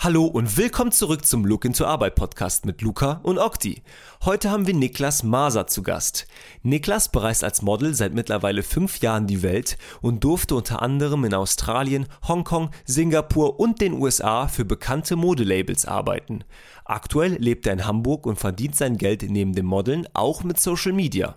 Hallo 0.00 0.26
und 0.26 0.56
willkommen 0.56 0.92
zurück 0.92 1.26
zum 1.26 1.44
Look 1.44 1.64
into 1.64 1.84
Arbeit 1.84 2.14
Podcast 2.14 2.64
mit 2.64 2.82
Luca 2.82 3.18
und 3.24 3.36
Okti. 3.36 3.82
Heute 4.24 4.48
haben 4.48 4.68
wir 4.68 4.74
Niklas 4.74 5.24
Maser 5.24 5.66
zu 5.66 5.82
Gast. 5.82 6.28
Niklas 6.62 7.10
bereist 7.10 7.42
als 7.42 7.62
Model 7.62 7.92
seit 7.94 8.14
mittlerweile 8.14 8.62
fünf 8.62 9.00
Jahren 9.00 9.26
die 9.26 9.42
Welt 9.42 9.76
und 10.00 10.22
durfte 10.22 10.54
unter 10.54 10.82
anderem 10.82 11.24
in 11.24 11.34
Australien, 11.34 12.06
Hongkong, 12.28 12.70
Singapur 12.84 13.58
und 13.58 13.80
den 13.80 13.94
USA 13.94 14.46
für 14.46 14.64
bekannte 14.64 15.16
Modelabels 15.16 15.84
arbeiten. 15.84 16.44
Aktuell 16.84 17.34
lebt 17.34 17.66
er 17.66 17.72
in 17.72 17.84
Hamburg 17.84 18.24
und 18.24 18.38
verdient 18.38 18.76
sein 18.76 18.98
Geld 18.98 19.28
neben 19.28 19.52
dem 19.52 19.66
Modeln 19.66 20.06
auch 20.14 20.44
mit 20.44 20.60
Social 20.60 20.92
Media. 20.92 21.34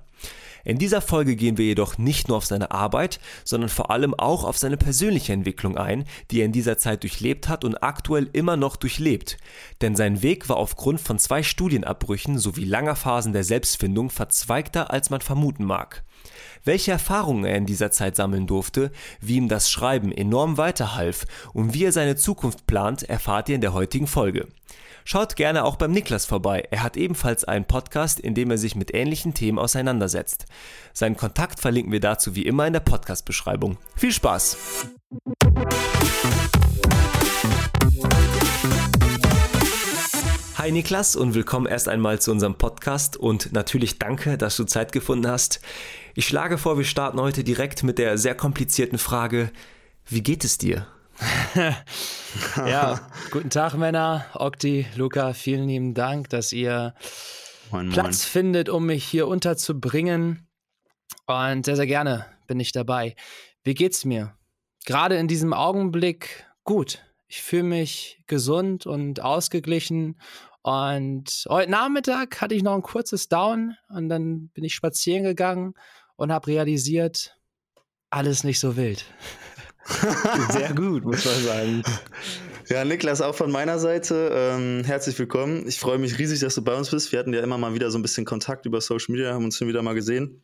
In 0.64 0.78
dieser 0.78 1.02
Folge 1.02 1.36
gehen 1.36 1.58
wir 1.58 1.66
jedoch 1.66 1.98
nicht 1.98 2.28
nur 2.28 2.38
auf 2.38 2.46
seine 2.46 2.72
Arbeit, 2.72 3.20
sondern 3.44 3.70
vor 3.70 3.92
allem 3.92 4.14
auch 4.14 4.44
auf 4.44 4.58
seine 4.58 4.78
persönliche 4.78 5.34
Entwicklung 5.34 5.78
ein, 5.78 6.06
die 6.30 6.42
er 6.42 6.46
in 6.46 6.52
dieser 6.52 6.78
Zeit 6.78 7.04
durchlebt 7.04 7.50
hat 7.50 7.64
und 7.64 7.82
aktuell 7.84 8.30
immer 8.34 8.58
noch 8.58 8.76
durchlebt. 8.76 9.38
Denn 9.82 9.96
sein 9.96 10.22
Weg 10.22 10.50
war 10.50 10.58
aufgrund 10.58 11.02
von 11.02 11.20
zwei 11.20 11.44
Studienabbrüchen 11.44 12.38
sowie 12.38 12.66
langer 12.66 12.96
Phasen 12.96 13.34
der 13.34 13.44
Selbstfindung 13.44 14.10
verzweigter, 14.10 14.92
als 14.92 15.10
man 15.10 15.22
vermuten 15.22 15.66
mag. 15.66 16.04
Welche 16.64 16.92
Erfahrungen 16.92 17.46
er 17.46 17.58
in 17.58 17.66
dieser 17.66 17.90
Zeit 17.90 18.16
sammeln 18.16 18.46
durfte, 18.46 18.92
wie 19.20 19.38
ihm 19.38 19.48
das 19.48 19.72
Schreiben 19.72 20.12
enorm 20.12 20.58
weiterhalf 20.58 21.26
und 21.54 21.74
wie 21.74 21.86
er 21.86 21.92
seine 21.92 22.16
Zukunft 22.16 22.68
plant, 22.68 23.04
erfahrt 23.04 23.50
ihr 23.50 23.56
in 23.56 23.62
der 23.62 23.74
heutigen 23.74 24.08
Folge. 24.08 24.48
Schaut 25.04 25.36
gerne 25.36 25.64
auch 25.64 25.78
beim 25.78 25.92
Niklas 25.92 26.26
vorbei. 26.26 26.68
Er 26.70 26.84
hat 26.84 26.96
ebenfalls 26.96 27.44
einen 27.44 27.66
Podcast, 27.66 28.20
in 28.20 28.36
dem 28.36 28.52
er 28.52 28.58
sich 28.58 28.76
mit 28.76 28.94
ähnlichen 28.94 29.34
Themen 29.34 29.58
auseinandersetzt. 29.58 30.46
Seinen 30.94 31.18
Kontakt 31.18 31.60
verlinken 31.60 31.92
wir 31.92 32.00
dazu 32.00 32.36
wie 32.36 32.46
immer 32.46 32.68
in 32.68 32.74
der 32.74 32.82
Podcast-Beschreibung. 32.82 33.78
Viel 33.96 34.12
Spaß! 34.12 34.58
Hi 40.58 40.72
Niklas 40.72 41.16
und 41.16 41.34
willkommen 41.34 41.66
erst 41.66 41.90
einmal 41.90 42.22
zu 42.22 42.32
unserem 42.32 42.54
Podcast 42.54 43.18
und 43.18 43.52
natürlich 43.52 43.98
danke, 43.98 44.38
dass 44.38 44.56
du 44.58 44.64
Zeit 44.66 44.92
gefunden 44.92 45.28
hast. 45.28 45.60
Ich 46.14 46.28
schlage 46.28 46.60
vor, 46.60 46.78
wir 46.78 46.86
starten 46.86 47.20
heute 47.20 47.44
direkt 47.44 47.82
mit 47.82 47.98
der 47.98 48.20
sehr 48.20 48.36
komplizierten 48.36 49.00
Frage, 49.00 49.52
wie 50.06 50.22
geht 50.22 50.44
es 50.44 50.60
dir? 50.60 50.86
ja, 52.58 53.00
guten 53.32 53.50
Tag 53.50 53.76
Männer, 53.76 54.26
Okti, 54.34 54.88
Luca, 54.96 55.34
vielen 55.34 55.68
lieben 55.68 55.94
Dank, 55.94 56.30
dass 56.30 56.52
ihr 56.52 56.94
moin, 57.72 57.88
moin. 57.88 57.94
Platz 57.94 58.24
findet, 58.24 58.70
um 58.70 58.86
mich 58.86 59.04
hier 59.04 59.28
unterzubringen. 59.28 60.48
Und 61.28 61.66
sehr, 61.66 61.76
sehr 61.76 61.88
gerne 61.88 62.26
bin 62.48 62.60
ich 62.60 62.72
dabei. 62.72 63.16
Wie 63.64 63.74
geht's 63.74 64.06
mir? 64.06 64.36
Gerade 64.86 65.18
in 65.18 65.28
diesem 65.28 65.54
Augenblick 65.54 66.46
gut. 66.64 67.04
Ich 67.28 67.42
fühle 67.42 67.64
mich 67.64 68.22
gesund 68.28 68.86
und 68.86 69.22
ausgeglichen. 69.22 70.20
Und 70.64 71.46
heute 71.50 71.72
Nachmittag 71.72 72.42
hatte 72.42 72.56
ich 72.56 72.64
noch 72.64 72.76
ein 72.76 72.82
kurzes 72.82 73.30
Down 73.30 73.76
und 73.90 74.10
dann 74.10 74.50
bin 74.50 74.64
ich 74.64 74.74
spazieren 74.74 75.24
gegangen 75.24 75.76
und 76.16 76.32
habe 76.32 76.48
realisiert, 76.48 77.38
alles 78.10 78.44
nicht 78.44 78.60
so 78.60 78.76
wild. 78.76 79.06
Sehr 80.52 80.74
gut, 80.74 81.04
muss 81.04 81.26
man 81.26 81.44
sagen. 81.44 81.84
Ja, 82.70 82.86
Niklas, 82.86 83.22
auch 83.22 83.36
von 83.36 83.52
meiner 83.52 83.80
Seite, 83.80 84.32
ähm, 84.34 84.84
herzlich 84.86 85.18
willkommen. 85.20 85.68
Ich 85.68 85.80
freue 85.80 85.98
mich 85.98 86.18
riesig, 86.20 86.40
dass 86.40 86.56
du 86.56 86.64
bei 86.64 86.76
uns 86.76 86.90
bist. 86.90 87.12
Wir 87.12 87.20
hatten 87.20 87.34
ja 87.34 87.42
immer 87.42 87.58
mal 87.58 87.74
wieder 87.74 87.92
so 87.92 87.98
ein 87.98 88.02
bisschen 88.02 88.26
Kontakt 88.26 88.66
über 88.66 88.80
Social 88.80 89.08
Media, 89.10 89.34
haben 89.34 89.46
uns 89.46 89.58
schon 89.58 89.68
wieder 89.68 89.82
mal 89.82 89.96
gesehen 89.96 90.42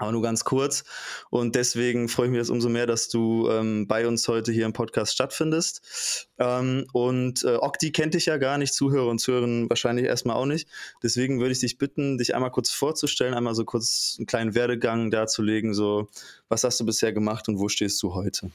aber 0.00 0.12
nur 0.12 0.22
ganz 0.22 0.44
kurz. 0.44 0.84
Und 1.28 1.54
deswegen 1.54 2.08
freue 2.08 2.26
ich 2.26 2.30
mich 2.32 2.38
jetzt 2.38 2.50
umso 2.50 2.68
mehr, 2.68 2.86
dass 2.86 3.08
du 3.08 3.48
ähm, 3.50 3.86
bei 3.86 4.08
uns 4.08 4.26
heute 4.28 4.50
hier 4.50 4.64
im 4.64 4.72
Podcast 4.72 5.12
stattfindest. 5.12 6.26
Ähm, 6.38 6.86
und 6.92 7.44
äh, 7.44 7.56
Okti 7.56 7.92
kennt 7.92 8.14
dich 8.14 8.26
ja 8.26 8.38
gar 8.38 8.56
nicht, 8.56 8.72
Zuhörer 8.72 9.08
und 9.08 9.18
Zuhörer 9.18 9.46
wahrscheinlich 9.68 10.06
erstmal 10.06 10.36
auch 10.36 10.46
nicht. 10.46 10.68
Deswegen 11.02 11.38
würde 11.38 11.52
ich 11.52 11.60
dich 11.60 11.76
bitten, 11.76 12.16
dich 12.16 12.34
einmal 12.34 12.50
kurz 12.50 12.70
vorzustellen, 12.70 13.34
einmal 13.34 13.54
so 13.54 13.64
kurz 13.64 14.16
einen 14.18 14.26
kleinen 14.26 14.54
Werdegang 14.54 15.10
darzulegen. 15.10 15.74
So, 15.74 16.08
was 16.48 16.64
hast 16.64 16.80
du 16.80 16.86
bisher 16.86 17.12
gemacht 17.12 17.48
und 17.48 17.58
wo 17.58 17.68
stehst 17.68 18.02
du 18.02 18.14
heute? 18.14 18.50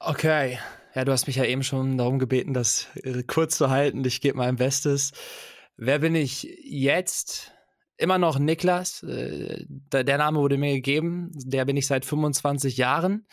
Okay. 0.00 0.58
Ja, 0.94 1.04
du 1.04 1.12
hast 1.12 1.26
mich 1.26 1.36
ja 1.36 1.44
eben 1.44 1.62
schon 1.62 1.98
darum 1.98 2.18
gebeten, 2.18 2.54
das 2.54 2.88
äh, 3.02 3.22
kurz 3.22 3.56
zu 3.56 3.70
halten. 3.70 4.04
Ich 4.04 4.20
gebe 4.20 4.38
mein 4.38 4.56
Bestes. 4.56 5.12
Wer 5.76 6.00
bin 6.00 6.14
ich 6.14 6.42
jetzt? 6.64 7.52
immer 7.98 8.16
noch 8.16 8.38
Niklas. 8.38 9.02
Äh, 9.02 9.66
der 9.68 10.18
Name 10.18 10.38
wurde 10.38 10.56
mir 10.56 10.74
gegeben. 10.74 11.30
Der 11.34 11.64
bin 11.64 11.76
ich 11.76 11.86
seit 11.86 12.06
25 12.06 12.78
Jahren. 12.78 13.26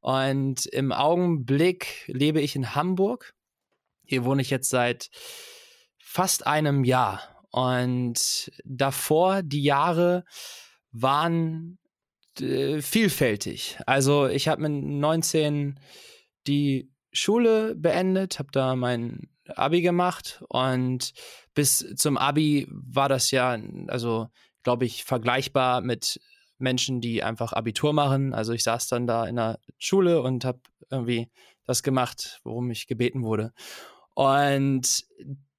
Und 0.00 0.66
im 0.66 0.92
Augenblick 0.92 2.04
lebe 2.08 2.40
ich 2.40 2.54
in 2.54 2.74
Hamburg. 2.74 3.34
Hier 4.04 4.24
wohne 4.24 4.42
ich 4.42 4.50
jetzt 4.50 4.70
seit 4.70 5.10
fast 5.98 6.46
einem 6.46 6.84
Jahr. 6.84 7.22
Und 7.50 8.52
davor, 8.64 9.42
die 9.42 9.62
Jahre 9.62 10.24
waren 10.92 11.78
äh, 12.40 12.82
vielfältig. 12.82 13.78
Also 13.86 14.26
ich 14.26 14.48
habe 14.48 14.68
mit 14.68 14.84
19 14.84 15.78
die 16.48 16.90
Schule 17.12 17.74
beendet, 17.74 18.38
habe 18.38 18.48
da 18.52 18.76
mein 18.76 19.28
Abi 19.54 19.80
gemacht 19.80 20.42
und 20.48 21.12
bis 21.54 21.86
zum 21.96 22.16
Abi 22.18 22.66
war 22.70 23.08
das 23.08 23.30
ja, 23.30 23.58
also 23.88 24.28
glaube 24.62 24.84
ich, 24.84 25.04
vergleichbar 25.04 25.80
mit 25.80 26.20
Menschen, 26.58 27.00
die 27.00 27.22
einfach 27.22 27.52
Abitur 27.52 27.92
machen. 27.92 28.34
Also 28.34 28.52
ich 28.52 28.64
saß 28.64 28.88
dann 28.88 29.06
da 29.06 29.26
in 29.26 29.36
der 29.36 29.58
Schule 29.78 30.22
und 30.22 30.44
habe 30.44 30.60
irgendwie 30.90 31.30
das 31.64 31.82
gemacht, 31.82 32.40
worum 32.44 32.70
ich 32.70 32.86
gebeten 32.86 33.22
wurde. 33.22 33.52
Und 34.14 35.06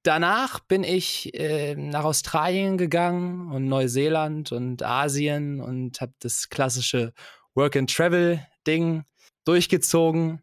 danach 0.02 0.60
bin 0.60 0.84
ich 0.84 1.34
äh, 1.34 1.74
nach 1.74 2.04
Australien 2.04 2.78
gegangen 2.78 3.50
und 3.50 3.66
Neuseeland 3.66 4.52
und 4.52 4.82
Asien 4.82 5.60
und 5.60 6.00
habe 6.00 6.12
das 6.20 6.48
klassische 6.48 7.12
Work-and-Travel-Ding 7.54 9.04
durchgezogen 9.44 10.42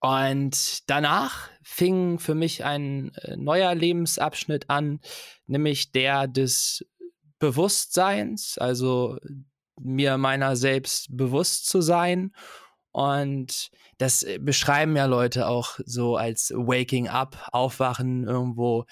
und 0.00 0.88
danach 0.88 1.48
fing 1.62 2.18
für 2.18 2.34
mich 2.34 2.64
ein 2.64 3.12
äh, 3.16 3.36
neuer 3.36 3.74
Lebensabschnitt 3.74 4.70
an, 4.70 5.00
nämlich 5.46 5.90
der 5.92 6.28
des 6.28 6.86
Bewusstseins, 7.38 8.58
also 8.58 9.16
mir 9.80 10.18
meiner 10.18 10.56
selbst 10.56 11.16
bewusst 11.16 11.66
zu 11.66 11.80
sein. 11.80 12.32
Und 12.92 13.70
das 13.98 14.22
äh, 14.22 14.38
beschreiben 14.40 14.96
ja 14.96 15.06
Leute 15.06 15.48
auch 15.48 15.78
so 15.84 16.16
als 16.16 16.50
Waking 16.54 17.08
Up, 17.08 17.48
Aufwachen, 17.52 18.24
irgendwo 18.24 18.86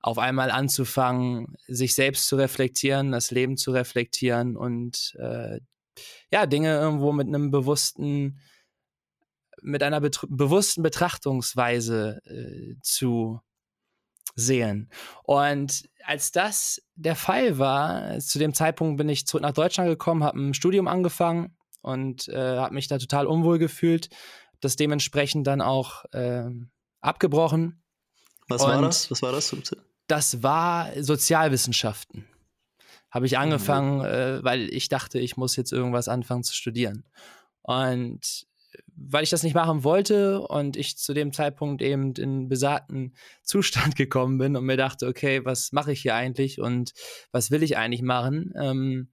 auf 0.00 0.18
einmal 0.18 0.50
anzufangen, 0.50 1.56
sich 1.66 1.94
selbst 1.94 2.28
zu 2.28 2.36
reflektieren, 2.36 3.12
das 3.12 3.30
Leben 3.30 3.56
zu 3.56 3.72
reflektieren 3.72 4.56
und 4.56 5.16
äh, 5.18 5.60
ja, 6.30 6.46
Dinge 6.46 6.78
irgendwo 6.78 7.12
mit 7.12 7.26
einem 7.26 7.50
bewussten 7.50 8.40
mit 9.66 9.82
einer 9.82 10.00
bet 10.00 10.20
bewussten 10.28 10.82
Betrachtungsweise 10.82 12.20
äh, 12.24 12.76
zu 12.82 13.40
sehen. 14.34 14.90
Und 15.24 15.88
als 16.04 16.30
das 16.30 16.82
der 16.94 17.16
Fall 17.16 17.58
war, 17.58 18.18
zu 18.20 18.38
dem 18.38 18.54
Zeitpunkt 18.54 18.96
bin 18.96 19.08
ich 19.08 19.26
zurück 19.26 19.42
nach 19.42 19.52
Deutschland 19.52 19.88
gekommen, 19.88 20.22
habe 20.22 20.38
ein 20.38 20.54
Studium 20.54 20.88
angefangen 20.88 21.56
und 21.82 22.28
äh, 22.28 22.56
habe 22.58 22.74
mich 22.74 22.86
da 22.86 22.98
total 22.98 23.26
unwohl 23.26 23.58
gefühlt, 23.58 24.08
das 24.60 24.76
dementsprechend 24.76 25.46
dann 25.46 25.60
auch 25.60 26.04
äh, 26.12 26.48
abgebrochen. 27.00 27.82
Was 28.48 28.62
und 28.62 28.70
war 28.70 28.82
das? 28.82 29.10
Was 29.10 29.22
war 29.22 29.32
das? 29.32 29.56
Das 30.06 30.42
war 30.42 30.90
Sozialwissenschaften. 31.02 32.26
Habe 33.10 33.26
ich 33.26 33.38
angefangen, 33.38 33.98
mhm. 33.98 34.04
äh, 34.04 34.44
weil 34.44 34.68
ich 34.72 34.88
dachte, 34.88 35.18
ich 35.18 35.36
muss 35.36 35.56
jetzt 35.56 35.72
irgendwas 35.72 36.06
anfangen 36.08 36.44
zu 36.44 36.54
studieren. 36.54 37.04
Und 37.62 38.46
weil 38.96 39.22
ich 39.22 39.30
das 39.30 39.42
nicht 39.42 39.54
machen 39.54 39.84
wollte 39.84 40.40
und 40.40 40.76
ich 40.76 40.96
zu 40.96 41.12
dem 41.12 41.32
Zeitpunkt 41.32 41.82
eben 41.82 42.14
in 42.14 42.48
besagten 42.48 43.14
Zustand 43.42 43.96
gekommen 43.96 44.38
bin 44.38 44.56
und 44.56 44.64
mir 44.64 44.76
dachte, 44.76 45.06
okay, 45.06 45.44
was 45.44 45.72
mache 45.72 45.92
ich 45.92 46.02
hier 46.02 46.14
eigentlich 46.14 46.60
und 46.60 46.92
was 47.30 47.50
will 47.50 47.62
ich 47.62 47.76
eigentlich 47.76 48.02
machen, 48.02 48.52
ähm, 48.58 49.08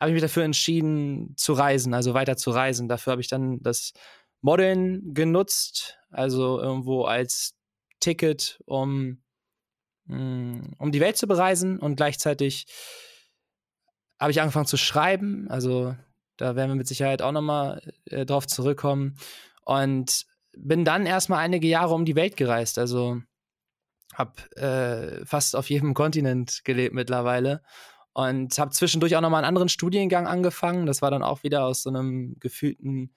habe 0.00 0.10
ich 0.10 0.14
mich 0.14 0.22
dafür 0.22 0.44
entschieden 0.44 1.34
zu 1.36 1.54
reisen, 1.54 1.94
also 1.94 2.14
weiter 2.14 2.36
zu 2.36 2.50
reisen. 2.50 2.86
Dafür 2.88 3.12
habe 3.12 3.22
ich 3.22 3.28
dann 3.28 3.62
das 3.62 3.92
Modeln 4.42 5.14
genutzt, 5.14 5.98
also 6.10 6.60
irgendwo 6.60 7.04
als 7.04 7.54
Ticket, 8.00 8.60
um, 8.66 9.22
mm, 10.04 10.60
um 10.78 10.92
die 10.92 11.00
Welt 11.00 11.16
zu 11.16 11.26
bereisen 11.26 11.78
und 11.78 11.96
gleichzeitig 11.96 12.66
habe 14.20 14.30
ich 14.30 14.40
angefangen 14.40 14.66
zu 14.66 14.76
schreiben, 14.76 15.48
also 15.48 15.94
da 16.36 16.56
werden 16.56 16.70
wir 16.70 16.76
mit 16.76 16.88
Sicherheit 16.88 17.22
auch 17.22 17.32
nochmal 17.32 17.92
äh, 18.06 18.26
drauf 18.26 18.46
zurückkommen. 18.46 19.16
Und 19.64 20.26
bin 20.56 20.84
dann 20.84 21.06
erstmal 21.06 21.40
einige 21.40 21.68
Jahre 21.68 21.94
um 21.94 22.04
die 22.04 22.16
Welt 22.16 22.36
gereist. 22.36 22.78
Also 22.78 23.20
habe 24.14 24.32
äh, 24.56 25.24
fast 25.26 25.56
auf 25.56 25.68
jedem 25.68 25.94
Kontinent 25.94 26.62
gelebt 26.64 26.94
mittlerweile. 26.94 27.62
Und 28.12 28.58
habe 28.58 28.70
zwischendurch 28.70 29.16
auch 29.16 29.20
nochmal 29.20 29.44
einen 29.44 29.48
anderen 29.48 29.68
Studiengang 29.68 30.26
angefangen. 30.26 30.86
Das 30.86 31.02
war 31.02 31.10
dann 31.10 31.22
auch 31.22 31.42
wieder 31.42 31.64
aus 31.64 31.82
so 31.82 31.90
einem 31.90 32.36
gefühlten 32.38 33.14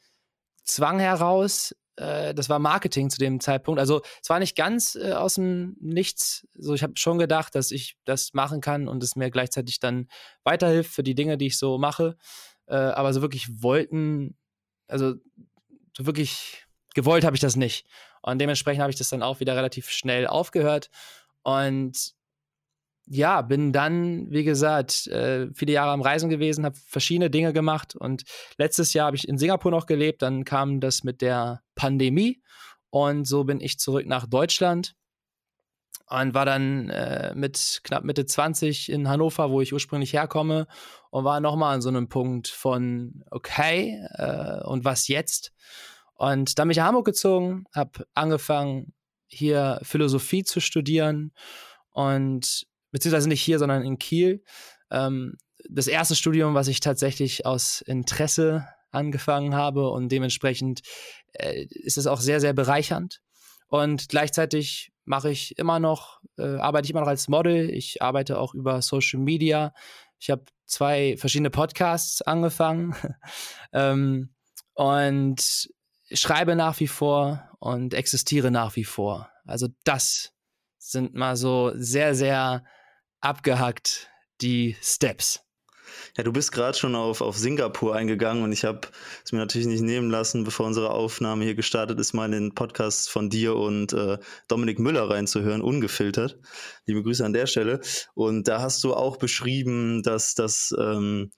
Zwang 0.66 1.00
heraus, 1.00 1.74
äh, 2.00 2.34
das 2.34 2.50
war 2.50 2.60
Marketing 2.60 3.10
zu 3.10 3.20
dem 3.20 3.40
Zeitpunkt. 3.40 3.80
Also 3.80 4.02
es 4.22 4.30
war 4.30 4.40
nicht 4.40 4.56
ganz 4.56 4.96
äh, 4.96 5.14
aus 5.14 5.36
dem 5.36 5.76
Nichts. 5.80 6.48
So, 6.56 6.74
ich 6.74 6.84
habe 6.84 6.94
schon 6.96 7.18
gedacht, 7.18 7.56
dass 7.56 7.72
ich 7.72 7.98
das 8.06 8.34
machen 8.34 8.62
kann 8.62 8.88
und 8.88 9.04
es 9.04 9.16
mir 9.16 9.30
gleichzeitig 9.30 9.80
dann 9.80 10.08
weiterhilft 10.44 10.92
für 10.92 11.04
die 11.04 11.16
Dinge, 11.16 11.38
die 11.38 11.48
ich 11.48 11.58
so 11.58 11.78
mache. 11.78 12.18
Äh, 12.70 12.76
aber 12.76 13.14
so 13.14 13.22
wirklich 13.22 13.62
wollten, 13.62 14.38
also 14.88 15.16
so 15.98 16.06
wirklich 16.06 16.66
gewollt 16.96 17.26
habe 17.26 17.36
ich 17.36 17.42
das 17.42 17.56
nicht. 17.56 17.86
Und 18.22 18.40
dementsprechend 18.40 18.82
habe 18.82 18.92
ich 18.92 18.98
das 18.98 19.10
dann 19.10 19.24
auch 19.24 19.40
wieder 19.40 19.56
relativ 19.56 19.90
schnell 19.90 20.28
aufgehört. 20.28 20.90
Und 21.44 22.14
ja, 23.08 23.42
bin 23.42 23.74
dann, 23.74 24.30
wie 24.30 24.44
gesagt, 24.44 25.08
äh, 25.08 25.48
viele 25.54 25.72
Jahre 25.72 25.92
am 25.92 26.02
Reisen 26.02 26.30
gewesen, 26.30 26.64
habe 26.64 26.78
verschiedene 26.86 27.32
Dinge 27.32 27.54
gemacht 27.54 27.96
und 27.96 28.24
letztes 28.58 28.94
Jahr 28.94 29.08
habe 29.08 29.18
ich 29.18 29.28
in 29.28 29.40
Singapur 29.40 29.72
noch 29.72 29.88
gelebt, 29.88 30.22
dann 30.22 30.46
kam 30.46 30.80
das 30.80 31.04
mit 31.04 31.22
der 31.22 31.64
Pandemie 31.74 32.40
und 32.92 33.26
so 33.26 33.46
bin 33.46 33.62
ich 33.62 33.80
zurück 33.80 34.06
nach 34.06 34.28
Deutschland 34.28 34.96
und 36.10 36.34
war 36.34 36.46
dann 36.46 36.90
äh, 36.90 37.34
mit 37.36 37.82
knapp 37.84 38.04
Mitte 38.04 38.26
20 38.26 38.92
in 38.92 39.08
Hannover, 39.08 39.52
wo 39.52 39.62
ich 39.62 39.74
ursprünglich 39.74 40.14
herkomme 40.14 40.68
und 41.12 41.24
war 41.24 41.40
nochmal 41.40 41.76
an 41.76 41.82
so 41.82 41.90
einem 41.90 42.10
Punkt 42.10 42.48
von, 42.48 43.24
okay, 43.30 44.04
äh, 44.16 44.64
und 44.66 44.86
was 44.86 45.08
jetzt? 45.08 45.54
Und 46.16 46.58
dann 46.58 46.68
bin 46.68 46.72
ich 46.72 46.78
nach 46.78 46.86
Hamburg 46.86 47.06
gezogen, 47.06 47.66
habe 47.74 48.06
angefangen, 48.14 48.94
hier 49.28 49.80
Philosophie 49.84 50.44
zu 50.44 50.60
studieren 50.60 51.32
und 51.92 52.66
beziehungsweise 52.92 53.30
nicht 53.30 53.42
hier, 53.42 53.60
sondern 53.60 53.84
in 53.84 54.00
Kiel. 54.00 54.44
Ähm, 54.90 55.38
das 55.70 55.88
erste 55.88 56.16
Studium, 56.16 56.56
was 56.56 56.68
ich 56.68 56.80
tatsächlich 56.80 57.46
aus 57.46 57.82
Interesse 57.82 58.68
angefangen 58.92 59.54
habe 59.54 59.90
und 59.92 60.12
dementsprechend 60.12 60.82
äh, 61.34 61.66
ist 61.70 62.00
es 62.00 62.08
auch 62.08 62.20
sehr, 62.20 62.40
sehr 62.40 62.54
bereichernd. 62.54 63.22
Und 63.68 64.10
gleichzeitig 64.10 64.92
mache 65.10 65.32
ich 65.32 65.58
immer 65.58 65.80
noch, 65.80 66.22
äh, 66.38 66.58
arbeite 66.58 66.86
ich 66.86 66.92
immer 66.92 67.02
noch 67.02 67.08
als 67.08 67.28
Model. 67.28 67.72
Ich 67.72 68.02
arbeite 68.02 68.38
auch 68.38 68.54
über 68.54 68.82
Social 68.84 69.20
Media. 69.20 69.74
Ich 70.20 70.30
habe 70.30 70.46
zwei 70.68 71.18
verschiedene 71.18 71.50
Podcasts 71.50 72.22
angefangen 72.22 72.96
ähm, 73.74 74.30
und 74.76 75.70
schreibe 76.12 76.56
nach 76.56 76.80
wie 76.80 76.88
vor 76.88 77.44
und 77.58 77.96
existiere 77.96 78.52
nach 78.52 78.76
wie 78.76 78.84
vor. 78.84 79.32
Also 79.46 79.68
das 79.84 80.32
sind 80.78 81.16
mal 81.16 81.36
so 81.36 81.72
sehr, 81.74 82.14
sehr 82.14 82.64
abgehackt 83.20 84.12
die 84.42 84.78
Steps. 84.80 85.44
Ja, 86.20 86.24
du 86.24 86.34
bist 86.34 86.52
gerade 86.52 86.78
schon 86.78 86.96
auf, 86.96 87.22
auf 87.22 87.38
Singapur 87.38 87.96
eingegangen 87.96 88.44
und 88.44 88.52
ich 88.52 88.66
habe 88.66 88.82
es 89.24 89.32
mir 89.32 89.38
natürlich 89.38 89.68
nicht 89.68 89.84
nehmen 89.84 90.10
lassen, 90.10 90.44
bevor 90.44 90.66
unsere 90.66 90.90
Aufnahme 90.90 91.46
hier 91.46 91.56
gestartet 91.56 91.98
ist, 91.98 92.12
mal 92.12 92.26
in 92.26 92.32
den 92.34 92.56
Podcast 92.56 93.10
von 93.10 93.30
dir 93.30 93.56
und 93.56 93.94
äh, 93.94 94.18
Dominik 94.50 94.80
Müller 94.80 95.10
reinzuhören, 95.10 95.62
ungefiltert. 95.62 96.38
Liebe 96.86 97.04
Grüße 97.04 97.24
an 97.24 97.32
der 97.32 97.48
Stelle. 97.48 97.80
Und 98.16 98.50
da 98.50 98.60
hast 98.60 98.84
du 98.84 98.96
auch 98.96 99.16
beschrieben, 99.16 100.04
dass 100.04 100.36
das 100.36 100.76
ähm, 100.78 101.32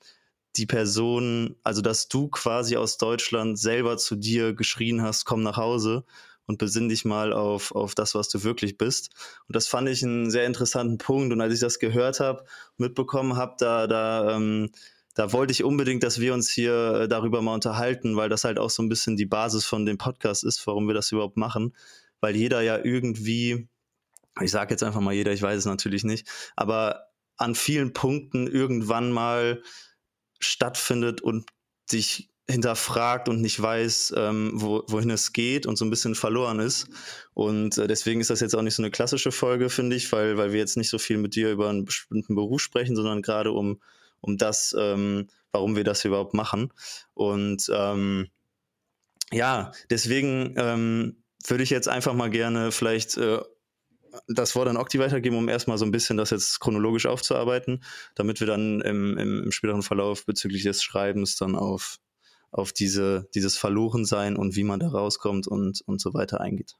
die 0.55 0.65
Person, 0.65 1.57
also 1.61 1.83
dass 1.83 2.07
du 2.07 2.29
quasi 2.29 2.75
aus 2.75 2.97
Deutschland 2.97 3.59
selber 3.59 3.97
zu 3.97 4.15
dir 4.15 4.55
geschrien 4.55 5.03
hast, 5.03 5.25
komm 5.25 5.43
nach 5.43 5.57
Hause 5.57 6.05
und 6.45 6.57
besinn 6.57 6.89
dich 6.89 7.05
mal 7.05 7.33
auf, 7.33 7.71
auf 7.73 7.95
das, 7.95 8.15
was 8.15 8.29
du 8.29 8.43
wirklich 8.43 8.77
bist. 8.77 9.11
Und 9.47 9.55
das 9.55 9.67
fand 9.67 9.87
ich 9.89 10.03
einen 10.03 10.29
sehr 10.31 10.45
interessanten 10.45 10.97
Punkt. 10.97 11.31
Und 11.31 11.41
als 11.41 11.53
ich 11.53 11.59
das 11.59 11.79
gehört 11.79 12.19
habe, 12.19 12.43
mitbekommen 12.77 13.35
habe, 13.35 13.55
da, 13.59 13.87
da, 13.87 14.35
ähm, 14.35 14.71
da 15.13 15.33
wollte 15.33 15.51
ich 15.51 15.63
unbedingt, 15.63 16.03
dass 16.03 16.19
wir 16.19 16.33
uns 16.33 16.49
hier 16.49 17.01
äh, 17.01 17.07
darüber 17.07 17.41
mal 17.41 17.53
unterhalten, 17.53 18.15
weil 18.15 18.29
das 18.29 18.43
halt 18.43 18.59
auch 18.59 18.69
so 18.69 18.81
ein 18.83 18.89
bisschen 18.89 19.17
die 19.17 19.25
Basis 19.25 19.65
von 19.65 19.85
dem 19.85 19.97
Podcast 19.97 20.43
ist, 20.43 20.65
warum 20.67 20.87
wir 20.87 20.93
das 20.93 21.11
überhaupt 21.11 21.37
machen. 21.37 21.75
Weil 22.19 22.35
jeder 22.35 22.61
ja 22.61 22.77
irgendwie, 22.83 23.67
ich 24.39 24.51
sage 24.51 24.71
jetzt 24.71 24.83
einfach 24.83 25.01
mal 25.01 25.13
jeder, 25.13 25.31
ich 25.31 25.41
weiß 25.41 25.57
es 25.57 25.65
natürlich 25.65 26.03
nicht, 26.03 26.27
aber 26.55 27.07
an 27.37 27.55
vielen 27.55 27.93
Punkten 27.93 28.47
irgendwann 28.47 29.11
mal 29.11 29.63
stattfindet 30.39 31.21
und 31.21 31.49
sich 31.89 32.30
hinterfragt 32.51 33.29
und 33.29 33.41
nicht 33.41 33.61
weiß, 33.61 34.13
ähm, 34.17 34.51
wo, 34.53 34.83
wohin 34.87 35.09
es 35.09 35.33
geht 35.33 35.65
und 35.65 35.77
so 35.77 35.85
ein 35.85 35.89
bisschen 35.89 36.15
verloren 36.15 36.59
ist. 36.59 36.87
Und 37.33 37.77
äh, 37.77 37.87
deswegen 37.87 38.21
ist 38.21 38.29
das 38.29 38.39
jetzt 38.39 38.55
auch 38.55 38.61
nicht 38.61 38.75
so 38.75 38.83
eine 38.83 38.91
klassische 38.91 39.31
Folge, 39.31 39.69
finde 39.69 39.95
ich, 39.95 40.11
weil, 40.11 40.37
weil 40.37 40.51
wir 40.51 40.59
jetzt 40.59 40.77
nicht 40.77 40.89
so 40.89 40.99
viel 40.99 41.17
mit 41.17 41.35
dir 41.35 41.51
über 41.51 41.69
einen 41.69 41.85
bestimmten 41.85 42.35
Beruf 42.35 42.61
sprechen, 42.61 42.95
sondern 42.95 43.21
gerade 43.21 43.51
um, 43.51 43.81
um 44.19 44.37
das, 44.37 44.75
ähm, 44.77 45.27
warum 45.51 45.75
wir 45.75 45.83
das 45.83 46.05
überhaupt 46.05 46.33
machen. 46.33 46.73
Und 47.13 47.71
ähm, 47.73 48.29
ja, 49.31 49.71
deswegen 49.89 50.53
ähm, 50.57 51.23
würde 51.47 51.63
ich 51.63 51.69
jetzt 51.69 51.87
einfach 51.87 52.13
mal 52.13 52.29
gerne 52.29 52.71
vielleicht 52.71 53.17
äh, 53.17 53.39
das 54.27 54.55
Wort 54.55 54.67
an 54.67 54.77
Okti 54.77 54.99
weitergeben, 54.99 55.37
um 55.37 55.49
erstmal 55.49 55.77
so 55.77 55.85
ein 55.85 55.91
bisschen 55.91 56.17
das 56.17 56.31
jetzt 56.31 56.59
chronologisch 56.59 57.05
aufzuarbeiten, 57.05 57.83
damit 58.15 58.39
wir 58.39 58.47
dann 58.47 58.81
im, 58.81 59.17
im, 59.17 59.43
im 59.43 59.51
späteren 59.51 59.83
Verlauf 59.83 60.25
bezüglich 60.25 60.63
des 60.63 60.83
Schreibens 60.83 61.35
dann 61.35 61.55
auf 61.55 61.97
auf 62.51 62.73
diese, 62.73 63.29
dieses 63.33 63.57
Verlorensein 63.57 64.35
und 64.35 64.55
wie 64.55 64.63
man 64.63 64.79
da 64.79 64.89
rauskommt 64.89 65.47
und, 65.47 65.81
und 65.85 66.01
so 66.01 66.13
weiter 66.13 66.41
eingeht. 66.41 66.75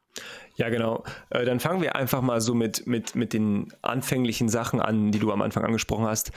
Ja, 0.56 0.70
genau. 0.70 1.04
Äh, 1.30 1.46
dann 1.46 1.60
fangen 1.60 1.82
wir 1.82 1.96
einfach 1.96 2.22
mal 2.22 2.42
so 2.42 2.54
mit, 2.54 2.86
mit, 2.88 3.16
mit 3.16 3.34
den 3.34 3.74
anfänglichen 3.82 4.50
Sachen 4.50 4.82
an, 4.82 5.12
die 5.12 5.20
du 5.20 5.32
am 5.32 5.42
Anfang 5.42 5.64
angesprochen 5.64 6.06
hast, 6.06 6.32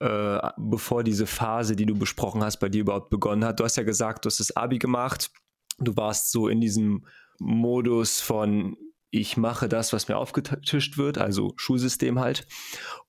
äh, 0.00 0.38
bevor 0.56 1.04
diese 1.04 1.26
Phase, 1.26 1.76
die 1.76 1.86
du 1.86 1.94
besprochen 1.94 2.42
hast, 2.42 2.58
bei 2.58 2.68
dir 2.68 2.80
überhaupt 2.80 3.10
begonnen 3.10 3.44
hat. 3.44 3.60
Du 3.60 3.64
hast 3.64 3.76
ja 3.76 3.82
gesagt, 3.82 4.24
du 4.24 4.28
hast 4.28 4.40
das 4.40 4.56
Abi 4.56 4.78
gemacht. 4.78 5.30
Du 5.78 5.96
warst 5.96 6.32
so 6.32 6.48
in 6.48 6.60
diesem 6.60 7.04
Modus 7.38 8.20
von 8.20 8.76
ich 9.10 9.36
mache 9.36 9.68
das, 9.68 9.92
was 9.92 10.08
mir 10.08 10.16
aufgetischt 10.16 10.98
wird, 10.98 11.18
also 11.18 11.52
Schulsystem 11.56 12.18
halt, 12.18 12.46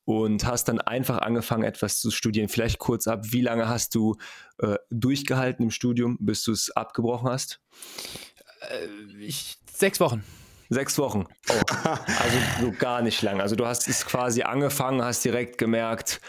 und 0.06 0.46
hast 0.46 0.68
dann 0.68 0.80
einfach 0.80 1.20
angefangen, 1.20 1.64
etwas 1.64 2.00
zu 2.00 2.12
studieren. 2.12 2.50
Vielleicht 2.50 2.80
kurz 2.80 3.08
ab, 3.08 3.26
wie 3.32 3.42
lange 3.42 3.68
hast 3.68 3.96
du 3.96 4.16
äh, 4.60 4.78
durchgehalten 4.90 5.64
im 5.64 5.72
Studium, 5.72 6.18
bis 6.20 6.44
du 6.44 6.52
es 6.52 6.72
abgebrochen 6.72 7.30
hast? 7.30 7.62
Äh, 8.62 8.88
ich, 9.20 9.58
sechs 9.72 10.00
Wochen. 10.00 10.24
Sechs 10.70 10.98
Wochen. 10.98 11.26
Oh. 11.50 11.54
also 11.86 12.38
so 12.62 12.72
gar 12.72 13.02
nicht 13.02 13.22
lang. 13.22 13.42
Also 13.42 13.56
du 13.56 13.66
hast 13.66 13.88
es 13.88 14.06
quasi 14.06 14.44
angefangen, 14.44 15.04
hast 15.04 15.26
direkt 15.26 15.58
gemerkt, 15.58 16.22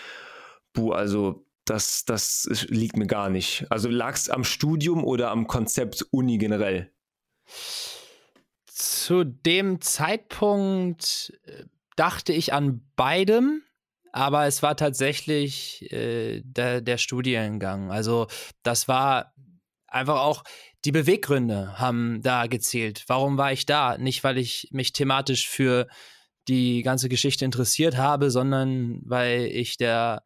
buh, 0.72 0.93
also 0.93 1.44
das, 1.64 2.05
das 2.05 2.49
liegt 2.69 2.96
mir 2.96 3.06
gar 3.06 3.28
nicht. 3.28 3.67
Also 3.70 3.88
lag 3.88 4.14
es 4.14 4.31
am 4.31 4.44
Studium 4.44 5.05
oder 5.05 5.31
am 5.31 5.46
Konzept 5.46 6.06
Uni 6.11 6.38
generell? 6.38 6.90
Zu 8.81 9.25
dem 9.25 9.82
Zeitpunkt 9.82 11.38
äh, 11.44 11.65
dachte 11.96 12.32
ich 12.32 12.55
an 12.55 12.81
beidem, 12.96 13.63
aber 14.10 14.46
es 14.46 14.63
war 14.63 14.75
tatsächlich 14.75 15.93
äh, 15.93 16.41
der, 16.46 16.81
der 16.81 16.96
Studiengang. 16.96 17.91
Also 17.91 18.27
das 18.63 18.89
war 18.89 19.34
einfach 19.87 20.20
auch, 20.20 20.44
die 20.87 20.93
Beweggründe 20.93 21.79
haben 21.79 22.22
da 22.22 22.46
gezählt. 22.46 23.05
Warum 23.06 23.37
war 23.37 23.53
ich 23.53 23.67
da? 23.67 23.99
Nicht, 23.99 24.25
weil 24.25 24.39
ich 24.39 24.69
mich 24.72 24.94
thematisch 24.94 25.46
für 25.46 25.87
die 26.49 26.81
ganze 26.82 27.10
Geschichte 27.10 27.44
interessiert 27.44 27.99
habe, 27.99 28.31
sondern 28.31 29.03
weil 29.05 29.43
ich 29.43 29.77
der 29.77 30.25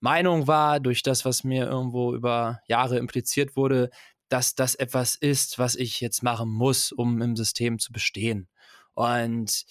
Meinung 0.00 0.46
war, 0.46 0.80
durch 0.80 1.02
das, 1.02 1.26
was 1.26 1.44
mir 1.44 1.66
irgendwo 1.66 2.14
über 2.14 2.60
Jahre 2.66 2.96
impliziert 2.96 3.56
wurde, 3.56 3.90
dass 4.34 4.56
das 4.56 4.74
etwas 4.74 5.14
ist, 5.14 5.60
was 5.60 5.76
ich 5.76 6.00
jetzt 6.00 6.24
machen 6.24 6.50
muss, 6.50 6.90
um 6.90 7.22
im 7.22 7.36
System 7.36 7.78
zu 7.78 7.92
bestehen. 7.92 8.48
Und 8.94 9.64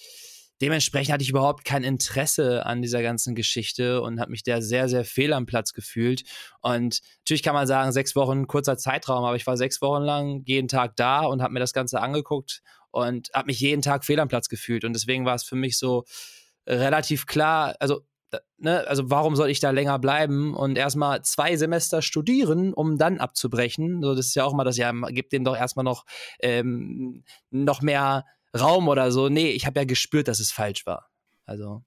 dementsprechend 0.61 1.11
hatte 1.11 1.21
ich 1.21 1.31
überhaupt 1.31 1.65
kein 1.65 1.83
Interesse 1.83 2.65
an 2.65 2.81
dieser 2.81 3.01
ganzen 3.01 3.35
Geschichte 3.35 3.99
und 3.99 4.21
habe 4.21 4.31
mich 4.31 4.41
da 4.41 4.61
sehr, 4.61 4.87
sehr 4.87 5.03
fehl 5.03 5.33
am 5.33 5.45
Platz 5.45 5.73
gefühlt. 5.73 6.23
Und 6.61 7.01
natürlich 7.19 7.43
kann 7.43 7.53
man 7.53 7.67
sagen, 7.67 7.91
sechs 7.91 8.15
Wochen 8.15 8.47
kurzer 8.47 8.77
Zeitraum, 8.77 9.25
aber 9.25 9.35
ich 9.35 9.45
war 9.45 9.57
sechs 9.57 9.81
Wochen 9.81 10.03
lang 10.03 10.43
jeden 10.45 10.69
Tag 10.69 10.95
da 10.95 11.25
und 11.25 11.41
habe 11.41 11.51
mir 11.51 11.59
das 11.59 11.73
Ganze 11.73 11.99
angeguckt 11.99 12.61
und 12.91 13.31
habe 13.33 13.47
mich 13.47 13.59
jeden 13.59 13.81
Tag 13.81 14.05
fehl 14.05 14.21
am 14.21 14.29
Platz 14.29 14.47
gefühlt. 14.47 14.85
Und 14.85 14.93
deswegen 14.93 15.25
war 15.25 15.35
es 15.35 15.43
für 15.43 15.57
mich 15.57 15.77
so 15.77 16.05
relativ 16.65 17.25
klar, 17.25 17.75
also 17.81 18.05
ne, 18.57 18.87
also 18.87 19.09
warum 19.09 19.35
soll 19.35 19.49
ich 19.49 19.59
da 19.59 19.71
länger 19.71 19.99
bleiben 19.99 20.55
und 20.55 20.77
erstmal 20.77 21.21
zwei 21.23 21.55
Semester 21.55 22.01
studieren, 22.01 22.73
um 22.73 22.97
dann 22.97 23.19
abzubrechen? 23.19 24.01
So, 24.01 24.15
das 24.15 24.27
ist 24.27 24.35
ja 24.35 24.45
auch 24.45 24.53
mal 24.53 24.63
das, 24.63 24.77
ja, 24.77 24.91
gibt 25.09 25.33
denen 25.33 25.45
doch 25.45 25.57
erstmal 25.57 25.83
noch, 25.83 26.05
ähm, 26.39 27.23
noch 27.49 27.81
mehr 27.81 28.25
Raum 28.57 28.87
oder 28.87 29.11
so. 29.11 29.29
Nee, 29.29 29.49
ich 29.49 29.65
habe 29.65 29.79
ja 29.79 29.85
gespürt, 29.85 30.27
dass 30.27 30.39
es 30.39 30.51
falsch 30.51 30.85
war. 30.85 31.09
Also. 31.45 31.83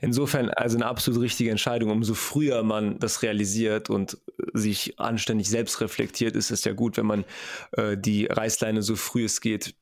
Insofern 0.00 0.50
also 0.50 0.76
eine 0.76 0.86
absolut 0.86 1.22
richtige 1.22 1.50
Entscheidung. 1.50 1.90
Umso 1.90 2.14
früher 2.14 2.62
man 2.62 2.98
das 2.98 3.22
realisiert 3.22 3.90
und 3.90 4.18
sich 4.52 4.98
anständig 4.98 5.48
selbst 5.48 5.80
reflektiert, 5.80 6.36
ist 6.36 6.50
es 6.50 6.64
ja 6.64 6.72
gut, 6.72 6.96
wenn 6.96 7.06
man 7.06 7.24
äh, 7.72 7.96
die 7.96 8.26
Reißleine 8.26 8.82
so 8.82 8.96
früh 8.96 9.24
es 9.24 9.40
geht 9.40 9.74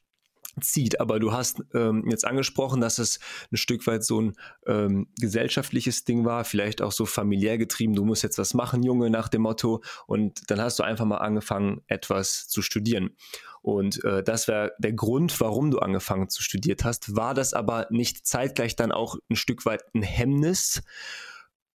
zieht. 0.61 1.01
Aber 1.01 1.19
du 1.19 1.33
hast 1.33 1.63
ähm, 1.75 2.05
jetzt 2.09 2.27
angesprochen, 2.27 2.81
dass 2.81 2.99
es 2.99 3.19
ein 3.53 3.57
Stück 3.57 3.87
weit 3.87 4.05
so 4.05 4.21
ein 4.21 4.37
ähm, 4.67 5.09
gesellschaftliches 5.19 6.05
Ding 6.05 6.25
war, 6.25 6.45
vielleicht 6.45 6.83
auch 6.83 6.93
so 6.93 7.07
familiär 7.07 7.59
getrieben. 7.59 7.95
Du 7.95 8.05
musst 8.05 8.23
jetzt 8.23 8.39
was 8.39 8.55
machen, 8.55 8.83
Junge, 8.83 9.11
nach 9.11 9.29
dem 9.29 9.43
Motto. 9.43 9.83
Und 10.07 10.51
dann 10.51 10.61
hast 10.61 10.79
du 10.79 10.83
einfach 10.83 11.05
mal 11.05 11.19
angefangen, 11.19 11.83
etwas 11.87 12.49
zu 12.49 12.63
studieren. 12.63 13.11
Und 13.63 14.05
äh, 14.05 14.23
das 14.23 14.47
wäre 14.47 14.73
der 14.79 14.93
Grund, 14.93 15.41
warum 15.41 15.73
du 15.73 15.81
angefangen 15.81 16.29
zu 16.29 16.43
studiert 16.43 16.85
hast. 16.85 17.17
War 17.17 17.35
das 17.35 17.53
aber 17.53 17.89
nicht 17.91 18.25
zeitgleich 18.27 18.77
dann 18.77 18.93
auch 18.93 19.17
ein 19.29 19.35
Stück 19.35 19.67
weit 19.67 19.83
ein 19.93 20.03
Hemmnis? 20.03 20.83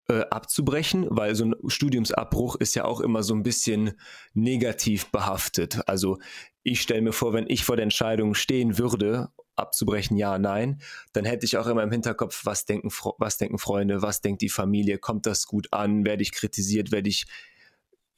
Äh, 0.10 0.26
abzubrechen, 0.32 1.06
weil 1.12 1.36
so 1.36 1.46
ein 1.46 1.56
Studiumsabbruch 1.68 2.56
ist 2.56 2.74
ja 2.74 2.84
auch 2.84 3.00
immer 3.00 3.22
so 3.22 3.36
ein 3.36 3.44
bisschen 3.44 3.92
negativ 4.34 5.12
behaftet. 5.12 5.88
Also 5.88 6.18
ich 6.64 6.82
stelle 6.82 7.04
mir 7.04 7.12
vor, 7.12 7.34
wenn 7.34 7.46
ich 7.48 7.64
vor 7.64 7.76
der 7.76 7.84
Entscheidung 7.84 8.34
stehen 8.34 8.80
würde, 8.80 9.30
abzubrechen, 9.56 10.18
ja, 10.18 10.40
nein, 10.40 10.82
dann 11.14 11.26
hätte 11.26 11.46
ich 11.46 11.58
auch 11.58 11.68
immer 11.68 11.84
im 11.84 11.92
Hinterkopf, 11.92 12.44
was 12.44 12.66
denken, 12.66 12.90
was 13.20 13.38
denken 13.38 13.60
Freunde, 13.60 14.02
was 14.02 14.22
denkt 14.22 14.42
die 14.42 14.50
Familie, 14.50 14.98
kommt 14.98 15.28
das 15.28 15.46
gut 15.46 15.68
an, 15.72 16.08
werde 16.08 16.24
ich 16.24 16.32
kritisiert, 16.32 16.92
werde 16.92 17.10
ich, 17.10 17.28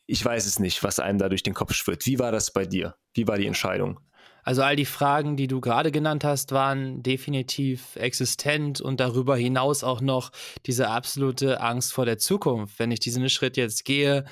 ich 0.06 0.24
weiß 0.24 0.46
es 0.46 0.60
nicht, 0.60 0.86
was 0.86 1.00
einem 1.00 1.20
da 1.20 1.28
durch 1.28 1.44
den 1.44 1.54
Kopf 1.54 1.74
schwirrt. 1.74 2.06
Wie 2.06 2.20
war 2.20 2.32
das 2.32 2.54
bei 2.54 2.66
dir? 2.66 2.96
Wie 3.14 3.28
war 3.28 3.38
die 3.38 3.48
Entscheidung? 3.48 4.00
Also 4.44 4.64
all 4.64 4.76
die 4.76 4.86
Fragen, 4.86 5.38
die 5.38 5.48
du 5.48 5.62
gerade 5.62 5.92
genannt 5.92 6.24
hast, 6.24 6.52
waren 6.52 7.04
definitiv 7.04 7.96
existent 7.96 8.82
und 8.82 9.00
darüber 9.00 9.36
hinaus 9.36 9.84
auch 9.84 10.02
noch 10.02 10.32
diese 10.66 10.90
absolute 10.90 11.62
Angst 11.62 11.94
vor 11.94 12.06
der 12.06 12.18
Zukunft. 12.18 12.80
Wenn 12.80 12.92
ich 12.92 13.00
diesen 13.00 13.30
Schritt 13.30 13.58
jetzt 13.58 13.86
gehe, 13.86 14.26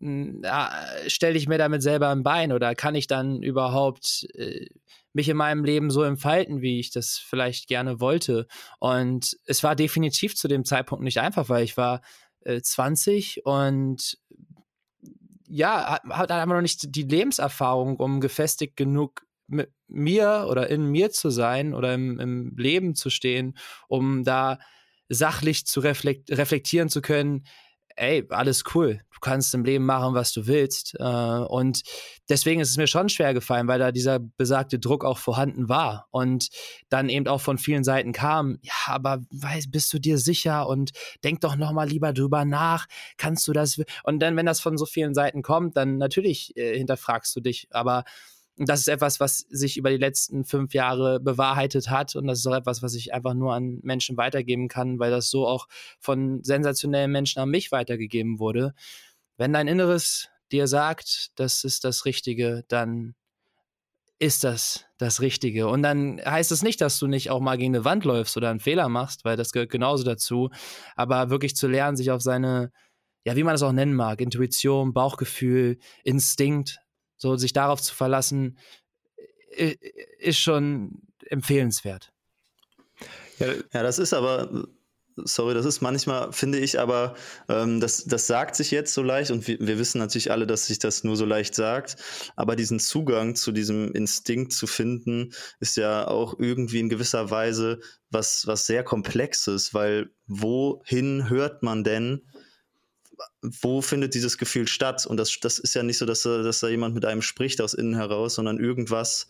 hm, 0.00 0.42
stelle 1.06 1.36
ich 1.36 1.48
mir 1.48 1.58
damit 1.58 1.82
selber 1.82 2.08
ein 2.08 2.22
Bein 2.22 2.52
oder 2.52 2.74
kann 2.74 2.94
ich 2.94 3.06
dann 3.06 3.42
überhaupt 3.42 4.26
äh, 4.34 4.66
mich 5.12 5.28
in 5.28 5.36
meinem 5.36 5.64
Leben 5.64 5.90
so 5.90 6.02
entfalten, 6.02 6.62
wie 6.62 6.78
ich 6.78 6.90
das 6.90 7.18
vielleicht 7.18 7.66
gerne 7.66 8.00
wollte? 8.00 8.46
Und 8.78 9.36
es 9.46 9.62
war 9.62 9.74
definitiv 9.74 10.36
zu 10.36 10.46
dem 10.46 10.64
Zeitpunkt 10.64 11.02
nicht 11.02 11.18
einfach, 11.18 11.48
weil 11.48 11.64
ich 11.64 11.76
war 11.76 12.02
äh, 12.44 12.60
20 12.60 13.44
und 13.44 14.18
ja, 15.48 15.92
hat, 15.92 16.04
hat 16.04 16.30
einfach 16.30 16.54
noch 16.54 16.62
nicht 16.62 16.94
die 16.94 17.02
Lebenserfahrung, 17.02 17.96
um 17.96 18.20
gefestigt 18.20 18.76
genug 18.76 19.26
mit 19.46 19.72
mir 19.86 20.46
oder 20.48 20.68
in 20.68 20.86
mir 20.86 21.10
zu 21.10 21.30
sein 21.30 21.74
oder 21.74 21.94
im, 21.94 22.20
im 22.20 22.56
Leben 22.56 22.94
zu 22.94 23.10
stehen, 23.10 23.56
um 23.88 24.24
da 24.24 24.58
sachlich 25.08 25.66
zu 25.66 25.80
reflekt 25.80 26.30
reflektieren 26.30 26.90
zu 26.90 27.00
können, 27.00 27.44
ey, 27.98 28.24
alles 28.30 28.62
cool, 28.74 29.00
du 29.12 29.18
kannst 29.20 29.52
im 29.54 29.64
Leben 29.64 29.84
machen, 29.84 30.14
was 30.14 30.32
du 30.32 30.46
willst. 30.46 30.94
Äh, 30.98 31.04
und 31.04 31.82
deswegen 32.28 32.60
ist 32.60 32.70
es 32.70 32.76
mir 32.76 32.86
schon 32.86 33.08
schwer 33.08 33.34
gefallen, 33.34 33.68
weil 33.68 33.78
da 33.78 33.92
dieser 33.92 34.18
besagte 34.20 34.78
Druck 34.78 35.04
auch 35.04 35.18
vorhanden 35.18 35.68
war 35.68 36.06
und 36.10 36.48
dann 36.88 37.08
eben 37.08 37.26
auch 37.26 37.40
von 37.40 37.58
vielen 37.58 37.84
Seiten 37.84 38.12
kam, 38.12 38.58
ja, 38.62 38.72
aber 38.86 39.18
weiß, 39.30 39.70
bist 39.70 39.92
du 39.92 39.98
dir 39.98 40.18
sicher 40.18 40.68
und 40.68 40.92
denk 41.24 41.40
doch 41.40 41.56
noch 41.56 41.72
mal 41.72 41.88
lieber 41.88 42.12
drüber 42.12 42.44
nach, 42.44 42.86
kannst 43.16 43.46
du 43.48 43.52
das? 43.52 43.78
Und 44.04 44.20
dann, 44.20 44.36
wenn 44.36 44.46
das 44.46 44.60
von 44.60 44.78
so 44.78 44.86
vielen 44.86 45.14
Seiten 45.14 45.42
kommt, 45.42 45.76
dann 45.76 45.98
natürlich 45.98 46.56
äh, 46.56 46.76
hinterfragst 46.76 47.34
du 47.34 47.40
dich, 47.40 47.68
aber 47.70 48.04
das 48.58 48.80
ist 48.80 48.88
etwas, 48.88 49.20
was 49.20 49.38
sich 49.50 49.76
über 49.76 49.90
die 49.90 49.96
letzten 49.96 50.44
fünf 50.44 50.74
Jahre 50.74 51.20
bewahrheitet 51.20 51.90
hat. 51.90 52.16
Und 52.16 52.26
das 52.26 52.40
ist 52.40 52.46
auch 52.46 52.56
etwas, 52.56 52.82
was 52.82 52.94
ich 52.94 53.14
einfach 53.14 53.34
nur 53.34 53.54
an 53.54 53.78
Menschen 53.82 54.16
weitergeben 54.16 54.68
kann, 54.68 54.98
weil 54.98 55.10
das 55.10 55.30
so 55.30 55.46
auch 55.46 55.68
von 56.00 56.42
sensationellen 56.42 57.12
Menschen 57.12 57.40
an 57.40 57.50
mich 57.50 57.70
weitergegeben 57.70 58.40
wurde. 58.40 58.74
Wenn 59.36 59.52
dein 59.52 59.68
Inneres 59.68 60.28
dir 60.50 60.66
sagt, 60.66 61.30
das 61.36 61.62
ist 61.62 61.84
das 61.84 62.04
Richtige, 62.04 62.64
dann 62.68 63.14
ist 64.18 64.42
das 64.42 64.86
das 64.96 65.20
Richtige. 65.20 65.68
Und 65.68 65.82
dann 65.82 66.20
heißt 66.24 66.50
es 66.50 66.64
nicht, 66.64 66.80
dass 66.80 66.98
du 66.98 67.06
nicht 67.06 67.30
auch 67.30 67.40
mal 67.40 67.56
gegen 67.56 67.76
eine 67.76 67.84
Wand 67.84 68.04
läufst 68.04 68.36
oder 68.36 68.50
einen 68.50 68.58
Fehler 68.58 68.88
machst, 68.88 69.24
weil 69.24 69.36
das 69.36 69.52
gehört 69.52 69.70
genauso 69.70 70.02
dazu. 70.02 70.50
Aber 70.96 71.30
wirklich 71.30 71.54
zu 71.54 71.68
lernen, 71.68 71.96
sich 71.96 72.10
auf 72.10 72.22
seine, 72.22 72.72
ja, 73.24 73.36
wie 73.36 73.44
man 73.44 73.54
es 73.54 73.62
auch 73.62 73.70
nennen 73.70 73.94
mag, 73.94 74.20
Intuition, 74.20 74.92
Bauchgefühl, 74.92 75.78
Instinkt 76.02 76.80
so 77.18 77.36
sich 77.36 77.52
darauf 77.52 77.82
zu 77.82 77.94
verlassen, 77.94 78.58
ist 80.18 80.38
schon 80.38 81.02
empfehlenswert. 81.26 82.12
Ja, 83.38 83.52
ja, 83.72 83.82
das 83.82 83.98
ist 83.98 84.14
aber, 84.14 84.66
sorry, 85.16 85.54
das 85.54 85.66
ist 85.66 85.80
manchmal, 85.80 86.32
finde 86.32 86.58
ich, 86.58 86.78
aber 86.80 87.14
ähm, 87.48 87.80
das, 87.80 88.04
das 88.04 88.26
sagt 88.26 88.56
sich 88.56 88.70
jetzt 88.70 88.94
so 88.94 89.02
leicht 89.02 89.30
und 89.30 89.46
wir, 89.46 89.58
wir 89.60 89.78
wissen 89.78 89.98
natürlich 89.98 90.30
alle, 90.30 90.46
dass 90.46 90.66
sich 90.66 90.78
das 90.78 91.04
nur 91.04 91.16
so 91.16 91.24
leicht 91.24 91.54
sagt, 91.54 91.96
aber 92.36 92.56
diesen 92.56 92.80
Zugang 92.80 93.34
zu 93.34 93.52
diesem 93.52 93.92
Instinkt 93.92 94.52
zu 94.52 94.66
finden, 94.66 95.32
ist 95.60 95.76
ja 95.76 96.08
auch 96.08 96.38
irgendwie 96.38 96.80
in 96.80 96.88
gewisser 96.88 97.30
Weise 97.30 97.80
was, 98.10 98.46
was 98.46 98.66
sehr 98.66 98.84
Komplexes, 98.84 99.74
weil 99.74 100.10
wohin 100.26 101.28
hört 101.28 101.62
man 101.62 101.84
denn, 101.84 102.22
wo 103.42 103.82
findet 103.82 104.14
dieses 104.14 104.38
Gefühl 104.38 104.68
statt? 104.68 105.06
Und 105.06 105.16
das, 105.16 105.38
das 105.40 105.58
ist 105.58 105.74
ja 105.74 105.82
nicht 105.82 105.98
so, 105.98 106.06
dass, 106.06 106.22
dass 106.22 106.60
da 106.60 106.68
jemand 106.68 106.94
mit 106.94 107.04
einem 107.04 107.22
spricht 107.22 107.60
aus 107.60 107.74
innen 107.74 107.94
heraus, 107.94 108.34
sondern 108.34 108.58
irgendwas 108.58 109.28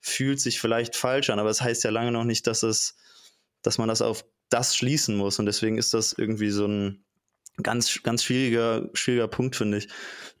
fühlt 0.00 0.40
sich 0.40 0.60
vielleicht 0.60 0.96
falsch 0.96 1.30
an. 1.30 1.38
Aber 1.38 1.50
es 1.50 1.58
das 1.58 1.66
heißt 1.66 1.84
ja 1.84 1.90
lange 1.90 2.12
noch 2.12 2.24
nicht, 2.24 2.46
dass 2.46 2.62
es, 2.62 2.96
dass 3.62 3.78
man 3.78 3.88
das 3.88 4.02
auf 4.02 4.24
das 4.48 4.76
schließen 4.76 5.16
muss. 5.16 5.38
Und 5.38 5.46
deswegen 5.46 5.78
ist 5.78 5.94
das 5.94 6.12
irgendwie 6.12 6.50
so 6.50 6.66
ein 6.66 7.04
ganz, 7.62 8.02
ganz 8.02 8.24
schwieriger, 8.24 8.88
schwieriger 8.94 9.28
Punkt, 9.28 9.56
finde 9.56 9.78
ich. 9.78 9.88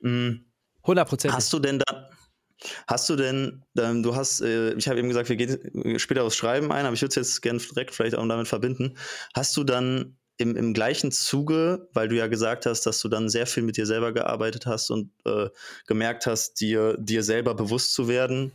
100 0.02 0.44
hm. 0.84 1.08
Prozent. 1.08 1.34
Hast 1.34 1.52
du 1.52 1.58
denn 1.58 1.80
da, 1.80 2.10
Hast 2.86 3.08
du 3.08 3.16
denn, 3.16 3.64
ähm, 3.78 4.02
du 4.02 4.16
hast, 4.16 4.40
äh, 4.40 4.72
ich 4.74 4.88
habe 4.88 4.98
eben 4.98 5.08
gesagt, 5.08 5.28
wir 5.28 5.36
gehen 5.36 5.98
später 5.98 6.24
aufs 6.24 6.36
Schreiben 6.36 6.72
ein, 6.72 6.86
aber 6.86 6.94
ich 6.94 7.02
würde 7.02 7.10
es 7.10 7.28
jetzt 7.28 7.42
gerne 7.42 7.60
direkt 7.60 7.94
vielleicht 7.94 8.16
auch 8.16 8.26
damit 8.26 8.48
verbinden. 8.48 8.96
Hast 9.34 9.56
du 9.56 9.64
dann 9.64 10.16
im, 10.38 10.56
im 10.56 10.72
gleichen 10.72 11.12
Zuge, 11.12 11.88
weil 11.92 12.08
du 12.08 12.16
ja 12.16 12.28
gesagt 12.28 12.64
hast, 12.64 12.86
dass 12.86 13.00
du 13.00 13.08
dann 13.08 13.28
sehr 13.28 13.46
viel 13.46 13.64
mit 13.64 13.76
dir 13.76 13.86
selber 13.86 14.12
gearbeitet 14.12 14.66
hast 14.66 14.90
und 14.90 15.10
äh, 15.26 15.48
gemerkt 15.86 16.26
hast, 16.26 16.60
dir, 16.60 16.96
dir 16.98 17.22
selber 17.22 17.54
bewusst 17.54 17.92
zu 17.92 18.08
werden, 18.08 18.52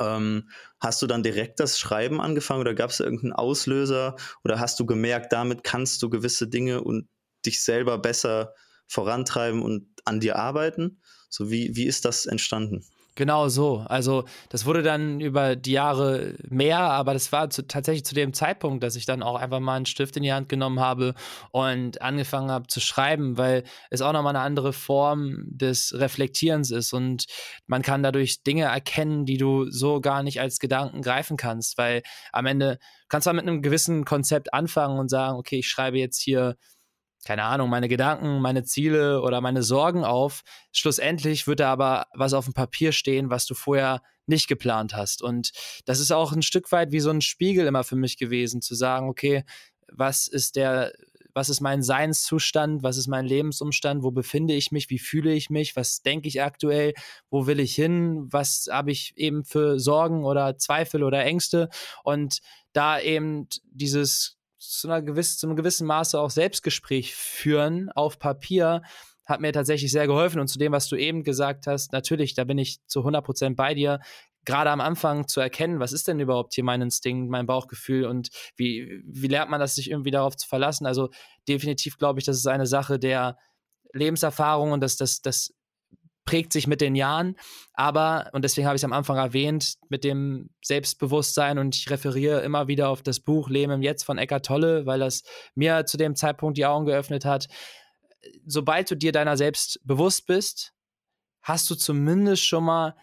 ähm, 0.00 0.50
hast 0.80 1.00
du 1.00 1.06
dann 1.06 1.22
direkt 1.22 1.60
das 1.60 1.78
Schreiben 1.78 2.20
angefangen 2.20 2.60
oder 2.60 2.74
gab 2.74 2.90
es 2.90 3.00
irgendeinen 3.00 3.32
Auslöser 3.32 4.16
oder 4.44 4.58
hast 4.58 4.78
du 4.80 4.84
gemerkt, 4.84 5.32
damit 5.32 5.62
kannst 5.64 6.02
du 6.02 6.10
gewisse 6.10 6.48
Dinge 6.48 6.82
und 6.82 7.08
dich 7.46 7.62
selber 7.62 7.98
besser 7.98 8.52
vorantreiben 8.88 9.62
und 9.62 9.86
an 10.04 10.18
dir 10.18 10.36
arbeiten? 10.36 11.00
So 11.28 11.50
wie, 11.50 11.76
wie 11.76 11.86
ist 11.86 12.04
das 12.04 12.26
entstanden? 12.26 12.84
Genau 13.18 13.48
so. 13.48 13.78
Also 13.88 14.24
das 14.50 14.66
wurde 14.66 14.82
dann 14.82 15.20
über 15.20 15.56
die 15.56 15.72
Jahre 15.72 16.34
mehr, 16.50 16.80
aber 16.80 17.14
das 17.14 17.32
war 17.32 17.48
zu, 17.48 17.66
tatsächlich 17.66 18.04
zu 18.04 18.14
dem 18.14 18.34
Zeitpunkt, 18.34 18.82
dass 18.84 18.94
ich 18.94 19.06
dann 19.06 19.22
auch 19.22 19.36
einfach 19.36 19.58
mal 19.58 19.76
einen 19.76 19.86
Stift 19.86 20.18
in 20.18 20.22
die 20.22 20.34
Hand 20.34 20.50
genommen 20.50 20.80
habe 20.80 21.14
und 21.50 22.02
angefangen 22.02 22.50
habe 22.50 22.66
zu 22.66 22.78
schreiben, 22.78 23.38
weil 23.38 23.64
es 23.88 24.02
auch 24.02 24.12
nochmal 24.12 24.36
eine 24.36 24.44
andere 24.44 24.74
Form 24.74 25.44
des 25.46 25.94
Reflektierens 25.98 26.70
ist 26.70 26.92
und 26.92 27.24
man 27.66 27.80
kann 27.80 28.02
dadurch 28.02 28.42
Dinge 28.42 28.64
erkennen, 28.64 29.24
die 29.24 29.38
du 29.38 29.70
so 29.70 30.02
gar 30.02 30.22
nicht 30.22 30.38
als 30.42 30.58
Gedanken 30.58 31.00
greifen 31.00 31.38
kannst, 31.38 31.78
weil 31.78 32.02
am 32.32 32.44
Ende 32.44 32.78
kannst 33.08 33.26
du 33.26 33.32
mit 33.32 33.46
einem 33.48 33.62
gewissen 33.62 34.04
Konzept 34.04 34.52
anfangen 34.52 34.98
und 34.98 35.08
sagen, 35.08 35.38
okay, 35.38 35.60
ich 35.60 35.68
schreibe 35.68 35.96
jetzt 35.98 36.20
hier 36.20 36.56
keine 37.26 37.42
Ahnung, 37.42 37.68
meine 37.68 37.88
Gedanken, 37.88 38.40
meine 38.40 38.62
Ziele 38.62 39.20
oder 39.20 39.40
meine 39.40 39.64
Sorgen 39.64 40.04
auf. 40.04 40.42
Schlussendlich 40.70 41.48
wird 41.48 41.58
da 41.58 41.72
aber 41.72 42.06
was 42.14 42.34
auf 42.34 42.44
dem 42.44 42.54
Papier 42.54 42.92
stehen, 42.92 43.30
was 43.30 43.46
du 43.46 43.54
vorher 43.54 44.00
nicht 44.26 44.46
geplant 44.46 44.94
hast. 44.94 45.22
Und 45.22 45.50
das 45.86 45.98
ist 45.98 46.12
auch 46.12 46.32
ein 46.32 46.42
Stück 46.42 46.70
weit 46.70 46.92
wie 46.92 47.00
so 47.00 47.10
ein 47.10 47.20
Spiegel 47.20 47.66
immer 47.66 47.82
für 47.82 47.96
mich 47.96 48.16
gewesen, 48.16 48.62
zu 48.62 48.76
sagen, 48.76 49.08
okay, 49.08 49.44
was 49.92 50.28
ist 50.28 50.54
der, 50.54 50.92
was 51.34 51.48
ist 51.48 51.60
mein 51.60 51.82
Seinszustand, 51.82 52.84
was 52.84 52.96
ist 52.96 53.08
mein 53.08 53.26
Lebensumstand, 53.26 54.04
wo 54.04 54.12
befinde 54.12 54.54
ich 54.54 54.70
mich, 54.70 54.88
wie 54.88 55.00
fühle 55.00 55.32
ich 55.32 55.50
mich, 55.50 55.74
was 55.74 56.02
denke 56.02 56.28
ich 56.28 56.42
aktuell, 56.42 56.94
wo 57.28 57.48
will 57.48 57.58
ich 57.58 57.74
hin, 57.74 58.28
was 58.30 58.68
habe 58.70 58.92
ich 58.92 59.14
eben 59.16 59.44
für 59.44 59.80
Sorgen 59.80 60.24
oder 60.24 60.58
Zweifel 60.58 61.02
oder 61.02 61.24
Ängste 61.24 61.70
und 62.04 62.38
da 62.72 63.00
eben 63.00 63.48
dieses 63.64 64.35
zu, 64.70 64.88
einer 64.88 65.02
gewiss, 65.02 65.38
zu 65.38 65.46
einem 65.46 65.56
gewissen 65.56 65.86
Maße 65.86 66.18
auch 66.18 66.30
Selbstgespräch 66.30 67.14
führen 67.14 67.90
auf 67.90 68.18
Papier 68.18 68.82
hat 69.26 69.40
mir 69.40 69.52
tatsächlich 69.52 69.90
sehr 69.90 70.06
geholfen. 70.06 70.40
Und 70.40 70.48
zu 70.48 70.58
dem, 70.58 70.72
was 70.72 70.88
du 70.88 70.96
eben 70.96 71.24
gesagt 71.24 71.66
hast, 71.66 71.92
natürlich, 71.92 72.34
da 72.34 72.44
bin 72.44 72.58
ich 72.58 72.78
zu 72.86 73.00
100% 73.00 73.56
bei 73.56 73.74
dir. 73.74 74.00
Gerade 74.44 74.70
am 74.70 74.80
Anfang 74.80 75.26
zu 75.26 75.40
erkennen, 75.40 75.80
was 75.80 75.92
ist 75.92 76.06
denn 76.06 76.20
überhaupt 76.20 76.54
hier 76.54 76.62
mein 76.62 76.80
Instinkt, 76.80 77.28
mein 77.28 77.46
Bauchgefühl 77.46 78.04
und 78.04 78.28
wie, 78.54 79.02
wie 79.04 79.26
lernt 79.26 79.50
man 79.50 79.58
das, 79.58 79.74
sich 79.74 79.90
irgendwie 79.90 80.12
darauf 80.12 80.36
zu 80.36 80.46
verlassen? 80.46 80.86
Also 80.86 81.10
definitiv 81.48 81.98
glaube 81.98 82.20
ich, 82.20 82.26
das 82.26 82.36
ist 82.36 82.46
eine 82.46 82.66
Sache 82.66 83.00
der 83.00 83.36
Lebenserfahrung 83.92 84.70
und 84.70 84.80
das, 84.80 84.96
das, 84.96 85.20
das 85.20 85.52
prägt 86.26 86.52
sich 86.52 86.66
mit 86.66 86.82
den 86.82 86.94
Jahren. 86.94 87.36
Aber, 87.72 88.28
und 88.32 88.44
deswegen 88.44 88.66
habe 88.66 88.76
ich 88.76 88.80
es 88.80 88.84
am 88.84 88.92
Anfang 88.92 89.16
erwähnt, 89.16 89.76
mit 89.88 90.04
dem 90.04 90.50
Selbstbewusstsein 90.62 91.58
und 91.58 91.74
ich 91.74 91.88
referiere 91.88 92.40
immer 92.42 92.68
wieder 92.68 92.90
auf 92.90 93.02
das 93.02 93.20
Buch 93.20 93.48
Leben 93.48 93.72
im 93.72 93.82
Jetzt 93.82 94.04
von 94.04 94.18
Eckart 94.18 94.44
Tolle, 94.44 94.84
weil 94.84 94.98
das 94.98 95.22
mir 95.54 95.86
zu 95.86 95.96
dem 95.96 96.14
Zeitpunkt 96.14 96.58
die 96.58 96.66
Augen 96.66 96.84
geöffnet 96.84 97.24
hat. 97.24 97.48
Sobald 98.44 98.90
du 98.90 98.96
dir 98.96 99.12
deiner 99.12 99.36
selbst 99.36 99.80
bewusst 99.84 100.26
bist, 100.26 100.74
hast 101.40 101.70
du 101.70 101.74
zumindest 101.74 102.44
schon 102.44 102.64
mal 102.64 102.94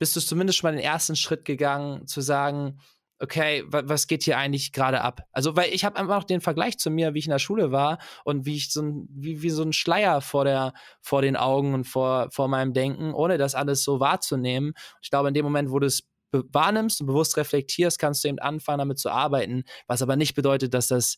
bist 0.00 0.16
du 0.16 0.20
zumindest 0.20 0.58
schon 0.58 0.68
mal 0.68 0.76
den 0.76 0.84
ersten 0.84 1.14
Schritt 1.14 1.44
gegangen, 1.44 2.06
zu 2.06 2.22
sagen, 2.22 2.80
okay, 3.20 3.64
was 3.68 4.06
geht 4.06 4.22
hier 4.22 4.38
eigentlich 4.38 4.72
gerade 4.72 5.02
ab? 5.02 5.22
Also, 5.32 5.54
weil 5.54 5.72
ich 5.72 5.84
habe 5.84 5.96
einfach 5.96 6.16
noch 6.16 6.24
den 6.24 6.40
Vergleich 6.40 6.78
zu 6.78 6.90
mir, 6.90 7.14
wie 7.14 7.18
ich 7.18 7.26
in 7.26 7.32
der 7.32 7.38
Schule 7.38 7.70
war 7.70 7.98
und 8.24 8.46
wie 8.46 8.56
ich 8.56 8.72
so 8.72 8.82
ein, 8.82 9.08
wie, 9.10 9.42
wie 9.42 9.50
so 9.50 9.62
ein 9.62 9.72
Schleier 9.72 10.20
vor 10.22 10.44
der, 10.44 10.72
vor 11.02 11.20
den 11.22 11.36
Augen 11.36 11.74
und 11.74 11.84
vor, 11.84 12.30
vor 12.30 12.48
meinem 12.48 12.72
Denken, 12.72 13.12
ohne 13.12 13.36
das 13.36 13.54
alles 13.54 13.84
so 13.84 14.00
wahrzunehmen. 14.00 14.72
Ich 15.02 15.10
glaube, 15.10 15.28
in 15.28 15.34
dem 15.34 15.44
Moment, 15.44 15.70
wo 15.70 15.78
du 15.78 15.86
es 15.86 16.08
wahrnimmst 16.32 17.00
und 17.00 17.08
bewusst 17.08 17.36
reflektierst, 17.36 17.98
kannst 17.98 18.24
du 18.24 18.28
eben 18.28 18.38
anfangen, 18.38 18.78
damit 18.78 18.98
zu 18.98 19.10
arbeiten, 19.10 19.64
was 19.86 20.00
aber 20.00 20.16
nicht 20.16 20.34
bedeutet, 20.34 20.72
dass 20.72 20.86
das 20.86 21.16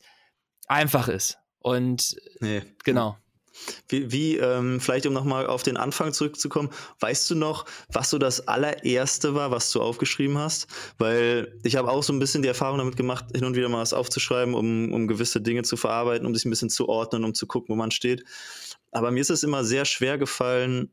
einfach 0.67 1.09
ist. 1.09 1.39
Und 1.59 2.17
nee. 2.41 2.63
genau. 2.85 3.17
Wie, 3.89 4.11
wie 4.11 4.37
ähm, 4.37 4.81
vielleicht 4.81 5.07
um 5.07 5.13
nochmal 5.13 5.47
auf 5.47 5.63
den 5.63 5.77
Anfang 5.77 6.13
zurückzukommen, 6.13 6.71
weißt 7.01 7.31
du 7.31 7.35
noch, 7.35 7.67
was 7.89 8.11
so 8.11 8.19
das 8.19 8.49
allererste 8.49 9.35
war, 9.35 9.51
was 9.51 9.71
du 9.71 9.81
aufgeschrieben 9.81 10.39
hast? 10.39 10.67
Weil 10.99 11.59
ich 11.63 11.77
habe 11.77 11.91
auch 11.91 12.03
so 12.03 12.13
ein 12.13 12.19
bisschen 12.19 12.43
die 12.43 12.49
Erfahrung 12.49 12.79
damit 12.79 12.97
gemacht, 12.97 13.27
hin 13.35 13.45
und 13.45 13.57
wieder 13.57 13.69
mal 13.69 13.81
was 13.81 13.93
aufzuschreiben, 13.93 14.55
um, 14.55 14.93
um 14.93 15.07
gewisse 15.07 15.41
Dinge 15.41 15.63
zu 15.63 15.77
verarbeiten, 15.77 16.27
um 16.27 16.35
sich 16.35 16.45
ein 16.45 16.51
bisschen 16.51 16.71
zu 16.71 16.89
ordnen, 16.89 17.25
um 17.25 17.35
zu 17.35 17.47
gucken, 17.47 17.69
wo 17.71 17.77
man 17.77 17.91
steht. 17.91 18.25
Aber 18.91 19.11
mir 19.11 19.21
ist 19.21 19.31
es 19.31 19.43
immer 19.43 19.65
sehr 19.65 19.85
schwer 19.85 20.19
gefallen, 20.19 20.91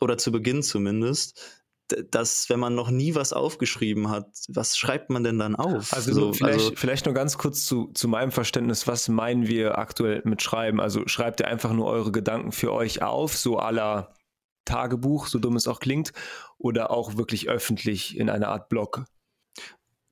oder 0.00 0.18
zu 0.18 0.32
Beginn 0.32 0.62
zumindest, 0.62 1.57
dass, 2.10 2.48
wenn 2.50 2.60
man 2.60 2.74
noch 2.74 2.90
nie 2.90 3.14
was 3.14 3.32
aufgeschrieben 3.32 4.10
hat, 4.10 4.28
was 4.48 4.76
schreibt 4.76 5.10
man 5.10 5.24
denn 5.24 5.38
dann 5.38 5.56
auf? 5.56 5.92
Also, 5.92 6.12
so, 6.12 6.32
vielleicht, 6.32 6.58
also 6.58 6.72
vielleicht 6.76 7.06
nur 7.06 7.14
ganz 7.14 7.38
kurz 7.38 7.64
zu, 7.64 7.90
zu 7.94 8.08
meinem 8.08 8.30
Verständnis, 8.30 8.86
was 8.86 9.08
meinen 9.08 9.46
wir 9.46 9.78
aktuell 9.78 10.22
mit 10.24 10.42
Schreiben? 10.42 10.80
Also 10.80 11.06
schreibt 11.06 11.40
ihr 11.40 11.48
einfach 11.48 11.72
nur 11.72 11.86
eure 11.86 12.12
Gedanken 12.12 12.52
für 12.52 12.72
euch 12.72 13.02
auf, 13.02 13.36
so 13.36 13.58
aller 13.58 14.14
Tagebuch, 14.64 15.26
so 15.26 15.38
dumm 15.38 15.56
es 15.56 15.66
auch 15.66 15.80
klingt, 15.80 16.12
oder 16.58 16.90
auch 16.90 17.16
wirklich 17.16 17.48
öffentlich 17.48 18.16
in 18.16 18.28
einer 18.28 18.48
Art 18.48 18.68
Blog? 18.68 19.04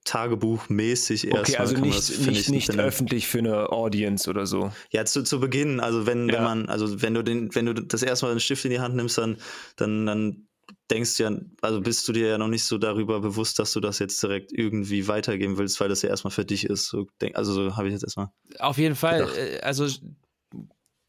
Tagebuchmäßig 0.04 1.26
erst. 1.26 1.50
Okay, 1.50 1.56
also 1.56 1.76
nicht, 1.76 1.98
das, 1.98 2.18
nicht, 2.20 2.48
nicht 2.48 2.78
öffentlich 2.78 3.26
für 3.26 3.38
eine 3.38 3.70
Audience 3.70 4.30
oder 4.30 4.46
so. 4.46 4.72
Ja, 4.92 5.04
zu, 5.04 5.24
zu 5.24 5.40
Beginn, 5.40 5.80
also 5.80 6.06
wenn, 6.06 6.28
ja. 6.28 6.36
wenn 6.36 6.44
man, 6.44 6.68
also 6.68 7.02
wenn 7.02 7.12
du 7.14 7.22
den, 7.22 7.54
wenn 7.54 7.66
du 7.66 7.74
das 7.74 8.02
erste 8.02 8.26
Mal 8.26 8.30
einen 8.30 8.40
Stift 8.40 8.64
in 8.64 8.70
die 8.70 8.78
Hand 8.78 8.94
nimmst, 8.94 9.18
dann, 9.18 9.36
dann, 9.74 10.06
dann 10.06 10.46
denkst 10.90 11.18
ja, 11.18 11.32
also 11.60 11.80
bist 11.80 12.06
du 12.06 12.12
dir 12.12 12.28
ja 12.28 12.38
noch 12.38 12.48
nicht 12.48 12.64
so 12.64 12.78
darüber 12.78 13.20
bewusst, 13.20 13.58
dass 13.58 13.72
du 13.72 13.80
das 13.80 13.98
jetzt 13.98 14.22
direkt 14.22 14.52
irgendwie 14.52 15.08
weitergeben 15.08 15.58
willst, 15.58 15.80
weil 15.80 15.88
das 15.88 16.02
ja 16.02 16.08
erstmal 16.08 16.30
für 16.30 16.44
dich 16.44 16.64
ist. 16.64 16.86
So, 16.86 17.06
denk, 17.20 17.36
also 17.36 17.52
so 17.52 17.76
habe 17.76 17.88
ich 17.88 17.92
jetzt 17.92 18.04
erstmal. 18.04 18.28
Auf 18.58 18.78
jeden 18.78 18.94
Fall. 18.94 19.20
Gedacht. 19.20 19.36
Äh, 19.36 19.60
also 19.60 19.86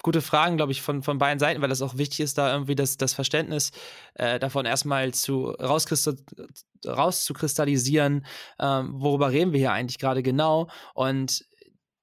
gute 0.03 0.21
Fragen, 0.21 0.57
glaube 0.57 0.71
ich, 0.71 0.81
von, 0.81 1.03
von 1.03 1.17
beiden 1.17 1.39
Seiten, 1.39 1.61
weil 1.61 1.69
das 1.69 1.81
auch 1.81 1.97
wichtig 1.97 2.19
ist, 2.21 2.37
da 2.37 2.53
irgendwie 2.53 2.75
das, 2.75 2.97
das 2.97 3.13
Verständnis 3.13 3.71
äh, 4.15 4.39
davon 4.39 4.65
erstmal 4.65 5.13
zu 5.13 5.49
rauszukristallisieren, 5.49 8.25
ähm, 8.59 8.93
worüber 8.93 9.31
reden 9.31 9.51
wir 9.51 9.59
hier 9.59 9.73
eigentlich 9.73 9.99
gerade 9.99 10.23
genau. 10.23 10.69
Und 10.93 11.45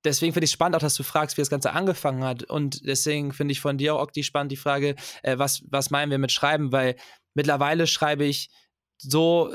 deswegen 0.04 0.32
finde 0.32 0.44
ich 0.44 0.50
es 0.50 0.54
spannend 0.54 0.76
auch, 0.76 0.80
dass 0.80 0.94
du 0.94 1.02
fragst, 1.02 1.36
wie 1.36 1.40
das 1.40 1.50
Ganze 1.50 1.72
angefangen 1.72 2.24
hat. 2.24 2.44
Und 2.44 2.86
deswegen 2.86 3.32
finde 3.32 3.52
ich 3.52 3.60
von 3.60 3.78
dir 3.78 3.94
auch 3.94 4.10
die 4.10 4.22
spannend 4.22 4.52
die 4.52 4.56
Frage, 4.56 4.96
äh, 5.22 5.38
was, 5.38 5.62
was 5.70 5.90
meinen 5.90 6.10
wir 6.10 6.18
mit 6.18 6.32
Schreiben, 6.32 6.72
weil 6.72 6.96
Mittlerweile 7.34 7.86
schreibe 7.86 8.24
ich 8.24 8.50
so 8.96 9.54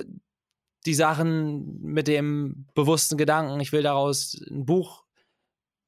die 0.85 0.93
Sachen 0.93 1.81
mit 1.81 2.07
dem 2.07 2.67
bewussten 2.73 3.17
Gedanken, 3.17 3.59
ich 3.59 3.71
will 3.71 3.83
daraus 3.83 4.39
ein 4.49 4.65
Buch 4.65 5.03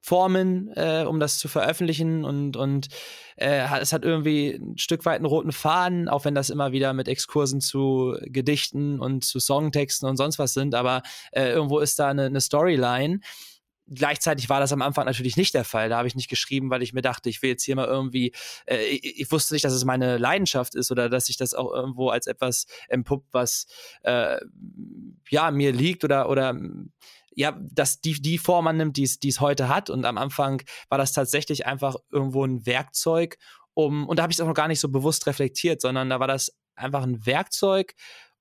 formen, 0.02 0.72
äh, 0.76 1.06
um 1.08 1.20
das 1.20 1.38
zu 1.38 1.48
veröffentlichen 1.48 2.26
und, 2.26 2.58
und 2.58 2.88
äh, 3.36 3.68
es 3.80 3.94
hat 3.94 4.04
irgendwie 4.04 4.54
ein 4.54 4.78
Stück 4.78 5.06
weit 5.06 5.18
einen 5.18 5.26
roten 5.26 5.52
Faden, 5.52 6.10
auch 6.10 6.26
wenn 6.26 6.34
das 6.34 6.50
immer 6.50 6.72
wieder 6.72 6.94
mit 6.94 7.08
Exkursen 7.08 7.62
zu 7.62 8.18
Gedichten 8.24 9.00
und 9.00 9.24
zu 9.24 9.40
Songtexten 9.40 10.10
und 10.10 10.18
sonst 10.18 10.40
was 10.40 10.54
sind, 10.54 10.74
aber 10.74 11.04
äh, 11.32 11.52
irgendwo 11.52 11.80
ist 11.80 12.00
da 12.00 12.10
eine, 12.10 12.26
eine 12.26 12.42
Storyline 12.42 13.20
Gleichzeitig 13.94 14.50
war 14.50 14.60
das 14.60 14.72
am 14.72 14.82
Anfang 14.82 15.06
natürlich 15.06 15.38
nicht 15.38 15.54
der 15.54 15.64
Fall. 15.64 15.90
Da 15.90 15.98
habe 15.98 16.08
ich 16.08 16.16
nicht 16.16 16.30
geschrieben, 16.30 16.70
weil 16.70 16.82
ich 16.82 16.94
mir 16.94 17.02
dachte, 17.02 17.30
ich 17.30 17.42
will 17.42 17.50
jetzt 17.50 17.64
hier 17.64 17.76
mal 17.76 17.88
irgendwie, 17.88 18.32
äh, 18.66 18.84
ich, 18.86 19.22
ich, 19.22 19.32
wusste 19.32 19.54
nicht, 19.54 19.66
dass 19.66 19.74
es 19.74 19.86
meine 19.86 20.18
Leidenschaft 20.18 20.76
ist 20.76 20.92
oder 20.92 21.10
dass 21.10 21.26
sich 21.26 21.38
das 21.38 21.54
auch 21.54 21.74
irgendwo 21.74 22.10
als 22.10 22.28
etwas 22.28 22.66
empuppt, 22.88 23.34
was 23.34 23.68
äh, 24.04 24.38
ja 25.30 25.52
mir 25.52 25.72
liegt 25.72 26.04
oder 26.04 26.30
oder 26.30 26.58
ja, 27.34 27.58
dass 27.62 28.02
die, 28.02 28.22
die 28.22 28.38
Form 28.38 28.68
annimmt, 28.68 28.98
die 28.98 29.04
es 29.04 29.40
heute 29.40 29.70
hat. 29.70 29.90
Und 29.90 30.06
am 30.06 30.18
Anfang 30.18 30.62
war 30.90 30.98
das 30.98 31.14
tatsächlich 31.14 31.66
einfach 31.66 31.96
irgendwo 32.12 32.44
ein 32.44 32.66
Werkzeug, 32.66 33.38
um, 33.74 34.08
und 34.08 34.18
da 34.18 34.24
habe 34.24 34.32
ich 34.32 34.38
es 34.38 34.42
auch 34.42 34.48
noch 34.48 34.54
gar 34.54 34.68
nicht 34.68 34.80
so 34.80 34.90
bewusst 34.90 35.28
reflektiert, 35.28 35.82
sondern 35.82 36.10
da 36.10 36.20
war 36.20 36.28
das 36.28 36.58
einfach 36.76 37.04
ein 37.04 37.26
Werkzeug, 37.26 37.94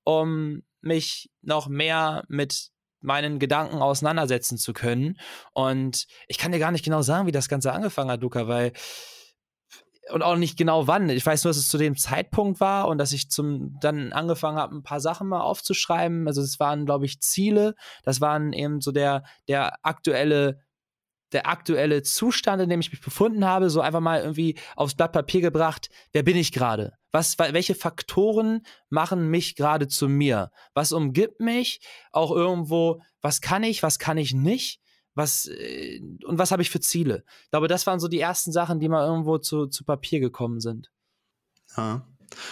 um 0.04 0.62
mich 0.80 1.30
noch 1.42 1.68
mehr 1.68 2.24
mit 2.28 2.70
meinen 3.00 3.38
Gedanken 3.38 3.82
auseinandersetzen 3.82 4.58
zu 4.58 4.72
können. 4.72 5.18
Und 5.52 6.06
ich 6.28 6.38
kann 6.38 6.52
dir 6.52 6.58
gar 6.58 6.70
nicht 6.70 6.84
genau 6.84 7.02
sagen, 7.02 7.26
wie 7.26 7.32
das 7.32 7.48
Ganze 7.48 7.72
angefangen 7.72 8.10
hat, 8.10 8.22
Luca, 8.22 8.48
weil 8.48 8.72
und 10.12 10.22
auch 10.22 10.36
nicht 10.36 10.56
genau 10.58 10.86
wann. 10.86 11.08
Ich 11.08 11.24
weiß 11.24 11.44
nur, 11.44 11.50
dass 11.50 11.58
es 11.58 11.68
zu 11.68 11.78
dem 11.78 11.96
Zeitpunkt 11.96 12.60
war 12.60 12.88
und 12.88 12.98
dass 12.98 13.12
ich 13.12 13.30
zum 13.30 13.78
dann 13.80 14.12
angefangen 14.12 14.58
habe, 14.58 14.74
ein 14.74 14.82
paar 14.82 15.00
Sachen 15.00 15.28
mal 15.28 15.40
aufzuschreiben. 15.40 16.26
Also 16.26 16.42
es 16.42 16.58
waren, 16.58 16.84
glaube 16.84 17.06
ich, 17.06 17.20
Ziele. 17.20 17.74
Das 18.02 18.20
waren 18.20 18.52
eben 18.52 18.80
so 18.80 18.92
der 18.92 19.24
der 19.48 19.78
aktuelle 19.82 20.60
der 21.32 21.46
aktuelle 21.46 22.02
Zustand, 22.02 22.62
in 22.62 22.68
dem 22.68 22.80
ich 22.80 22.90
mich 22.90 23.00
befunden 23.00 23.44
habe, 23.44 23.70
so 23.70 23.80
einfach 23.80 24.00
mal 24.00 24.20
irgendwie 24.20 24.58
aufs 24.76 24.94
Blatt 24.94 25.12
Papier 25.12 25.40
gebracht, 25.40 25.90
wer 26.12 26.22
bin 26.22 26.36
ich 26.36 26.52
gerade? 26.52 26.94
Was, 27.12 27.38
welche 27.38 27.74
Faktoren 27.74 28.62
machen 28.88 29.30
mich 29.30 29.56
gerade 29.56 29.88
zu 29.88 30.08
mir? 30.08 30.50
Was 30.74 30.92
umgibt 30.92 31.40
mich? 31.40 31.80
Auch 32.12 32.30
irgendwo, 32.30 33.02
was 33.20 33.40
kann 33.40 33.62
ich, 33.62 33.82
was 33.82 33.98
kann 33.98 34.16
ich 34.16 34.32
nicht? 34.32 34.80
Was, 35.14 35.46
äh, 35.46 36.00
und 36.24 36.38
was 36.38 36.52
habe 36.52 36.62
ich 36.62 36.70
für 36.70 36.80
Ziele? 36.80 37.24
Ich 37.44 37.50
glaube, 37.50 37.68
das 37.68 37.86
waren 37.86 38.00
so 38.00 38.08
die 38.08 38.20
ersten 38.20 38.52
Sachen, 38.52 38.78
die 38.78 38.88
mal 38.88 39.06
irgendwo 39.06 39.38
zu, 39.38 39.66
zu 39.66 39.84
Papier 39.84 40.20
gekommen 40.20 40.60
sind. 40.60 40.90
Ja. 41.76 42.06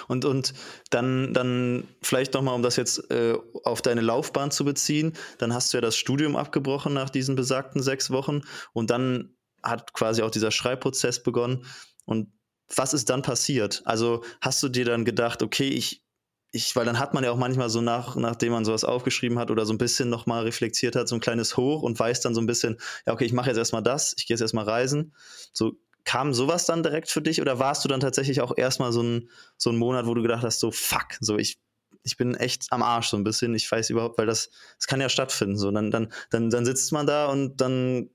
Und, 0.06 0.24
und 0.24 0.54
dann, 0.90 1.32
dann 1.34 1.88
vielleicht 2.02 2.34
nochmal, 2.34 2.54
um 2.54 2.62
das 2.62 2.76
jetzt 2.76 3.10
äh, 3.10 3.36
auf 3.64 3.82
deine 3.82 4.00
Laufbahn 4.00 4.50
zu 4.50 4.64
beziehen, 4.64 5.14
dann 5.38 5.54
hast 5.54 5.72
du 5.72 5.78
ja 5.78 5.80
das 5.80 5.96
Studium 5.96 6.36
abgebrochen 6.36 6.94
nach 6.94 7.10
diesen 7.10 7.36
besagten 7.36 7.82
sechs 7.82 8.10
Wochen 8.10 8.42
und 8.72 8.90
dann 8.90 9.34
hat 9.62 9.92
quasi 9.92 10.22
auch 10.22 10.30
dieser 10.30 10.50
Schreibprozess 10.50 11.22
begonnen. 11.22 11.64
Und 12.04 12.32
was 12.74 12.94
ist 12.94 13.10
dann 13.10 13.22
passiert? 13.22 13.82
Also 13.84 14.24
hast 14.40 14.62
du 14.62 14.68
dir 14.68 14.84
dann 14.84 15.04
gedacht, 15.04 15.42
okay, 15.42 15.68
ich, 15.68 16.02
ich, 16.50 16.74
weil 16.76 16.84
dann 16.84 16.98
hat 16.98 17.14
man 17.14 17.24
ja 17.24 17.30
auch 17.30 17.36
manchmal 17.36 17.70
so 17.70 17.80
nach, 17.80 18.16
nachdem 18.16 18.52
man 18.52 18.64
sowas 18.64 18.84
aufgeschrieben 18.84 19.38
hat 19.38 19.50
oder 19.50 19.66
so 19.66 19.72
ein 19.72 19.78
bisschen 19.78 20.08
nochmal 20.08 20.44
reflektiert 20.44 20.96
hat, 20.96 21.08
so 21.08 21.14
ein 21.14 21.20
kleines 21.20 21.56
Hoch 21.56 21.82
und 21.82 21.98
weiß 21.98 22.20
dann 22.20 22.34
so 22.34 22.40
ein 22.40 22.46
bisschen, 22.46 22.78
ja, 23.06 23.12
okay, 23.12 23.24
ich 23.24 23.32
mache 23.32 23.48
jetzt 23.48 23.58
erstmal 23.58 23.82
das, 23.82 24.14
ich 24.16 24.26
gehe 24.26 24.34
jetzt 24.34 24.42
erstmal 24.42 24.64
reisen. 24.64 25.14
So 25.52 25.72
kam 26.04 26.32
sowas 26.32 26.64
dann 26.64 26.82
direkt 26.82 27.10
für 27.10 27.22
dich 27.22 27.40
oder 27.40 27.58
warst 27.58 27.84
du 27.84 27.88
dann 27.88 28.00
tatsächlich 28.00 28.40
auch 28.40 28.56
erstmal 28.56 28.92
so 28.92 29.02
ein, 29.02 29.30
so 29.56 29.70
ein 29.70 29.76
Monat, 29.76 30.06
wo 30.06 30.14
du 30.14 30.22
gedacht 30.22 30.42
hast, 30.42 30.60
so 30.60 30.70
fuck, 30.70 31.16
so 31.20 31.36
ich, 31.36 31.58
ich 32.02 32.16
bin 32.16 32.34
echt 32.34 32.66
am 32.70 32.82
Arsch 32.82 33.08
so 33.08 33.16
ein 33.16 33.24
bisschen. 33.24 33.54
Ich 33.54 33.70
weiß 33.70 33.90
überhaupt, 33.90 34.18
weil 34.18 34.26
das, 34.26 34.50
das 34.78 34.86
kann 34.86 35.00
ja 35.00 35.08
stattfinden. 35.08 35.58
So, 35.58 35.70
dann, 35.70 35.90
dann, 35.90 36.12
dann, 36.30 36.50
dann 36.50 36.64
sitzt 36.64 36.92
man 36.92 37.06
da 37.06 37.26
und 37.26 37.60
dann, 37.60 38.10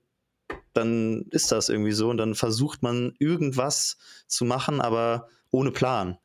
dann 0.72 1.26
ist 1.30 1.52
das 1.52 1.68
irgendwie 1.68 1.92
so 1.92 2.10
und 2.10 2.16
dann 2.16 2.34
versucht 2.34 2.82
man 2.82 3.14
irgendwas 3.18 3.96
zu 4.26 4.44
machen, 4.44 4.80
aber 4.80 5.28
ohne 5.50 5.70
Plan. 5.70 6.18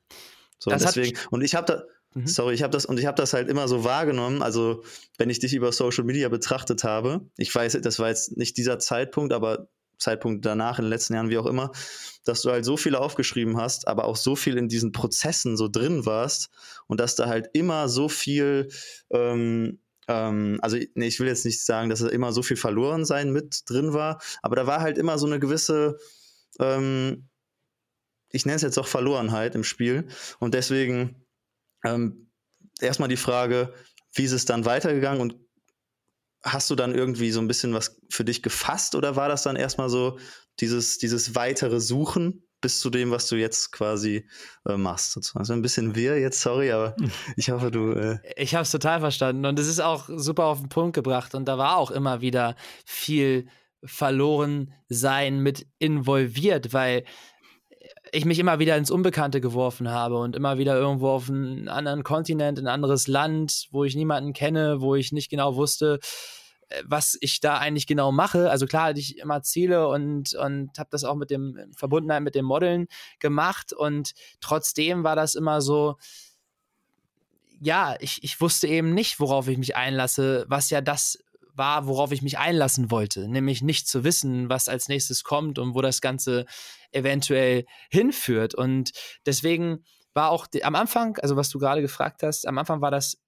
So, 0.58 0.72
das 0.72 0.84
deswegen, 0.84 1.17
und 1.30 1.41
ich 1.41 1.56
habe 1.56 1.65
da, 1.65 1.84
Mhm. 2.15 2.26
Sorry, 2.26 2.56
ich 2.56 2.63
habe 2.63 2.72
das 2.72 2.86
und 2.86 3.00
ich 3.00 3.06
habe 3.06 3.15
das 3.15 3.34
halt 3.34 3.50
immer 3.50 3.67
so 3.67 3.84
wahrgenommen. 3.84 4.41
Also, 4.41 4.84
wenn 5.17 5.30
ich 5.30 5.39
dich 5.39 5.54
über 5.54 5.72
Social 5.72 6.04
Media 6.04 6.28
betrachtet 6.30 6.84
habe, 6.84 7.22
ich 7.38 7.54
weiß, 7.54 7.80
das 7.82 8.00
war 8.00 8.10
jetzt 8.10 8.36
nicht 8.36 8.58
dieser 8.58 8.80
Zeitpunkt, 8.80 9.32
aber 9.32 9.69
Zeitpunkt 9.99 10.45
danach, 10.45 10.79
in 10.79 10.85
den 10.85 10.89
letzten 10.89 11.13
Jahren, 11.13 11.29
wie 11.29 11.38
auch 11.38 11.45
immer, 11.45 11.71
dass 12.23 12.41
du 12.41 12.51
halt 12.51 12.65
so 12.65 12.77
viel 12.77 12.95
aufgeschrieben 12.95 13.57
hast, 13.57 13.88
aber 13.88 14.05
auch 14.05 14.15
so 14.15 14.35
viel 14.35 14.57
in 14.57 14.67
diesen 14.67 14.91
Prozessen 14.91 15.57
so 15.57 15.67
drin 15.67 16.05
warst 16.05 16.49
und 16.88 16.99
dass 16.99 17.15
da 17.15 17.27
halt 17.27 17.49
immer 17.53 17.89
so 17.89 18.09
viel, 18.09 18.69
ähm, 19.12 19.79
ähm, 20.07 20.59
also 20.62 20.77
nee, 20.95 21.07
ich 21.07 21.19
will 21.19 21.27
jetzt 21.27 21.45
nicht 21.45 21.63
sagen, 21.63 21.89
dass 21.89 21.99
da 21.99 22.07
immer 22.07 22.31
so 22.31 22.41
viel 22.41 22.57
verloren 22.57 23.05
sein 23.05 23.31
mit 23.31 23.62
drin 23.65 23.93
war, 23.93 24.21
aber 24.41 24.55
da 24.55 24.67
war 24.67 24.81
halt 24.81 24.97
immer 24.97 25.17
so 25.17 25.27
eine 25.27 25.39
gewisse, 25.39 25.97
ähm, 26.59 27.29
ich 28.31 28.45
nenne 28.45 28.57
es 28.57 28.62
jetzt 28.62 28.77
auch 28.77 28.88
Verlorenheit 28.88 29.55
im 29.55 29.63
Spiel 29.63 30.07
und 30.39 30.53
deswegen 30.53 31.25
ähm, 31.83 32.31
erstmal 32.79 33.09
die 33.09 33.17
Frage, 33.17 33.73
wie 34.13 34.23
ist 34.23 34.31
es 34.31 34.45
dann 34.45 34.65
weitergegangen 34.65 35.21
und 35.21 35.35
hast 36.43 36.69
du 36.69 36.75
dann 36.75 36.95
irgendwie 36.95 37.32
so 37.32 37.39
ein 37.39 37.47
bisschen 37.47 37.73
was 37.73 37.99
für 38.10 38.23
dich 38.23 38.41
gefasst 38.41 38.95
oder 38.95 39.15
war 39.15 39.28
das 39.30 39.43
dann 39.43 39.56
erstmal 39.56 39.89
so 39.89 40.17
dieses, 40.60 40.97
dieses 40.97 41.36
weitere 41.36 41.80
Suchen 41.80 42.43
bis 42.62 42.80
zu 42.80 42.89
dem, 42.89 43.12
was 43.12 43.28
du 43.28 43.36
jetzt 43.36 43.71
quasi 43.71 44.28
äh, 44.65 44.75
machst? 44.75 45.17
Also 45.36 45.54
ein 45.54 45.62
bisschen 45.62 45.95
wir 45.95 46.19
jetzt, 46.19 46.41
sorry, 46.41 46.71
aber 46.71 46.95
ich 47.38 47.49
hoffe, 47.52 47.71
du. 47.71 47.93
Äh 47.93 48.19
ich 48.36 48.56
habe 48.56 48.63
es 48.63 48.71
total 48.71 48.99
verstanden 48.99 49.45
und 49.45 49.60
es 49.60 49.67
ist 49.67 49.80
auch 49.80 50.10
super 50.10 50.45
auf 50.45 50.60
den 50.60 50.69
Punkt 50.69 50.95
gebracht 50.95 51.36
und 51.36 51.45
da 51.45 51.58
war 51.58 51.78
auch 51.78 51.91
immer 51.91 52.21
wieder 52.21 52.56
viel 52.86 53.47
verloren 53.84 54.73
sein 54.89 55.39
mit 55.39 55.65
involviert, 55.80 56.73
weil 56.73 57.06
ich 58.12 58.26
mich 58.26 58.39
immer 58.39 58.60
wieder 58.60 58.78
ins 58.78 58.91
Unbekannte 58.91 59.41
geworfen 59.41 59.89
habe 59.89 60.17
und 60.17 60.36
immer 60.36 60.58
wieder 60.58 60.76
irgendwo 60.76 61.10
auf 61.10 61.30
einen 61.30 61.67
anderen 61.67 62.04
Kontinent, 62.04 62.60
ein 62.60 62.67
anderes 62.67 63.08
Land, 63.08 63.67
wo 63.72 63.84
ich 63.84 63.95
niemanden 63.95 64.34
kenne, 64.34 64.82
wo 64.82 64.95
ich 64.95 65.12
nicht 65.12 65.30
genau 65.30 65.56
wusste, 65.56 66.00
äh, 66.69 66.84
was 66.86 67.17
ich 67.22 67.39
da 67.39 67.58
eigentlich 67.58 67.88
genau 67.88 68.12
mache. 68.12 68.50
Also 68.50 68.65
klar 68.65 68.88
hatte 68.88 69.00
ich 69.00 69.17
immer 69.17 69.41
Ziele 69.41 69.88
und, 69.88 70.34
und 70.36 70.78
habe 70.78 70.89
das 70.91 71.04
auch 71.04 71.15
mit 71.15 71.30
dem 71.30 71.72
Verbundenheit 71.76 72.24
mit 72.24 72.36
dem 72.36 72.45
Modeln 72.45 72.88
gemacht 73.19 73.74
und 73.74 74.13
trotzdem 74.41 75.04
war 75.04 75.15
das 75.15 75.36
immer 75.36 75.62
so, 75.62 75.98
ja, 77.62 77.95
ich, 78.00 78.24
ich 78.24 78.39
wusste 78.39 78.67
eben 78.67 78.93
nicht, 78.93 79.19
worauf 79.19 79.48
ich 79.48 79.58
mich 79.58 79.76
einlasse, 79.76 80.45
was 80.48 80.69
ja 80.69 80.82
das 80.82 81.19
war, 81.60 81.86
worauf 81.86 82.12
ich 82.12 82.24
mich 82.24 82.39
einlassen 82.39 82.89
wollte, 82.89 83.28
nämlich 83.28 83.62
nicht 83.62 83.88
zu 83.88 84.04
wissen, 84.04 84.50
was 84.50 84.67
als 84.67 84.88
nächstes 84.88 85.24
kommt 85.24 85.60
und 85.60 85.76
wo 85.76 85.82
das 85.82 86.02
Ganze 86.02 86.45
eventuell 86.91 87.65
hinführt. 87.91 88.56
Und 88.56 88.91
deswegen 89.28 89.84
war 90.15 90.32
auch 90.32 90.48
am 90.63 90.74
Anfang, 90.74 91.17
also 91.19 91.36
was 91.36 91.50
du 91.50 91.60
gerade 91.60 91.82
gefragt 91.82 92.24
hast, 92.24 92.48
am 92.48 92.58
Anfang 92.58 92.82
war 92.82 92.89
das, 92.89 93.22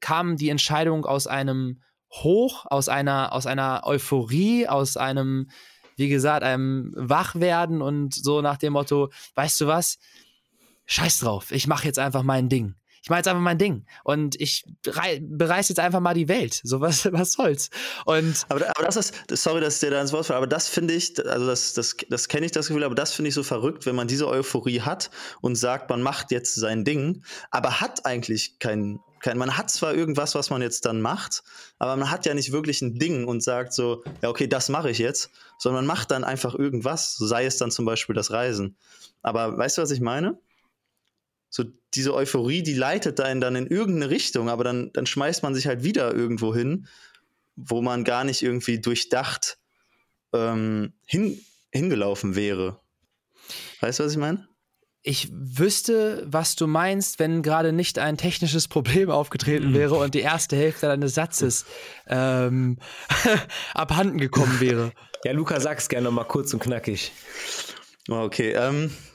kam 0.00 0.36
die 0.36 0.50
Entscheidung 0.50 1.06
aus 1.06 1.26
einem 1.26 1.80
Hoch, 2.12 2.66
aus 2.68 2.90
einer, 2.90 3.32
aus 3.32 3.46
einer 3.46 3.82
Euphorie, 3.84 4.68
aus 4.68 4.98
einem, 4.98 5.48
wie 5.96 6.08
gesagt, 6.08 6.44
einem 6.44 6.92
Wachwerden 6.94 7.80
und 7.80 8.14
so 8.14 8.42
nach 8.42 8.58
dem 8.58 8.74
Motto, 8.74 9.10
weißt 9.36 9.62
du 9.62 9.66
was? 9.66 9.98
Scheiß 10.86 11.20
drauf, 11.20 11.50
ich 11.50 11.66
mache 11.66 11.86
jetzt 11.86 11.98
einfach 11.98 12.22
mein 12.22 12.50
Ding 12.50 12.74
ich 13.04 13.10
mache 13.10 13.18
jetzt 13.18 13.28
einfach 13.28 13.42
mein 13.42 13.58
Ding 13.58 13.84
und 14.02 14.40
ich 14.40 14.64
bereise 14.82 15.74
jetzt 15.74 15.78
einfach 15.78 16.00
mal 16.00 16.14
die 16.14 16.26
Welt. 16.26 16.58
So 16.64 16.80
was, 16.80 17.04
was 17.12 17.34
soll's. 17.34 17.68
Und 18.06 18.46
aber, 18.48 18.66
aber 18.70 18.86
das 18.86 18.96
ist, 18.96 19.14
sorry, 19.28 19.60
dass 19.60 19.74
ich 19.74 19.80
dir 19.80 19.90
da 19.90 20.00
ins 20.00 20.14
Wort 20.14 20.24
falle, 20.24 20.38
aber 20.38 20.46
das 20.46 20.68
finde 20.68 20.94
ich, 20.94 21.12
also 21.26 21.46
das, 21.46 21.74
das, 21.74 21.98
das 22.08 22.28
kenne 22.28 22.46
ich 22.46 22.52
das 22.52 22.68
Gefühl, 22.68 22.82
aber 22.82 22.94
das 22.94 23.12
finde 23.12 23.28
ich 23.28 23.34
so 23.34 23.42
verrückt, 23.42 23.84
wenn 23.84 23.94
man 23.94 24.08
diese 24.08 24.26
Euphorie 24.26 24.80
hat 24.80 25.10
und 25.42 25.54
sagt, 25.56 25.90
man 25.90 26.00
macht 26.00 26.30
jetzt 26.30 26.54
sein 26.54 26.86
Ding, 26.86 27.22
aber 27.50 27.82
hat 27.82 28.06
eigentlich 28.06 28.58
kein, 28.58 29.00
man 29.34 29.58
hat 29.58 29.68
zwar 29.68 29.94
irgendwas, 29.94 30.34
was 30.34 30.48
man 30.48 30.62
jetzt 30.62 30.86
dann 30.86 31.02
macht, 31.02 31.42
aber 31.78 31.96
man 31.96 32.10
hat 32.10 32.24
ja 32.24 32.32
nicht 32.32 32.52
wirklich 32.52 32.80
ein 32.80 32.94
Ding 32.94 33.26
und 33.26 33.42
sagt 33.42 33.74
so, 33.74 34.02
ja, 34.22 34.30
okay, 34.30 34.46
das 34.46 34.70
mache 34.70 34.88
ich 34.88 34.96
jetzt, 34.96 35.30
sondern 35.58 35.84
man 35.84 35.94
macht 35.94 36.10
dann 36.10 36.24
einfach 36.24 36.54
irgendwas, 36.54 37.16
sei 37.16 37.44
es 37.44 37.58
dann 37.58 37.70
zum 37.70 37.84
Beispiel 37.84 38.14
das 38.14 38.30
Reisen. 38.30 38.78
Aber 39.20 39.58
weißt 39.58 39.76
du, 39.76 39.82
was 39.82 39.90
ich 39.90 40.00
meine? 40.00 40.38
So 41.54 41.62
diese 41.94 42.12
Euphorie, 42.12 42.64
die 42.64 42.74
leitet 42.74 43.20
einen 43.20 43.40
dann 43.40 43.54
in 43.54 43.68
irgendeine 43.68 44.10
Richtung, 44.10 44.48
aber 44.48 44.64
dann, 44.64 44.90
dann 44.92 45.06
schmeißt 45.06 45.44
man 45.44 45.54
sich 45.54 45.68
halt 45.68 45.84
wieder 45.84 46.12
irgendwo 46.12 46.52
hin, 46.52 46.88
wo 47.54 47.80
man 47.80 48.02
gar 48.02 48.24
nicht 48.24 48.42
irgendwie 48.42 48.80
durchdacht 48.80 49.56
ähm, 50.32 50.94
hin, 51.06 51.38
hingelaufen 51.70 52.34
wäre. 52.34 52.80
Weißt 53.80 54.00
du, 54.00 54.04
was 54.04 54.12
ich 54.12 54.18
meine? 54.18 54.48
Ich 55.04 55.28
wüsste, 55.30 56.24
was 56.26 56.56
du 56.56 56.66
meinst, 56.66 57.20
wenn 57.20 57.44
gerade 57.44 57.72
nicht 57.72 58.00
ein 58.00 58.16
technisches 58.16 58.66
Problem 58.66 59.08
aufgetreten 59.08 59.70
mhm. 59.70 59.74
wäre 59.74 59.94
und 59.94 60.14
die 60.14 60.22
erste 60.22 60.56
Hälfte 60.56 60.86
deines 60.88 61.14
Satzes 61.14 61.66
ähm, 62.08 62.78
abhanden 63.74 64.18
gekommen 64.18 64.58
wäre. 64.58 64.92
Ja, 65.22 65.30
Luca, 65.30 65.60
sag's 65.60 65.88
gerne 65.88 66.10
mal 66.10 66.24
kurz 66.24 66.52
und 66.52 66.58
knackig. 66.60 67.12
Okay, 68.08 68.54
ähm, 68.54 68.90
äh, 68.90 69.13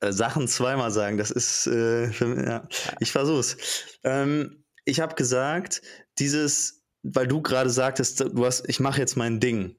Sachen 0.00 0.48
zweimal 0.48 0.90
sagen. 0.90 1.18
Das 1.18 1.30
ist, 1.30 1.66
äh, 1.66 2.10
für, 2.12 2.44
ja, 2.44 2.68
ich 3.00 3.12
versuch's. 3.12 3.56
Ähm, 4.04 4.64
ich 4.84 5.00
habe 5.00 5.14
gesagt, 5.14 5.82
dieses, 6.18 6.82
weil 7.02 7.26
du 7.26 7.42
gerade 7.42 7.70
sagtest, 7.70 8.20
du 8.20 8.46
hast, 8.46 8.68
ich 8.68 8.80
mache 8.80 9.00
jetzt 9.00 9.16
mein 9.16 9.40
Ding 9.40 9.76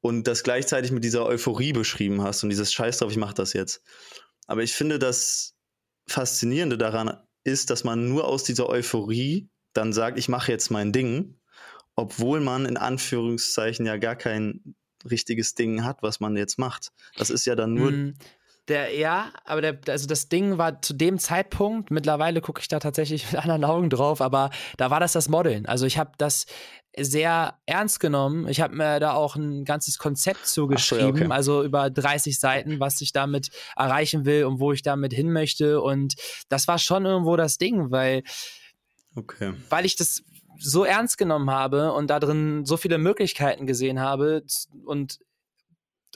und 0.00 0.26
das 0.26 0.42
gleichzeitig 0.42 0.90
mit 0.92 1.04
dieser 1.04 1.26
Euphorie 1.26 1.72
beschrieben 1.72 2.22
hast 2.22 2.42
und 2.42 2.50
dieses 2.50 2.72
Scheiß 2.72 2.98
drauf, 2.98 3.10
ich 3.10 3.16
mache 3.16 3.34
das 3.34 3.52
jetzt. 3.52 3.82
Aber 4.46 4.62
ich 4.62 4.72
finde, 4.72 4.98
das 4.98 5.54
Faszinierende 6.06 6.78
daran 6.78 7.18
ist, 7.44 7.70
dass 7.70 7.84
man 7.84 8.08
nur 8.08 8.26
aus 8.26 8.44
dieser 8.44 8.68
Euphorie 8.68 9.48
dann 9.72 9.92
sagt, 9.92 10.18
ich 10.18 10.28
mache 10.28 10.50
jetzt 10.50 10.70
mein 10.70 10.92
Ding, 10.92 11.38
obwohl 11.94 12.40
man 12.40 12.64
in 12.64 12.76
Anführungszeichen 12.76 13.84
ja 13.86 13.96
gar 13.96 14.16
kein 14.16 14.74
richtiges 15.08 15.54
Ding 15.54 15.84
hat, 15.84 16.02
was 16.02 16.20
man 16.20 16.36
jetzt 16.36 16.58
macht. 16.58 16.90
Das 17.16 17.30
ist 17.30 17.44
ja 17.44 17.54
dann 17.54 17.74
nur 17.74 17.90
mm, 17.90 18.14
der, 18.68 18.94
ja, 18.94 19.32
aber 19.44 19.60
der, 19.60 19.78
also 19.88 20.06
das 20.06 20.28
Ding 20.28 20.58
war 20.58 20.82
zu 20.82 20.94
dem 20.94 21.18
Zeitpunkt, 21.18 21.90
mittlerweile 21.90 22.40
gucke 22.40 22.60
ich 22.60 22.68
da 22.68 22.78
tatsächlich 22.78 23.24
mit 23.32 23.40
anderen 23.40 23.64
Augen 23.64 23.90
drauf, 23.90 24.20
aber 24.20 24.50
da 24.76 24.90
war 24.90 25.00
das 25.00 25.12
das 25.12 25.28
Modeln. 25.28 25.66
Also 25.66 25.86
ich 25.86 25.98
habe 25.98 26.12
das 26.18 26.46
sehr 26.96 27.58
ernst 27.66 28.00
genommen. 28.00 28.48
Ich 28.48 28.60
habe 28.60 28.74
mir 28.74 28.98
da 29.00 29.12
auch 29.12 29.36
ein 29.36 29.64
ganzes 29.64 29.98
Konzept 29.98 30.46
zugeschrieben, 30.46 31.16
so, 31.16 31.24
okay. 31.24 31.32
also 31.32 31.62
über 31.62 31.90
30 31.90 32.38
Seiten, 32.38 32.80
was 32.80 33.00
ich 33.00 33.12
damit 33.12 33.50
erreichen 33.76 34.24
will 34.24 34.44
und 34.44 34.58
wo 34.58 34.72
ich 34.72 34.82
damit 34.82 35.12
hin 35.12 35.32
möchte. 35.32 35.80
Und 35.80 36.14
das 36.48 36.66
war 36.66 36.78
schon 36.78 37.06
irgendwo 37.06 37.36
das 37.36 37.58
Ding, 37.58 37.90
weil, 37.90 38.22
okay. 39.14 39.54
weil 39.68 39.86
ich 39.86 39.96
das 39.96 40.22
so 40.58 40.84
ernst 40.84 41.18
genommen 41.18 41.50
habe 41.50 41.92
und 41.92 42.10
da 42.10 42.18
drin 42.18 42.64
so 42.64 42.76
viele 42.76 42.98
Möglichkeiten 42.98 43.66
gesehen 43.66 44.00
habe 44.00 44.42
und 44.84 45.18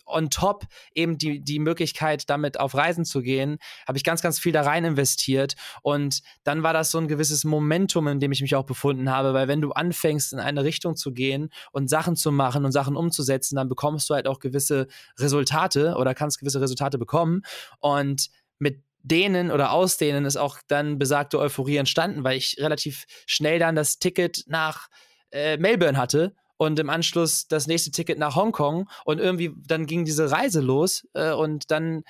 on 0.06 0.30
top 0.30 0.66
eben 0.94 1.18
die, 1.18 1.40
die 1.40 1.58
Möglichkeit, 1.58 2.28
damit 2.28 2.58
auf 2.60 2.74
Reisen 2.74 3.04
zu 3.04 3.22
gehen, 3.22 3.58
habe 3.86 3.98
ich 3.98 4.04
ganz, 4.04 4.22
ganz 4.22 4.38
viel 4.38 4.52
da 4.52 4.62
rein 4.62 4.84
investiert. 4.84 5.54
Und 5.82 6.22
dann 6.44 6.62
war 6.62 6.72
das 6.72 6.90
so 6.90 6.98
ein 6.98 7.08
gewisses 7.08 7.44
Momentum, 7.44 8.08
in 8.08 8.20
dem 8.20 8.32
ich 8.32 8.42
mich 8.42 8.54
auch 8.54 8.64
befunden 8.64 9.10
habe, 9.10 9.34
weil 9.34 9.48
wenn 9.48 9.60
du 9.60 9.72
anfängst, 9.72 10.32
in 10.32 10.38
eine 10.38 10.64
Richtung 10.64 10.96
zu 10.96 11.12
gehen 11.12 11.50
und 11.72 11.88
Sachen 11.88 12.16
zu 12.16 12.32
machen 12.32 12.64
und 12.64 12.72
Sachen 12.72 12.96
umzusetzen, 12.96 13.56
dann 13.56 13.68
bekommst 13.68 14.08
du 14.10 14.14
halt 14.14 14.26
auch 14.26 14.38
gewisse 14.38 14.86
Resultate 15.18 15.96
oder 15.96 16.14
kannst 16.14 16.38
gewisse 16.38 16.60
Resultate 16.60 16.98
bekommen. 16.98 17.42
Und 17.80 18.28
mit 18.58 18.82
denen 19.02 19.50
oder 19.50 19.72
aus 19.72 19.96
denen 19.96 20.24
ist 20.24 20.36
auch 20.36 20.58
dann 20.68 20.98
besagte 20.98 21.38
Euphorie 21.38 21.76
entstanden, 21.76 22.24
weil 22.24 22.36
ich 22.36 22.56
relativ 22.58 23.04
schnell 23.26 23.58
dann 23.58 23.74
das 23.74 23.98
Ticket 23.98 24.44
nach 24.46 24.88
äh, 25.32 25.56
Melbourne 25.56 25.98
hatte 25.98 26.34
und 26.62 26.78
im 26.78 26.90
Anschluss 26.90 27.48
das 27.48 27.66
nächste 27.66 27.90
Ticket 27.90 28.18
nach 28.18 28.36
Hongkong 28.36 28.88
und 29.04 29.18
irgendwie 29.18 29.52
dann 29.66 29.86
ging 29.86 30.04
diese 30.04 30.30
Reise 30.30 30.60
los 30.60 31.06
äh, 31.14 31.32
und 31.32 31.70
dann 31.70 32.04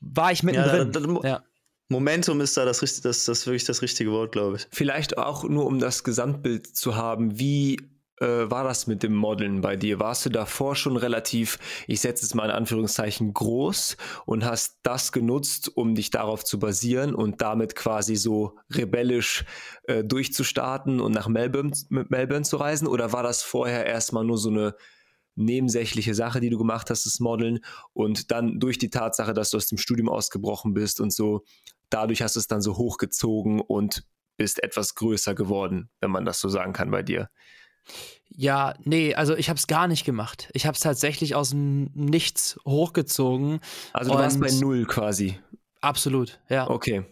war 0.00 0.32
ich 0.32 0.42
mittendrin. 0.42 0.92
Ja, 0.92 1.00
da, 1.00 1.00
da, 1.00 1.28
ja. 1.28 1.44
Momentum 1.88 2.40
ist 2.40 2.56
da 2.56 2.64
das, 2.64 2.80
das, 2.80 3.24
das 3.24 3.46
wirklich 3.46 3.64
das 3.64 3.80
richtige 3.80 4.12
Wort, 4.12 4.32
glaube 4.32 4.56
ich. 4.56 4.66
Vielleicht 4.70 5.16
auch 5.16 5.44
nur, 5.44 5.66
um 5.66 5.78
das 5.78 6.04
Gesamtbild 6.04 6.66
zu 6.66 6.96
haben, 6.96 7.38
wie 7.38 7.78
äh, 8.20 8.50
war 8.50 8.64
das 8.64 8.86
mit 8.86 9.02
dem 9.02 9.14
Modeln 9.14 9.60
bei 9.60 9.76
dir? 9.76 10.00
Warst 10.00 10.26
du 10.26 10.30
davor 10.30 10.74
schon 10.76 10.96
relativ, 10.96 11.58
ich 11.86 12.00
setze 12.00 12.24
es 12.24 12.34
mal 12.34 12.46
in 12.46 12.50
Anführungszeichen, 12.50 13.32
groß 13.32 13.96
und 14.26 14.44
hast 14.44 14.78
das 14.82 15.12
genutzt, 15.12 15.70
um 15.76 15.94
dich 15.94 16.10
darauf 16.10 16.44
zu 16.44 16.58
basieren 16.58 17.14
und 17.14 17.40
damit 17.40 17.74
quasi 17.74 18.16
so 18.16 18.58
rebellisch 18.70 19.44
äh, 19.84 20.04
durchzustarten 20.04 21.00
und 21.00 21.12
nach 21.12 21.28
Melbourne, 21.28 21.72
Melbourne 21.88 22.44
zu 22.44 22.56
reisen? 22.56 22.86
Oder 22.88 23.12
war 23.12 23.22
das 23.22 23.42
vorher 23.42 23.86
erstmal 23.86 24.24
nur 24.24 24.38
so 24.38 24.50
eine 24.50 24.74
nebensächliche 25.38 26.14
Sache, 26.14 26.40
die 26.40 26.50
du 26.50 26.58
gemacht 26.58 26.90
hast, 26.90 27.06
das 27.06 27.20
Modeln 27.20 27.60
und 27.92 28.32
dann 28.32 28.58
durch 28.58 28.78
die 28.78 28.90
Tatsache, 28.90 29.32
dass 29.32 29.50
du 29.50 29.56
aus 29.56 29.68
dem 29.68 29.78
Studium 29.78 30.08
ausgebrochen 30.08 30.74
bist 30.74 31.00
und 31.00 31.12
so, 31.12 31.44
dadurch 31.90 32.22
hast 32.22 32.34
du 32.34 32.40
es 32.40 32.48
dann 32.48 32.60
so 32.60 32.76
hochgezogen 32.76 33.60
und 33.60 34.02
bist 34.36 34.62
etwas 34.62 34.94
größer 34.96 35.34
geworden, 35.34 35.90
wenn 36.00 36.10
man 36.10 36.24
das 36.24 36.40
so 36.40 36.48
sagen 36.48 36.72
kann 36.72 36.90
bei 36.90 37.02
dir. 37.02 37.30
Ja, 38.30 38.74
nee, 38.84 39.14
also 39.14 39.36
ich 39.36 39.48
habe 39.48 39.58
es 39.58 39.66
gar 39.66 39.88
nicht 39.88 40.04
gemacht. 40.04 40.48
Ich 40.52 40.66
habe 40.66 40.74
es 40.74 40.80
tatsächlich 40.80 41.34
aus 41.34 41.50
dem 41.50 41.90
Nichts 41.94 42.58
hochgezogen. 42.64 43.60
Also 43.92 44.12
du 44.12 44.18
warst 44.18 44.40
bei 44.40 44.50
null 44.52 44.86
quasi. 44.86 45.38
Absolut, 45.80 46.38
ja. 46.48 46.68
Okay. 46.68 47.04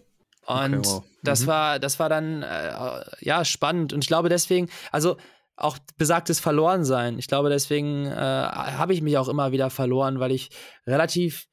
Und 0.47 0.75
okay, 0.75 0.89
wow. 0.89 1.05
das 1.25 1.43
mhm. 1.43 1.47
war, 1.49 1.79
das 1.81 1.99
war 1.99 2.09
dann 2.09 2.43
äh, 2.43 3.01
ja 3.21 3.45
spannend. 3.45 3.93
Und 3.93 4.05
ich 4.05 4.09
glaube 4.09 4.29
deswegen, 4.29 4.69
also 4.93 5.17
auch 5.57 5.79
besagtes 5.97 6.39
Verlorensein. 6.39 7.19
Ich 7.19 7.27
glaube 7.27 7.49
deswegen 7.49 8.07
äh, 8.07 8.15
habe 8.15 8.93
ich 8.93 9.03
mich 9.03 9.19
auch 9.19 9.29
immer 9.29 9.53
wieder 9.53 9.71
verloren, 9.71 10.21
weil 10.21 10.33
ich 10.33 10.51
relativ 10.87 11.49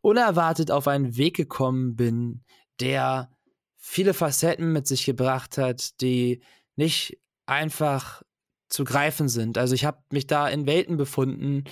unerwartet 0.00 0.70
auf 0.70 0.88
einen 0.88 1.16
Weg 1.16 1.36
gekommen 1.36 1.96
bin, 1.96 2.42
der 2.80 3.30
viele 3.76 4.14
Facetten 4.14 4.72
mit 4.72 4.86
sich 4.86 5.04
gebracht 5.04 5.58
hat, 5.58 6.00
die 6.00 6.42
nicht 6.76 7.18
einfach 7.46 8.22
zu 8.70 8.84
greifen 8.84 9.28
sind. 9.28 9.58
Also 9.58 9.74
ich 9.74 9.84
habe 9.84 9.98
mich 10.10 10.26
da 10.26 10.48
in 10.48 10.66
Welten 10.66 10.96
befunden, 10.96 11.64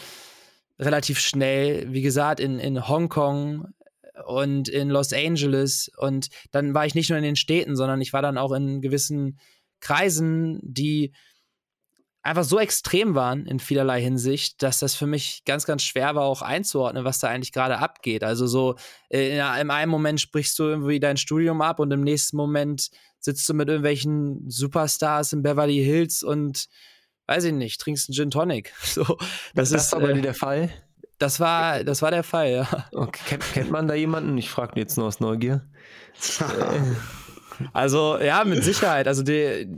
relativ 0.79 1.19
schnell, 1.19 1.93
wie 1.93 2.03
gesagt, 2.03 2.41
in, 2.41 2.59
in 2.59 2.87
Hongkong 2.87 3.69
und 4.27 4.69
in 4.69 4.91
Los 4.91 5.13
Angeles. 5.13 5.91
Und 5.97 6.29
dann 6.51 6.75
war 6.75 6.87
ich 6.87 6.95
nicht 6.95 7.09
nur 7.09 7.19
in 7.19 7.25
den 7.25 7.37
Städten, 7.37 7.77
sondern 7.77 8.01
ich 8.01 8.13
war 8.13 8.23
dann 8.23 8.39
auch 8.39 8.53
in 8.53 8.81
gewissen 8.81 9.39
Kreisen, 9.81 10.61
die 10.63 11.13
einfach 12.23 12.45
so 12.45 12.59
extrem 12.59 13.15
waren 13.15 13.47
in 13.47 13.59
vielerlei 13.59 14.03
Hinsicht, 14.03 14.63
dass 14.63 14.81
das 14.81 14.95
für 14.95 15.07
mich 15.07 15.45
ganz, 15.45 15.65
ganz 15.65 15.83
schwer 15.83 16.15
war, 16.15 16.25
auch 16.25 16.43
einzuordnen, 16.43 17.05
was 17.05 17.21
da 17.21 17.29
eigentlich 17.29 17.53
gerade 17.53 17.79
abgeht. 17.79 18.23
Also 18.23 18.47
so, 18.47 18.75
in, 19.09 19.21
in 19.21 19.41
einem 19.41 19.91
Moment 19.91 20.21
sprichst 20.21 20.59
du 20.59 20.65
irgendwie 20.65 21.01
dein 21.01 21.17
Studium 21.17 21.63
ab 21.63 21.81
und 21.81 21.91
im 21.91 22.03
nächsten 22.03 22.37
Moment 22.37 22.91
sitzt 23.21 23.49
du 23.49 23.55
mit 23.55 23.69
irgendwelchen 23.69 24.49
Superstars 24.49 25.33
in 25.33 25.43
Beverly 25.43 25.83
Hills 25.83 26.23
und 26.23 26.67
weiß 27.27 27.45
ich 27.45 27.53
nicht, 27.53 27.81
trinkst 27.81 28.09
einen 28.09 28.15
Gin 28.15 28.31
Tonic. 28.31 28.73
So, 28.83 29.05
das, 29.55 29.71
das 29.71 29.87
ist 29.87 29.95
aber 29.95 30.11
äh, 30.11 30.21
der 30.21 30.35
Fall. 30.35 30.71
Das 31.19 31.41
war, 31.41 31.83
das 31.83 32.01
war 32.01 32.11
der 32.11 32.23
Fall, 32.23 32.51
ja. 32.51 32.89
Okay. 32.93 33.21
Kennt, 33.27 33.53
kennt 33.53 33.71
man 33.71 33.89
da 33.89 33.95
jemanden? 33.95 34.39
Ich 34.39 34.51
frage 34.51 34.79
jetzt 34.79 34.97
nur 34.97 35.07
aus 35.07 35.21
Neugier. 35.21 35.69
Also 37.73 38.19
ja, 38.19 38.45
mit 38.45 38.63
Sicherheit. 38.63 39.09
Also 39.09 39.25
die 39.25 39.69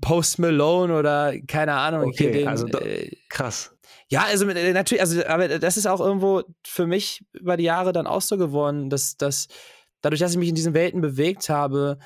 Post 0.00 0.38
Malone 0.38 0.94
oder 0.94 1.32
keine 1.46 1.72
Ahnung. 1.72 2.08
Okay, 2.08 2.30
den, 2.30 2.48
also 2.48 2.66
da, 2.66 2.78
äh, 2.80 3.10
krass. 3.28 3.74
Ja, 4.08 4.24
also 4.24 4.48
äh, 4.48 4.72
natürlich, 4.72 5.00
also 5.00 5.24
aber 5.26 5.58
das 5.58 5.76
ist 5.76 5.86
auch 5.86 6.00
irgendwo 6.00 6.42
für 6.64 6.86
mich 6.86 7.24
über 7.32 7.56
die 7.56 7.64
Jahre 7.64 7.92
dann 7.92 8.06
auch 8.06 8.20
so 8.20 8.36
geworden, 8.36 8.90
dass, 8.90 9.16
dass 9.16 9.48
dadurch, 10.00 10.20
dass 10.20 10.32
ich 10.32 10.38
mich 10.38 10.48
in 10.48 10.54
diesen 10.54 10.74
Welten 10.74 11.00
bewegt 11.00 11.48
habe, 11.48 11.98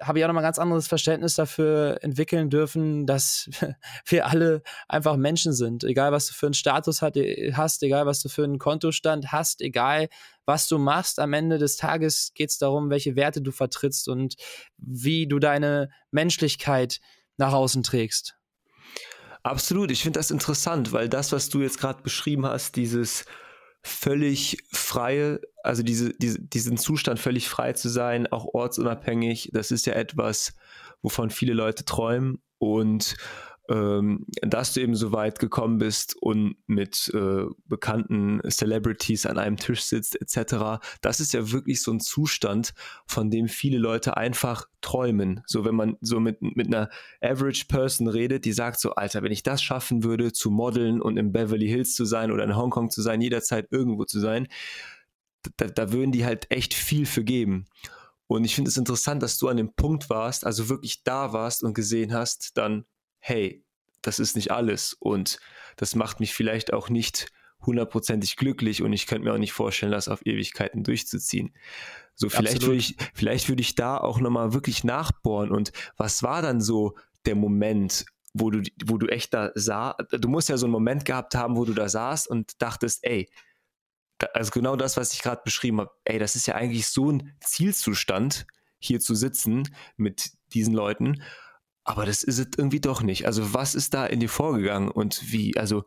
habe 0.00 0.18
ich 0.18 0.24
auch 0.24 0.28
nochmal 0.28 0.42
ein 0.42 0.46
ganz 0.46 0.58
anderes 0.58 0.88
Verständnis 0.88 1.34
dafür 1.34 1.98
entwickeln 2.02 2.50
dürfen, 2.50 3.06
dass 3.06 3.48
wir 4.06 4.26
alle 4.26 4.62
einfach 4.88 5.16
Menschen 5.16 5.52
sind. 5.52 5.84
Egal, 5.84 6.12
was 6.12 6.26
du 6.26 6.34
für 6.34 6.46
einen 6.46 6.54
Status 6.54 7.02
hat, 7.02 7.16
äh, 7.16 7.52
hast, 7.54 7.82
egal, 7.82 8.06
was 8.06 8.20
du 8.20 8.28
für 8.28 8.44
einen 8.44 8.58
Kontostand 8.58 9.32
hast, 9.32 9.60
egal, 9.60 10.08
was 10.44 10.68
du 10.68 10.78
machst, 10.78 11.18
am 11.18 11.32
Ende 11.32 11.58
des 11.58 11.76
Tages 11.76 12.32
geht 12.34 12.50
es 12.50 12.58
darum, 12.58 12.90
welche 12.90 13.16
Werte 13.16 13.42
du 13.42 13.52
vertrittst 13.52 14.08
und 14.08 14.36
wie 14.76 15.26
du 15.26 15.38
deine 15.38 15.90
Menschlichkeit 16.10 17.00
nach 17.36 17.52
außen 17.52 17.82
trägst. 17.82 18.36
Absolut, 19.42 19.90
ich 19.90 20.02
finde 20.02 20.20
das 20.20 20.30
interessant, 20.30 20.92
weil 20.92 21.08
das, 21.08 21.32
was 21.32 21.48
du 21.48 21.62
jetzt 21.62 21.78
gerade 21.78 22.02
beschrieben 22.02 22.46
hast, 22.46 22.76
dieses 22.76 23.24
völlig 23.82 24.58
freie, 24.70 25.40
also 25.62 25.82
diese, 25.82 26.12
diese, 26.14 26.40
diesen 26.40 26.76
Zustand 26.76 27.18
völlig 27.18 27.48
frei 27.48 27.72
zu 27.72 27.88
sein, 27.88 28.26
auch 28.28 28.46
ortsunabhängig, 28.54 29.50
das 29.52 29.70
ist 29.70 29.86
ja 29.86 29.94
etwas, 29.94 30.54
wovon 31.02 31.30
viele 31.30 31.52
Leute 31.52 31.84
träumen. 31.84 32.42
Und 32.58 33.16
ähm, 33.68 34.26
dass 34.42 34.74
du 34.74 34.80
eben 34.80 34.94
so 34.94 35.12
weit 35.12 35.38
gekommen 35.38 35.78
bist 35.78 36.16
und 36.20 36.56
mit 36.66 37.10
äh, 37.14 37.44
bekannten 37.66 38.40
Celebrities 38.48 39.26
an 39.26 39.38
einem 39.38 39.56
Tisch 39.56 39.82
sitzt 39.82 40.20
etc. 40.20 40.84
Das 41.00 41.20
ist 41.20 41.32
ja 41.32 41.52
wirklich 41.52 41.80
so 41.80 41.92
ein 41.92 42.00
Zustand, 42.00 42.74
von 43.06 43.30
dem 43.30 43.48
viele 43.48 43.78
Leute 43.78 44.16
einfach 44.16 44.66
träumen. 44.80 45.42
So 45.46 45.64
wenn 45.64 45.76
man 45.76 45.96
so 46.00 46.18
mit, 46.18 46.42
mit 46.42 46.66
einer 46.66 46.90
Average 47.20 47.66
Person 47.68 48.08
redet, 48.08 48.44
die 48.44 48.52
sagt 48.52 48.80
so, 48.80 48.94
Alter, 48.94 49.22
wenn 49.22 49.32
ich 49.32 49.42
das 49.42 49.62
schaffen 49.62 50.02
würde, 50.02 50.32
zu 50.32 50.50
modeln 50.50 51.00
und 51.00 51.16
in 51.16 51.32
Beverly 51.32 51.68
Hills 51.68 51.94
zu 51.94 52.04
sein 52.04 52.32
oder 52.32 52.44
in 52.44 52.56
Hongkong 52.56 52.90
zu 52.90 53.00
sein, 53.00 53.20
jederzeit 53.20 53.68
irgendwo 53.70 54.04
zu 54.04 54.18
sein, 54.18 54.48
da, 55.56 55.66
da 55.66 55.92
würden 55.92 56.12
die 56.12 56.24
halt 56.24 56.50
echt 56.50 56.74
viel 56.74 57.06
für 57.06 57.24
geben. 57.24 57.66
Und 58.26 58.44
ich 58.44 58.54
finde 58.54 58.70
es 58.70 58.76
interessant, 58.76 59.22
dass 59.22 59.38
du 59.38 59.48
an 59.48 59.56
dem 59.56 59.74
Punkt 59.74 60.08
warst, 60.08 60.46
also 60.46 60.68
wirklich 60.68 61.04
da 61.04 61.32
warst 61.32 61.62
und 61.62 61.74
gesehen 61.74 62.14
hast, 62.14 62.56
dann, 62.56 62.86
hey, 63.22 63.64
das 64.02 64.18
ist 64.18 64.34
nicht 64.36 64.50
alles 64.50 64.94
und 64.94 65.38
das 65.76 65.94
macht 65.94 66.20
mich 66.20 66.34
vielleicht 66.34 66.72
auch 66.72 66.90
nicht 66.90 67.28
hundertprozentig 67.64 68.36
glücklich 68.36 68.82
und 68.82 68.92
ich 68.92 69.06
könnte 69.06 69.24
mir 69.24 69.32
auch 69.32 69.38
nicht 69.38 69.52
vorstellen, 69.52 69.92
das 69.92 70.08
auf 70.08 70.26
Ewigkeiten 70.26 70.82
durchzuziehen. 70.82 71.54
So, 72.16 72.28
vielleicht 72.28 72.62
würde 72.62 72.76
ich, 72.76 72.96
vielleicht 73.14 73.48
würde 73.48 73.62
ich 73.62 73.76
da 73.76 73.96
auch 73.96 74.18
nochmal 74.18 74.52
wirklich 74.52 74.82
nachbohren 74.82 75.52
und 75.52 75.72
was 75.96 76.24
war 76.24 76.42
dann 76.42 76.60
so 76.60 76.96
der 77.24 77.36
Moment, 77.36 78.04
wo 78.34 78.50
du, 78.50 78.62
wo 78.84 78.98
du 78.98 79.06
echt 79.06 79.32
da 79.32 79.52
sah, 79.54 79.96
du 80.10 80.28
musst 80.28 80.48
ja 80.48 80.56
so 80.56 80.66
einen 80.66 80.72
Moment 80.72 81.04
gehabt 81.04 81.36
haben, 81.36 81.56
wo 81.56 81.64
du 81.64 81.72
da 81.72 81.88
saßt 81.88 82.26
und 82.26 82.60
dachtest, 82.60 83.04
ey, 83.04 83.30
also 84.34 84.50
genau 84.50 84.74
das, 84.74 84.96
was 84.96 85.12
ich 85.12 85.22
gerade 85.22 85.42
beschrieben 85.44 85.80
habe, 85.80 85.90
ey, 86.04 86.18
das 86.18 86.34
ist 86.34 86.46
ja 86.46 86.56
eigentlich 86.56 86.88
so 86.88 87.12
ein 87.12 87.36
Zielzustand, 87.40 88.46
hier 88.78 88.98
zu 88.98 89.14
sitzen 89.14 89.62
mit 89.96 90.32
diesen 90.52 90.74
Leuten 90.74 91.22
aber 91.84 92.06
das 92.06 92.22
ist 92.22 92.38
es 92.38 92.48
irgendwie 92.56 92.80
doch 92.80 93.02
nicht. 93.02 93.26
Also 93.26 93.54
was 93.54 93.74
ist 93.74 93.94
da 93.94 94.06
in 94.06 94.20
dir 94.20 94.28
vorgegangen 94.28 94.90
und 94.90 95.32
wie? 95.32 95.56
Also 95.56 95.84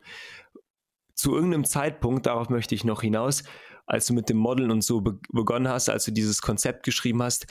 zu 1.14 1.34
irgendeinem 1.34 1.64
Zeitpunkt, 1.64 2.26
darauf 2.26 2.50
möchte 2.50 2.76
ich 2.76 2.84
noch 2.84 3.02
hinaus, 3.02 3.44
als 3.86 4.08
du 4.08 4.14
mit 4.14 4.30
dem 4.30 4.38
Modeln 4.38 4.72
und 4.72 4.84
so 4.84 5.02
be 5.02 5.20
begonnen 5.32 5.68
hast, 5.68 5.90
als 5.90 6.06
du 6.06 6.12
dieses 6.12 6.42
Konzept 6.42 6.84
geschrieben 6.84 7.24
hast, 7.24 7.48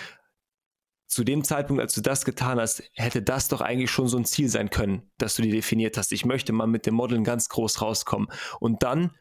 zu 1.07 1.23
dem 1.23 1.45
Zeitpunkt, 1.45 1.81
als 1.81 1.95
du 1.95 2.01
das 2.01 2.25
getan 2.25 2.59
hast, 2.59 2.83
hätte 2.95 3.23
das 3.23 3.49
doch 3.49 3.61
eigentlich 3.61 3.91
schon 3.91 4.09
so 4.09 4.17
ein 4.17 4.25
Ziel 4.25 4.49
sein 4.49 4.71
können, 4.71 5.11
dass 5.19 5.37
du 5.37 5.43
dir 5.43 5.53
definiert 5.53 5.97
hast. 5.97 6.13
Ich 6.13 6.25
möchte 6.25 6.53
mal 6.53 6.67
mit 6.67 6.87
dem 6.87 6.95
Modeln 6.95 7.25
ganz 7.25 7.49
groß 7.49 7.83
rauskommen. 7.83 8.29
Und 8.59 8.83
dann 8.83 9.17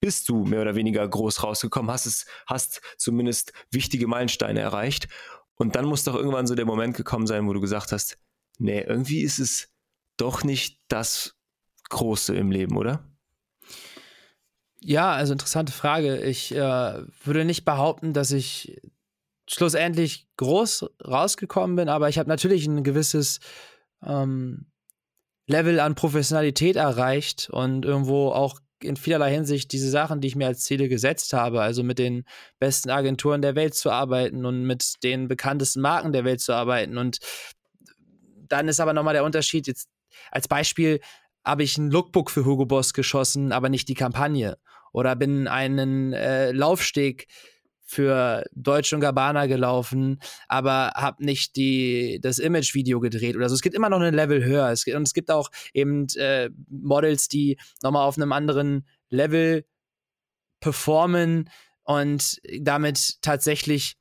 bist 0.00 0.28
du 0.28 0.44
mehr 0.44 0.60
oder 0.60 0.74
weniger 0.74 1.08
groß 1.08 1.42
rausgekommen, 1.42 1.90
hast 1.90 2.06
es, 2.06 2.26
hast 2.46 2.82
zumindest 2.98 3.52
wichtige 3.70 4.08
Meilensteine 4.08 4.60
erreicht. 4.60 5.08
Und 5.54 5.76
dann 5.76 5.86
muss 5.86 6.04
doch 6.04 6.16
irgendwann 6.16 6.46
so 6.46 6.54
der 6.54 6.66
Moment 6.66 6.96
gekommen 6.96 7.26
sein, 7.26 7.46
wo 7.46 7.52
du 7.52 7.60
gesagt 7.60 7.92
hast, 7.92 8.18
nee, 8.58 8.80
irgendwie 8.80 9.22
ist 9.22 9.38
es 9.38 9.68
doch 10.16 10.44
nicht 10.44 10.80
das 10.88 11.34
Große 11.88 12.34
im 12.34 12.50
Leben, 12.50 12.76
oder? 12.76 13.04
Ja, 14.80 15.12
also 15.12 15.32
interessante 15.32 15.72
Frage. 15.72 16.22
Ich 16.22 16.54
äh, 16.54 17.02
würde 17.24 17.44
nicht 17.44 17.64
behaupten, 17.64 18.12
dass 18.12 18.32
ich 18.32 18.80
schlussendlich 19.48 20.28
groß 20.36 20.86
rausgekommen 21.06 21.76
bin, 21.76 21.88
aber 21.88 22.08
ich 22.08 22.18
habe 22.18 22.28
natürlich 22.28 22.66
ein 22.66 22.82
gewisses 22.82 23.40
ähm, 24.04 24.66
Level 25.46 25.80
an 25.80 25.94
Professionalität 25.94 26.76
erreicht 26.76 27.48
und 27.50 27.84
irgendwo 27.84 28.30
auch 28.30 28.58
in 28.82 28.96
vielerlei 28.96 29.32
Hinsicht 29.32 29.72
diese 29.72 29.90
Sachen, 29.90 30.20
die 30.20 30.28
ich 30.28 30.36
mir 30.36 30.48
als 30.48 30.64
Ziele 30.64 30.88
gesetzt 30.88 31.32
habe, 31.32 31.62
also 31.62 31.84
mit 31.84 31.98
den 31.98 32.24
besten 32.58 32.90
Agenturen 32.90 33.42
der 33.42 33.54
Welt 33.54 33.74
zu 33.74 33.90
arbeiten 33.90 34.44
und 34.44 34.64
mit 34.64 35.02
den 35.04 35.28
bekanntesten 35.28 35.80
Marken 35.80 36.12
der 36.12 36.24
Welt 36.24 36.40
zu 36.40 36.52
arbeiten. 36.52 36.98
Und 36.98 37.18
dann 38.52 38.68
ist 38.68 38.80
aber 38.80 38.92
nochmal 38.92 39.14
der 39.14 39.24
Unterschied, 39.24 39.66
jetzt 39.66 39.88
als 40.30 40.46
Beispiel 40.46 41.00
habe 41.44 41.62
ich 41.62 41.76
ein 41.78 41.90
Lookbook 41.90 42.30
für 42.30 42.44
Hugo 42.44 42.66
Boss 42.66 42.92
geschossen, 42.92 43.50
aber 43.52 43.68
nicht 43.68 43.88
die 43.88 43.94
Kampagne. 43.94 44.58
Oder 44.92 45.16
bin 45.16 45.48
einen 45.48 46.12
äh, 46.12 46.52
Laufsteg 46.52 47.26
für 47.84 48.44
Deutsch 48.52 48.92
und 48.92 49.00
Gabbana 49.00 49.46
gelaufen, 49.46 50.18
aber 50.48 50.92
habe 50.94 51.24
nicht 51.24 51.56
die, 51.56 52.20
das 52.22 52.38
Image-Video 52.38 53.00
gedreht 53.00 53.36
oder 53.36 53.48
so. 53.48 53.54
Es 53.54 53.62
gibt 53.62 53.74
immer 53.74 53.88
noch 53.88 54.00
ein 54.00 54.14
Level 54.14 54.44
höher. 54.44 54.70
Es 54.70 54.86
und 54.86 55.02
es 55.02 55.14
gibt 55.14 55.30
auch 55.30 55.50
eben 55.74 56.06
äh, 56.16 56.50
Models, 56.68 57.28
die 57.28 57.58
nochmal 57.82 58.06
auf 58.06 58.16
einem 58.16 58.32
anderen 58.32 58.86
Level 59.08 59.64
performen 60.60 61.50
und 61.84 62.40
damit 62.60 63.20
tatsächlich 63.22 63.96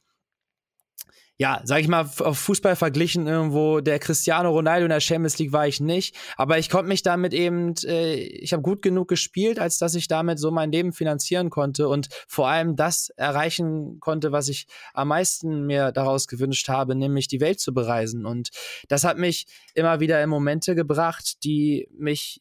ja, 1.41 1.59
sag 1.63 1.79
ich 1.79 1.87
mal, 1.87 2.07
auf 2.19 2.37
Fußball 2.37 2.75
verglichen 2.75 3.25
irgendwo, 3.25 3.79
der 3.79 3.97
Cristiano 3.97 4.51
Ronaldo 4.51 4.85
in 4.85 4.91
der 4.91 4.99
Champions 4.99 5.39
League 5.39 5.51
war 5.51 5.67
ich 5.67 5.79
nicht, 5.79 6.15
aber 6.37 6.59
ich 6.59 6.69
konnte 6.69 6.87
mich 6.87 7.01
damit 7.01 7.33
eben, 7.33 7.73
äh, 7.83 8.13
ich 8.13 8.53
habe 8.53 8.61
gut 8.61 8.83
genug 8.83 9.07
gespielt, 9.07 9.57
als 9.57 9.79
dass 9.79 9.95
ich 9.95 10.07
damit 10.07 10.37
so 10.37 10.51
mein 10.51 10.71
Leben 10.71 10.93
finanzieren 10.93 11.49
konnte 11.49 11.87
und 11.87 12.09
vor 12.27 12.47
allem 12.47 12.75
das 12.75 13.09
erreichen 13.17 13.99
konnte, 13.99 14.31
was 14.31 14.49
ich 14.49 14.67
am 14.93 15.07
meisten 15.07 15.65
mir 15.65 15.91
daraus 15.91 16.27
gewünscht 16.27 16.69
habe, 16.69 16.93
nämlich 16.93 17.27
die 17.27 17.41
Welt 17.41 17.59
zu 17.59 17.73
bereisen. 17.73 18.27
Und 18.27 18.51
das 18.87 19.03
hat 19.03 19.17
mich 19.17 19.47
immer 19.73 19.99
wieder 19.99 20.21
in 20.21 20.29
Momente 20.29 20.75
gebracht, 20.75 21.43
die 21.43 21.87
mich 21.97 22.39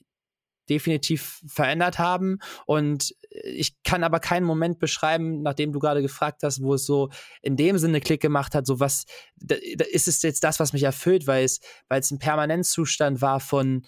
definitiv 0.71 1.43
verändert 1.47 1.99
haben. 1.99 2.39
Und 2.65 3.15
ich 3.31 3.83
kann 3.83 4.05
aber 4.05 4.21
keinen 4.21 4.45
Moment 4.45 4.79
beschreiben, 4.79 5.43
nachdem 5.43 5.73
du 5.73 5.79
gerade 5.79 6.03
gefragt 6.03 6.43
hast, 6.43 6.63
wo 6.63 6.75
es 6.75 6.87
so 6.87 7.11
in 7.43 7.57
dem 7.57 7.79
Sinne 7.79 8.01
Klick 8.01 8.23
gemacht 8.23 8.55
hat, 8.55 8.67
so 8.67 8.81
was, 8.81 9.05
da, 9.37 9.57
da 9.77 9.85
ist 9.85 10.09
es 10.09 10.23
jetzt 10.23 10.45
das, 10.45 10.61
was 10.61 10.73
mich 10.73 10.85
erfüllt, 10.85 11.27
weil 11.27 11.45
es, 11.45 11.61
weil 11.89 12.01
es 12.01 12.11
ein 12.11 12.19
Permanentzustand 12.19 13.21
war 13.21 13.41
von, 13.41 13.83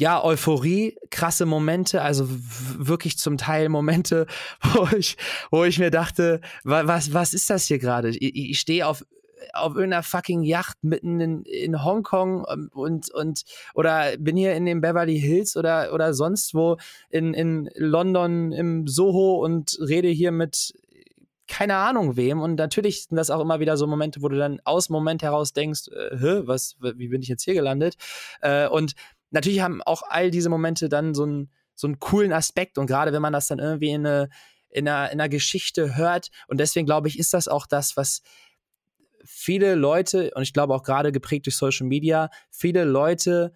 ja, 0.00 0.24
Euphorie, 0.24 0.96
krasse 1.10 1.44
Momente, 1.44 2.00
also 2.00 2.26
wirklich 2.26 3.18
zum 3.18 3.36
Teil 3.36 3.68
Momente, 3.68 4.26
wo 4.72 4.88
ich, 4.96 5.18
wo 5.50 5.64
ich 5.64 5.78
mir 5.78 5.90
dachte, 5.90 6.40
was, 6.64 7.12
was 7.12 7.34
ist 7.34 7.50
das 7.50 7.66
hier 7.66 7.78
gerade? 7.78 8.08
Ich, 8.08 8.34
ich 8.34 8.58
stehe 8.58 8.86
auf 8.86 9.04
auf 9.52 9.74
irgendeiner 9.74 10.02
fucking 10.02 10.42
Yacht 10.42 10.78
mitten 10.82 11.20
in, 11.20 11.42
in 11.44 11.84
Hongkong 11.84 12.44
ähm, 12.48 12.70
und, 12.72 13.10
und 13.10 13.42
oder 13.74 14.16
bin 14.18 14.36
hier 14.36 14.54
in 14.54 14.66
den 14.66 14.80
Beverly 14.80 15.18
Hills 15.18 15.56
oder, 15.56 15.92
oder 15.92 16.14
sonst 16.14 16.54
wo 16.54 16.76
in, 17.08 17.34
in 17.34 17.70
London 17.74 18.52
im 18.52 18.86
Soho 18.86 19.44
und 19.44 19.78
rede 19.80 20.08
hier 20.08 20.32
mit 20.32 20.74
keine 21.50 21.76
Ahnung 21.76 22.16
wem. 22.16 22.40
Und 22.40 22.54
natürlich 22.54 23.04
sind 23.04 23.16
das 23.16 23.28
auch 23.28 23.40
immer 23.40 23.58
wieder 23.58 23.76
so 23.76 23.86
Momente, 23.86 24.22
wo 24.22 24.28
du 24.28 24.38
dann 24.38 24.60
aus 24.64 24.86
dem 24.86 24.94
Moment 24.94 25.22
heraus 25.22 25.52
denkst, 25.52 25.88
äh, 25.88 26.46
was, 26.46 26.76
wie 26.80 27.08
bin 27.08 27.22
ich 27.22 27.28
jetzt 27.28 27.42
hier 27.42 27.54
gelandet? 27.54 27.96
Äh, 28.40 28.68
und 28.68 28.94
natürlich 29.30 29.60
haben 29.60 29.82
auch 29.82 30.02
all 30.08 30.30
diese 30.30 30.48
Momente 30.48 30.88
dann 30.88 31.12
so 31.12 31.24
einen, 31.24 31.50
so 31.74 31.88
einen 31.88 31.98
coolen 31.98 32.32
Aspekt. 32.32 32.78
Und 32.78 32.86
gerade 32.86 33.12
wenn 33.12 33.20
man 33.20 33.32
das 33.32 33.48
dann 33.48 33.58
irgendwie 33.58 33.90
in 33.90 34.06
einer, 34.06 34.28
in 34.70 34.88
einer 34.88 35.28
Geschichte 35.28 35.96
hört. 35.96 36.30
Und 36.46 36.60
deswegen 36.60 36.86
glaube 36.86 37.08
ich, 37.08 37.18
ist 37.18 37.34
das 37.34 37.48
auch 37.48 37.66
das, 37.66 37.96
was 37.96 38.22
viele 39.24 39.74
Leute, 39.74 40.30
und 40.34 40.42
ich 40.42 40.52
glaube 40.52 40.74
auch 40.74 40.82
gerade 40.82 41.12
geprägt 41.12 41.46
durch 41.46 41.56
Social 41.56 41.86
Media, 41.86 42.30
viele 42.50 42.84
Leute 42.84 43.52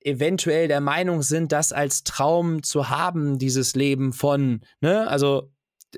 eventuell 0.00 0.68
der 0.68 0.80
Meinung 0.80 1.22
sind, 1.22 1.52
das 1.52 1.72
als 1.72 2.04
Traum 2.04 2.62
zu 2.62 2.88
haben, 2.88 3.38
dieses 3.38 3.74
Leben 3.74 4.12
von, 4.12 4.62
ne, 4.80 5.06
also 5.08 5.52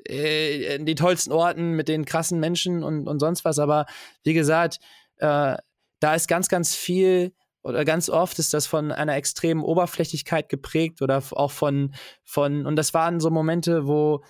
äh, 0.05 0.79
die 0.79 0.95
tollsten 0.95 1.31
Orten 1.31 1.71
mit 1.71 1.87
den 1.87 2.05
krassen 2.05 2.39
Menschen 2.39 2.83
und, 2.83 3.07
und 3.07 3.19
sonst 3.19 3.45
was. 3.45 3.59
Aber 3.59 3.85
wie 4.23 4.33
gesagt, 4.33 4.79
äh, 5.17 5.55
da 5.99 6.15
ist 6.15 6.27
ganz, 6.27 6.49
ganz 6.49 6.75
viel 6.75 7.33
oder 7.63 7.85
ganz 7.85 8.09
oft 8.09 8.39
ist 8.39 8.53
das 8.53 8.67
von 8.67 8.91
einer 8.91 9.15
extremen 9.15 9.63
Oberflächlichkeit 9.63 10.49
geprägt 10.49 11.01
oder 11.01 11.23
auch 11.31 11.51
von, 11.51 11.93
von, 12.23 12.65
und 12.65 12.75
das 12.75 12.93
waren 12.93 13.21
so 13.21 13.29
Momente, 13.29 13.87
wo 13.87 14.21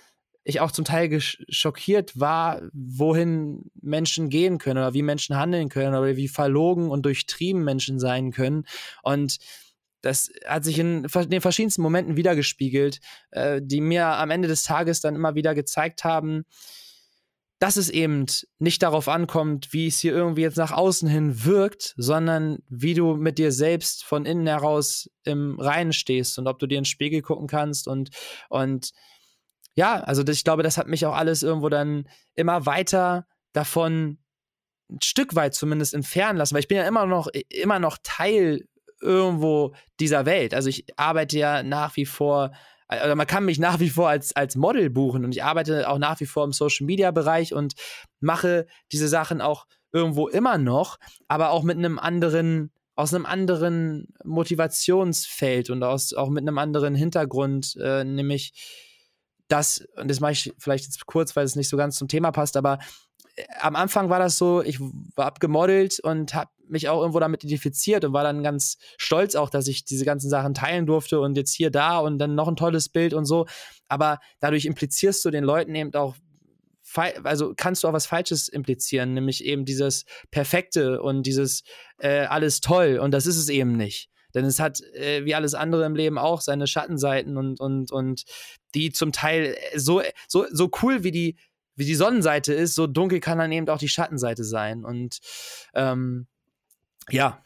ich 0.44 0.60
auch 0.60 0.70
zum 0.70 0.84
Teil 0.84 1.18
schockiert 1.20 2.20
war, 2.20 2.62
wohin 2.72 3.70
Menschen 3.80 4.28
gehen 4.28 4.58
können 4.58 4.78
oder 4.78 4.94
wie 4.94 5.02
Menschen 5.02 5.36
handeln 5.36 5.70
können 5.70 5.94
oder 5.94 6.16
wie 6.16 6.28
verlogen 6.28 6.90
und 6.90 7.04
durchtrieben 7.04 7.64
Menschen 7.64 7.98
sein 7.98 8.30
können. 8.30 8.66
Und 9.02 9.38
das 10.02 10.30
hat 10.46 10.64
sich 10.64 10.78
in 10.78 11.04
den 11.04 11.40
verschiedensten 11.40 11.80
Momenten 11.80 12.16
wiedergespiegelt, 12.16 13.00
äh, 13.30 13.62
die 13.64 13.80
mir 13.80 14.06
am 14.06 14.30
Ende 14.30 14.48
des 14.48 14.62
Tages 14.62 15.00
dann 15.00 15.14
immer 15.14 15.34
wieder 15.34 15.54
gezeigt 15.54 16.04
haben, 16.04 16.44
dass 17.58 17.76
es 17.76 17.88
eben 17.88 18.26
nicht 18.58 18.82
darauf 18.82 19.08
ankommt, 19.08 19.72
wie 19.72 19.86
es 19.86 19.98
hier 19.98 20.12
irgendwie 20.12 20.42
jetzt 20.42 20.58
nach 20.58 20.72
außen 20.72 21.08
hin 21.08 21.44
wirkt, 21.44 21.94
sondern 21.96 22.58
wie 22.68 22.92
du 22.92 23.14
mit 23.16 23.38
dir 23.38 23.52
selbst 23.52 24.04
von 24.04 24.26
innen 24.26 24.46
heraus 24.46 25.08
im 25.24 25.58
Reinen 25.58 25.94
stehst 25.94 26.38
und 26.38 26.46
ob 26.46 26.58
du 26.58 26.66
dir 26.66 26.76
in 26.76 26.82
den 26.82 26.84
Spiegel 26.84 27.22
gucken 27.22 27.46
kannst 27.46 27.88
und, 27.88 28.10
und 28.50 28.90
ja, 29.74 30.00
also 30.00 30.22
das, 30.22 30.36
ich 30.36 30.44
glaube, 30.44 30.62
das 30.62 30.78
hat 30.78 30.86
mich 30.86 31.04
auch 31.06 31.14
alles 31.14 31.42
irgendwo 31.42 31.68
dann 31.68 32.08
immer 32.34 32.66
weiter 32.66 33.26
davon 33.52 34.18
ein 34.90 35.00
Stück 35.02 35.34
weit 35.34 35.54
zumindest 35.54 35.94
entfernen 35.94 36.38
lassen, 36.38 36.54
weil 36.54 36.60
ich 36.60 36.68
bin 36.68 36.76
ja 36.76 36.86
immer 36.86 37.06
noch, 37.06 37.28
immer 37.48 37.78
noch 37.78 37.98
Teil 38.02 38.68
irgendwo 39.00 39.74
dieser 40.00 40.26
Welt. 40.26 40.54
Also 40.54 40.68
ich 40.68 40.86
arbeite 40.96 41.38
ja 41.38 41.62
nach 41.62 41.96
wie 41.96 42.06
vor, 42.06 42.52
also 42.86 43.14
man 43.16 43.26
kann 43.26 43.44
mich 43.44 43.58
nach 43.58 43.80
wie 43.80 43.90
vor 43.90 44.08
als, 44.08 44.34
als 44.36 44.56
Model 44.56 44.90
buchen 44.90 45.24
und 45.24 45.32
ich 45.32 45.42
arbeite 45.42 45.88
auch 45.88 45.98
nach 45.98 46.20
wie 46.20 46.26
vor 46.26 46.44
im 46.44 46.52
Social 46.52 46.86
Media 46.86 47.10
Bereich 47.10 47.54
und 47.54 47.74
mache 48.20 48.66
diese 48.92 49.08
Sachen 49.08 49.40
auch 49.40 49.66
irgendwo 49.92 50.28
immer 50.28 50.58
noch, 50.58 50.98
aber 51.28 51.50
auch 51.50 51.62
mit 51.62 51.78
einem 51.78 51.98
anderen, 51.98 52.72
aus 52.94 53.14
einem 53.14 53.26
anderen 53.26 54.08
Motivationsfeld 54.24 55.70
und 55.70 55.82
aus, 55.82 56.12
auch 56.12 56.30
mit 56.30 56.42
einem 56.42 56.58
anderen 56.58 56.94
Hintergrund, 56.94 57.76
äh, 57.80 58.04
nämlich 58.04 58.52
das, 59.48 59.84
und 59.96 60.08
das 60.08 60.20
mache 60.20 60.32
ich 60.32 60.52
vielleicht 60.58 60.84
jetzt 60.84 61.06
kurz, 61.06 61.36
weil 61.36 61.44
es 61.44 61.56
nicht 61.56 61.68
so 61.68 61.76
ganz 61.76 61.96
zum 61.96 62.08
Thema 62.08 62.32
passt, 62.32 62.56
aber 62.56 62.78
äh, 63.36 63.44
am 63.60 63.76
Anfang 63.76 64.08
war 64.08 64.18
das 64.18 64.38
so, 64.38 64.62
ich 64.62 64.80
war 64.80 65.26
abgemodelt 65.26 66.00
und 66.00 66.34
habe 66.34 66.50
mich 66.68 66.88
auch 66.88 67.00
irgendwo 67.00 67.20
damit 67.20 67.44
identifiziert 67.44 68.04
und 68.04 68.12
war 68.12 68.24
dann 68.24 68.42
ganz 68.42 68.78
stolz 68.96 69.34
auch, 69.34 69.50
dass 69.50 69.68
ich 69.68 69.84
diese 69.84 70.04
ganzen 70.04 70.30
Sachen 70.30 70.54
teilen 70.54 70.86
durfte 70.86 71.20
und 71.20 71.36
jetzt 71.36 71.54
hier, 71.54 71.70
da 71.70 71.98
und 71.98 72.18
dann 72.18 72.34
noch 72.34 72.48
ein 72.48 72.56
tolles 72.56 72.88
Bild 72.88 73.12
und 73.12 73.26
so. 73.26 73.46
Aber 73.88 74.18
dadurch 74.40 74.64
implizierst 74.64 75.24
du 75.24 75.30
den 75.30 75.44
Leuten 75.44 75.74
eben 75.74 75.92
auch, 75.94 76.16
also 77.22 77.52
kannst 77.56 77.82
du 77.82 77.88
auch 77.88 77.92
was 77.92 78.06
Falsches 78.06 78.48
implizieren, 78.48 79.14
nämlich 79.14 79.44
eben 79.44 79.64
dieses 79.64 80.04
Perfekte 80.30 81.02
und 81.02 81.24
dieses 81.24 81.64
äh, 81.98 82.26
alles 82.26 82.60
toll 82.60 82.98
und 82.98 83.10
das 83.10 83.26
ist 83.26 83.36
es 83.36 83.48
eben 83.48 83.76
nicht. 83.76 84.08
Denn 84.34 84.44
es 84.44 84.58
hat, 84.58 84.80
äh, 84.94 85.24
wie 85.24 85.34
alles 85.34 85.54
andere 85.54 85.84
im 85.84 85.94
Leben 85.94 86.18
auch, 86.18 86.40
seine 86.40 86.66
Schattenseiten 86.66 87.36
und, 87.36 87.60
und, 87.60 87.92
und 87.92 88.24
die 88.74 88.92
zum 88.92 89.12
Teil 89.12 89.56
äh, 89.72 89.78
so, 89.78 90.02
so, 90.28 90.46
so 90.50 90.70
cool 90.82 91.04
wie 91.04 91.10
die, 91.10 91.36
wie 91.76 91.84
die 91.84 91.94
Sonnenseite 91.94 92.52
ist, 92.54 92.74
so 92.74 92.86
dunkel 92.86 93.20
kann 93.20 93.38
dann 93.38 93.52
eben 93.52 93.68
auch 93.68 93.78
die 93.78 93.88
Schattenseite 93.88 94.44
sein. 94.44 94.84
Und 94.84 95.20
ähm, 95.74 96.26
ja. 97.10 97.40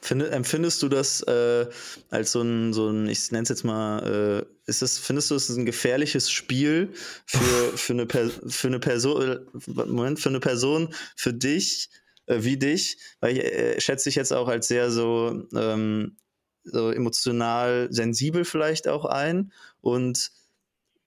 Find, 0.00 0.22
empfindest 0.22 0.82
du 0.82 0.88
das 0.88 1.20
äh, 1.22 1.66
als 2.08 2.32
so 2.32 2.40
ein, 2.40 2.72
so 2.72 2.88
ein, 2.88 3.06
ich 3.06 3.30
nenne 3.30 3.42
es 3.42 3.50
jetzt 3.50 3.64
mal, 3.64 4.46
äh, 4.46 4.70
ist 4.70 4.80
das, 4.80 4.98
findest 4.98 5.30
du 5.30 5.34
es 5.34 5.50
ein 5.50 5.66
gefährliches 5.66 6.30
Spiel 6.30 6.94
für, 7.26 7.38
für, 7.76 7.92
eine, 7.92 8.08
für 8.08 8.68
eine 8.68 8.78
Person, 8.78 9.22
äh, 9.22 9.38
Moment, 9.66 10.18
für 10.18 10.30
eine 10.30 10.40
Person, 10.40 10.94
für 11.16 11.34
dich, 11.34 11.90
äh, 12.26 12.42
wie 12.42 12.56
dich, 12.56 12.96
weil 13.20 13.36
ich 13.36 13.44
äh, 13.44 13.80
schätze 13.80 14.08
dich 14.08 14.14
jetzt 14.14 14.32
auch 14.32 14.48
als 14.48 14.68
sehr 14.68 14.90
so, 14.90 15.46
ähm, 15.54 16.16
so 16.64 16.90
emotional 16.90 17.88
sensibel 17.90 18.44
vielleicht 18.44 18.88
auch 18.88 19.04
ein. 19.04 19.52
Und 19.82 20.30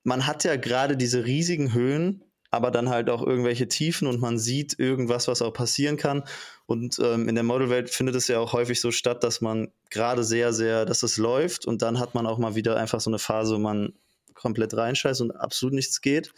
man 0.04 0.28
hat 0.28 0.44
ja 0.44 0.56
gerade 0.56 0.98
diese 0.98 1.26
riesigen 1.26 1.74
Höhen, 1.74 2.24
aber 2.52 2.70
dann 2.70 2.90
halt 2.90 3.10
auch 3.10 3.26
irgendwelche 3.26 3.68
Tiefen 3.68 4.08
und 4.08 4.20
man 4.20 4.38
sieht 4.38 4.78
irgendwas, 4.78 5.28
was 5.28 5.42
auch 5.42 5.54
passieren 5.54 5.98
kann. 5.98 6.24
Und 6.68 7.00
ähm, 7.00 7.28
in 7.28 7.36
der 7.36 7.44
Modelwelt 7.44 7.90
findet 7.90 8.16
es 8.16 8.28
ja 8.28 8.40
auch 8.40 8.54
häufig 8.54 8.80
so 8.80 8.92
statt, 8.92 9.24
dass 9.24 9.42
man 9.42 9.72
gerade 9.90 10.24
sehr, 10.24 10.54
sehr, 10.54 10.86
dass 10.86 11.02
es 11.04 11.18
läuft 11.18 11.66
und 11.66 11.82
dann 11.82 12.00
hat 12.00 12.14
man 12.14 12.28
auch 12.28 12.38
mal 12.38 12.56
wieder 12.56 12.76
einfach 12.78 13.00
so 13.00 13.10
eine 13.10 13.20
Phase, 13.20 13.56
wo 13.56 13.60
man 13.60 13.94
komplett 14.36 14.76
reinscheißt 14.76 15.22
und 15.22 15.32
absolut 15.32 15.74
nichts 15.74 16.02
geht. 16.02 16.34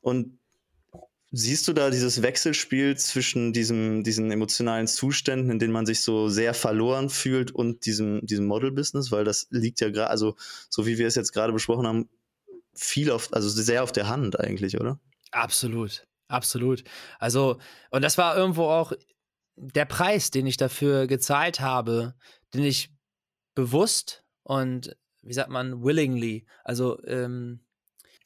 Und 0.00 0.38
Siehst 1.36 1.66
du 1.66 1.72
da 1.72 1.90
dieses 1.90 2.22
Wechselspiel 2.22 2.96
zwischen 2.96 3.52
diesem, 3.52 4.04
diesen 4.04 4.30
emotionalen 4.30 4.86
Zuständen, 4.86 5.50
in 5.50 5.58
denen 5.58 5.72
man 5.72 5.84
sich 5.84 6.00
so 6.00 6.28
sehr 6.28 6.54
verloren 6.54 7.10
fühlt 7.10 7.50
und 7.50 7.86
diesem, 7.86 8.24
diesem 8.24 8.46
Model-Business? 8.46 9.10
Weil 9.10 9.24
das 9.24 9.48
liegt 9.50 9.80
ja 9.80 9.90
gerade, 9.90 10.10
also 10.10 10.36
so 10.70 10.86
wie 10.86 10.96
wir 10.96 11.08
es 11.08 11.16
jetzt 11.16 11.32
gerade 11.32 11.52
besprochen 11.52 11.88
haben, 11.88 12.08
viel 12.74 13.10
auf, 13.10 13.32
also 13.32 13.48
sehr 13.48 13.82
auf 13.82 13.92
der 13.92 14.08
Hand 14.08 14.38
eigentlich, 14.38 14.80
oder? 14.80 15.00
Absolut, 15.30 16.06
absolut. 16.28 16.84
Also, 17.18 17.58
und 17.90 18.02
das 18.02 18.18
war 18.18 18.36
irgendwo 18.36 18.64
auch 18.64 18.92
der 19.56 19.84
Preis, 19.84 20.30
den 20.30 20.46
ich 20.46 20.56
dafür 20.56 21.06
gezahlt 21.06 21.60
habe, 21.60 22.14
den 22.54 22.64
ich 22.64 22.90
bewusst 23.54 24.24
und, 24.42 24.96
wie 25.22 25.32
sagt 25.32 25.50
man, 25.50 25.82
willingly, 25.82 26.46
also 26.64 27.02
ähm, 27.04 27.64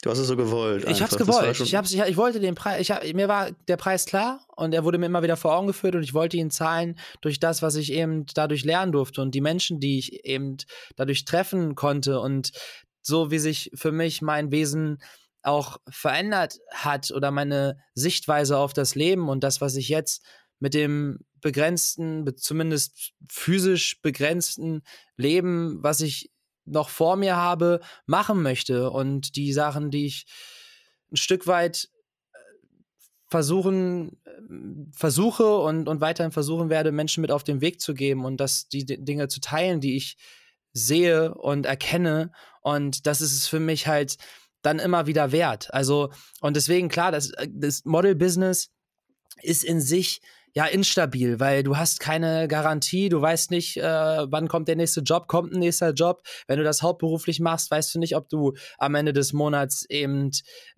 Du 0.00 0.10
hast 0.10 0.18
es 0.18 0.28
so 0.28 0.36
gewollt. 0.36 0.88
Ich 0.88 1.02
hab's 1.02 1.16
gewollt. 1.16 1.58
Ich, 1.58 1.74
hab's, 1.74 1.92
ich, 1.92 2.00
ich, 2.00 2.16
wollte 2.16 2.38
den 2.38 2.54
Preis. 2.54 2.80
Ich 2.80 2.92
hab, 2.92 3.02
mir 3.14 3.26
war 3.26 3.50
der 3.66 3.76
Preis 3.76 4.06
klar 4.06 4.46
und 4.54 4.72
er 4.72 4.84
wurde 4.84 4.96
mir 4.96 5.06
immer 5.06 5.24
wieder 5.24 5.36
vor 5.36 5.56
Augen 5.56 5.66
geführt 5.66 5.96
und 5.96 6.04
ich 6.04 6.14
wollte 6.14 6.36
ihn 6.36 6.52
zahlen 6.52 6.96
durch 7.20 7.40
das, 7.40 7.62
was 7.62 7.74
ich 7.74 7.92
eben 7.92 8.24
dadurch 8.32 8.64
lernen 8.64 8.92
durfte 8.92 9.20
und 9.20 9.34
die 9.34 9.40
Menschen, 9.40 9.80
die 9.80 9.98
ich 9.98 10.24
eben 10.24 10.56
dadurch 10.94 11.24
treffen 11.24 11.74
konnte 11.74 12.20
und 12.20 12.52
so 13.08 13.32
wie 13.32 13.40
sich 13.40 13.72
für 13.74 13.90
mich 13.90 14.22
mein 14.22 14.52
Wesen 14.52 15.02
auch 15.42 15.78
verändert 15.88 16.58
hat 16.72 17.10
oder 17.10 17.30
meine 17.30 17.78
Sichtweise 17.94 18.58
auf 18.58 18.72
das 18.72 18.94
Leben 18.94 19.28
und 19.28 19.42
das, 19.42 19.60
was 19.60 19.74
ich 19.74 19.88
jetzt 19.88 20.24
mit 20.60 20.74
dem 20.74 21.18
begrenzten, 21.40 22.36
zumindest 22.36 23.12
physisch 23.28 24.00
begrenzten 24.02 24.82
Leben, 25.16 25.82
was 25.82 26.00
ich 26.00 26.30
noch 26.64 26.88
vor 26.88 27.16
mir 27.16 27.36
habe, 27.36 27.80
machen 28.06 28.42
möchte. 28.42 28.90
Und 28.90 29.36
die 29.36 29.52
Sachen, 29.52 29.90
die 29.90 30.06
ich 30.06 30.26
ein 31.10 31.16
Stück 31.16 31.46
weit 31.46 31.88
äh, 32.32 32.38
versuchen, 33.28 34.18
äh, 34.24 34.92
versuche 34.92 35.58
und, 35.58 35.88
und 35.88 36.00
weiterhin 36.00 36.32
versuchen 36.32 36.68
werde, 36.68 36.92
Menschen 36.92 37.22
mit 37.22 37.30
auf 37.30 37.44
den 37.44 37.60
Weg 37.60 37.80
zu 37.80 37.94
geben 37.94 38.24
und 38.24 38.38
das, 38.38 38.68
die 38.68 38.84
Dinge 38.84 39.28
zu 39.28 39.40
teilen, 39.40 39.80
die 39.80 39.96
ich 39.96 40.16
sehe 40.72 41.34
und 41.34 41.66
erkenne. 41.66 42.32
Und 42.62 43.06
das 43.06 43.20
ist 43.20 43.32
es 43.32 43.46
für 43.46 43.60
mich 43.60 43.86
halt 43.86 44.16
dann 44.62 44.78
immer 44.78 45.06
wieder 45.06 45.32
wert. 45.32 45.72
Also, 45.72 46.10
und 46.40 46.56
deswegen, 46.56 46.88
klar, 46.88 47.12
das, 47.12 47.30
äh, 47.30 47.48
das 47.50 47.84
Model-Business 47.84 48.70
ist 49.42 49.64
in 49.64 49.80
sich 49.80 50.20
ja 50.54 50.64
instabil, 50.64 51.38
weil 51.38 51.62
du 51.62 51.76
hast 51.76 52.00
keine 52.00 52.48
Garantie, 52.48 53.08
du 53.08 53.20
weißt 53.20 53.50
nicht, 53.50 53.76
äh, 53.76 53.82
wann 53.82 54.48
kommt 54.48 54.66
der 54.66 54.76
nächste 54.76 55.00
Job, 55.00 55.28
kommt 55.28 55.52
ein 55.52 55.60
nächster 55.60 55.92
Job. 55.92 56.22
Wenn 56.46 56.58
du 56.58 56.64
das 56.64 56.82
hauptberuflich 56.82 57.38
machst, 57.38 57.70
weißt 57.70 57.94
du 57.94 57.98
nicht, 57.98 58.16
ob 58.16 58.28
du 58.28 58.54
am 58.78 58.94
Ende 58.94 59.12
des 59.12 59.32
Monats 59.32 59.84
eben 59.88 60.30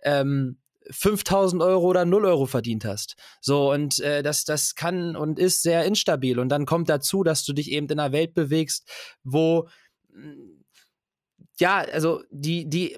ähm, 0.03 0.57
5000 0.89 1.61
Euro 1.61 1.87
oder 1.87 2.05
0 2.05 2.25
Euro 2.25 2.45
verdient 2.45 2.85
hast. 2.85 3.15
So, 3.39 3.71
und 3.71 3.99
äh, 3.99 4.23
das, 4.23 4.45
das 4.45 4.75
kann 4.75 5.15
und 5.15 5.39
ist 5.39 5.61
sehr 5.61 5.85
instabil. 5.85 6.39
Und 6.39 6.49
dann 6.49 6.65
kommt 6.65 6.89
dazu, 6.89 7.23
dass 7.23 7.45
du 7.45 7.53
dich 7.53 7.71
eben 7.71 7.87
in 7.87 7.99
einer 7.99 8.11
Welt 8.11 8.33
bewegst, 8.33 8.87
wo, 9.23 9.67
ja, 11.59 11.77
also 11.77 12.23
die, 12.31 12.69
die 12.69 12.97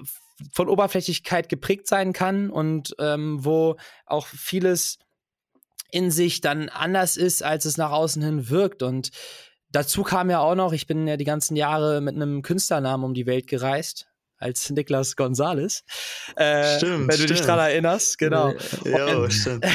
von 0.52 0.70
Oberflächlichkeit 0.70 1.50
geprägt 1.50 1.88
sein 1.88 2.14
kann 2.14 2.50
und 2.50 2.96
ähm, 3.00 3.44
wo 3.44 3.76
auch 4.06 4.28
vieles 4.28 4.98
in 5.92 6.10
sich 6.10 6.42
dann 6.42 6.70
anders 6.70 7.18
ist, 7.18 7.44
als 7.44 7.66
es 7.66 7.78
nach 7.78 7.92
außen 7.92 8.24
hin 8.24 8.50
wirkt. 8.50 8.82
Und 8.82 9.12
dazu 9.70 10.04
kam 10.04 10.30
ja 10.30 10.40
auch 10.40 10.56
noch, 10.56 10.74
ich 10.74 10.88
bin 10.88 11.08
ja 11.08 11.18
die 11.18 11.24
ganzen 11.24 11.56
Jahre 11.56 12.02
mit 12.02 12.16
einem 12.16 12.42
Künstlernamen 12.42 13.04
um 13.04 13.14
die 13.14 13.28
Welt 13.28 13.48
gereist 13.48 14.08
als 14.44 14.70
Niklas 14.72 15.16
Gonzales. 15.16 15.84
Äh, 16.36 16.78
stimmt, 16.78 17.00
wenn 17.00 17.08
du 17.08 17.14
stimmt. 17.14 17.30
dich 17.30 17.42
dran 17.42 17.60
erinnerst, 17.60 18.18
genau. 18.18 18.54
Ja, 18.84 19.18
und, 19.18 19.32
stimmt. 19.32 19.66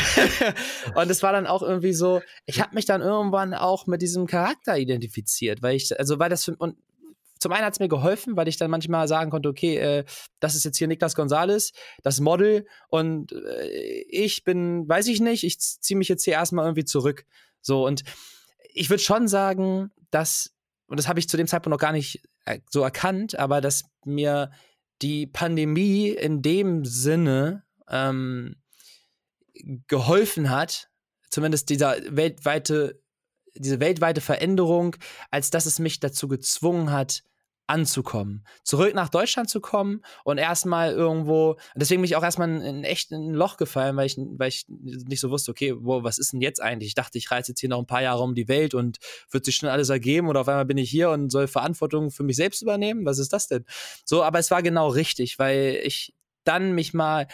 und 0.95 1.11
es 1.11 1.23
war 1.23 1.33
dann 1.33 1.47
auch 1.47 1.63
irgendwie 1.63 1.95
so, 1.95 2.21
ich 2.47 2.61
habe 2.61 2.75
mich 2.75 2.85
dann 2.85 3.01
irgendwann 3.01 3.55
auch 3.55 3.87
mit 3.87 4.03
diesem 4.03 4.27
Charakter 4.27 4.77
identifiziert, 4.77 5.63
weil 5.63 5.77
ich, 5.77 5.99
also 5.99 6.19
weil 6.19 6.29
das 6.29 6.45
für, 6.45 6.57
und 6.57 6.77
zum 7.39 7.53
einen 7.53 7.65
hat 7.65 7.75
es 7.75 7.81
mir 7.81 7.89
geholfen, 7.89 8.37
weil 8.37 8.49
ich 8.49 8.57
dann 8.57 8.71
manchmal 8.71 9.09
sagen 9.09 9.31
konnte, 9.31 9.49
okay, 9.49 9.77
äh, 9.77 10.05
das 10.41 10.55
ist 10.55 10.65
jetzt 10.65 10.79
hier 10.79 10.89
Niklas 10.89 11.15
Gonzales, 11.15 11.73
das 12.03 12.21
Model 12.21 12.67
und 12.89 13.33
äh, 13.33 14.03
ich 14.09 14.45
bin, 14.45 14.89
weiß 14.89 15.07
ich 15.09 15.21
nicht, 15.21 15.45
ich 15.45 15.59
ziehe 15.61 15.97
mich 15.97 16.09
jetzt 16.09 16.25
hier 16.25 16.35
erstmal 16.35 16.65
irgendwie 16.65 16.85
zurück. 16.85 17.25
So 17.61 17.87
und 17.87 18.05
ich 18.73 18.91
würde 18.91 19.03
schon 19.03 19.29
sagen, 19.29 19.91
dass, 20.11 20.55
und 20.87 20.99
das 20.99 21.09
habe 21.09 21.19
ich 21.19 21.29
zu 21.29 21.37
dem 21.37 21.47
Zeitpunkt 21.47 21.75
noch 21.75 21.81
gar 21.81 21.93
nicht 21.93 22.23
äh, 22.45 22.61
so 22.71 22.83
erkannt, 22.83 23.39
aber 23.39 23.61
dass 23.61 23.85
mir 24.05 24.51
die 25.03 25.27
Pandemie 25.27 26.09
in 26.09 26.43
dem 26.43 26.85
Sinne 26.85 27.65
ähm, 27.89 28.57
geholfen 29.87 30.51
hat, 30.51 30.89
zumindest 31.31 31.69
dieser 31.69 31.97
weltweite 32.09 33.01
diese 33.59 33.81
weltweite 33.81 34.21
Veränderung, 34.21 34.97
als 35.31 35.51
dass 35.51 35.67
es 35.67 35.79
mich 35.79 36.01
dazu 36.01 36.29
gezwungen 36.29 36.91
hat, 36.91 37.23
anzukommen, 37.69 38.45
zurück 38.65 38.95
nach 38.95 39.09
Deutschland 39.09 39.51
zu 39.51 39.61
kommen 39.61 40.03
und 40.25 40.39
erstmal 40.39 40.93
irgendwo, 40.93 41.57
deswegen 41.75 42.01
bin 42.01 42.07
ich 42.07 42.17
auch 42.17 42.23
erstmal 42.23 42.49
in, 42.49 42.61
in 42.63 42.85
echt 42.85 43.11
ein 43.13 43.35
Loch 43.35 43.57
gefallen, 43.57 43.97
weil 43.97 44.07
ich, 44.07 44.17
weil 44.17 44.49
ich 44.49 44.65
nicht 44.69 45.21
so 45.21 45.31
wusste, 45.31 45.51
okay, 45.51 45.75
wow, 45.79 46.03
was 46.03 46.19
ist 46.19 46.33
denn 46.33 46.41
jetzt 46.41 46.63
eigentlich? 46.63 46.89
Ich 46.89 46.95
dachte, 46.95 47.19
ich 47.19 47.31
reise 47.31 47.53
jetzt 47.53 47.61
hier 47.61 47.69
noch 47.69 47.79
ein 47.79 47.87
paar 47.87 48.03
Jahre 48.03 48.23
um 48.23 48.35
die 48.35 48.49
Welt 48.49 48.75
und 48.75 48.99
wird 49.31 49.45
sich 49.45 49.57
schon 49.57 49.69
alles 49.69 49.91
ergeben 49.91 50.29
oder 50.29 50.41
auf 50.41 50.49
einmal 50.49 50.65
bin 50.65 50.79
ich 50.79 50.91
hier 50.91 51.11
und 51.11 51.31
soll 51.31 51.47
Verantwortung 51.47 52.11
für 52.11 52.23
mich 52.23 52.37
selbst 52.37 52.63
übernehmen. 52.63 53.05
Was 53.05 53.19
ist 53.19 53.33
das 53.33 53.49
denn? 53.49 53.65
So, 54.05 54.23
aber 54.23 54.39
es 54.39 54.51
war 54.51 54.63
genau 54.63 54.89
richtig, 54.89 55.39
weil 55.39 55.81
ich 55.85 56.15
dann 56.45 56.73
mich 56.73 56.95
mal 56.95 57.29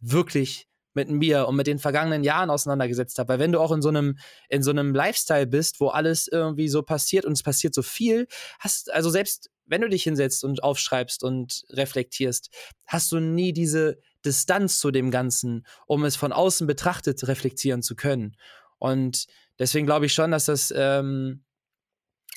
wirklich 0.00 0.68
mit 0.94 1.10
mir 1.10 1.48
und 1.48 1.56
mit 1.56 1.66
den 1.66 1.78
vergangenen 1.78 2.24
Jahren 2.24 2.50
auseinandergesetzt 2.50 3.18
habe. 3.18 3.30
Weil 3.30 3.38
wenn 3.40 3.52
du 3.52 3.60
auch 3.60 3.72
in 3.72 3.82
so 3.82 3.88
einem, 3.88 4.16
in 4.48 4.62
so 4.62 4.70
einem 4.70 4.94
Lifestyle 4.94 5.46
bist, 5.46 5.80
wo 5.80 5.88
alles 5.88 6.28
irgendwie 6.28 6.68
so 6.68 6.82
passiert 6.82 7.24
und 7.24 7.32
es 7.32 7.42
passiert 7.42 7.74
so 7.74 7.82
viel, 7.82 8.28
hast, 8.60 8.92
also 8.92 9.10
selbst 9.10 9.50
wenn 9.66 9.80
du 9.80 9.88
dich 9.88 10.02
hinsetzt 10.02 10.44
und 10.44 10.62
aufschreibst 10.62 11.22
und 11.22 11.64
reflektierst, 11.70 12.50
hast 12.86 13.12
du 13.12 13.20
nie 13.20 13.52
diese 13.52 13.98
Distanz 14.24 14.78
zu 14.78 14.90
dem 14.90 15.10
Ganzen, 15.10 15.66
um 15.86 16.04
es 16.04 16.16
von 16.16 16.32
außen 16.32 16.66
betrachtet 16.66 17.26
reflektieren 17.28 17.82
zu 17.82 17.94
können. 17.94 18.36
Und 18.78 19.26
deswegen 19.58 19.86
glaube 19.86 20.06
ich 20.06 20.12
schon, 20.12 20.30
dass 20.30 20.46
das, 20.46 20.72
ähm, 20.76 21.44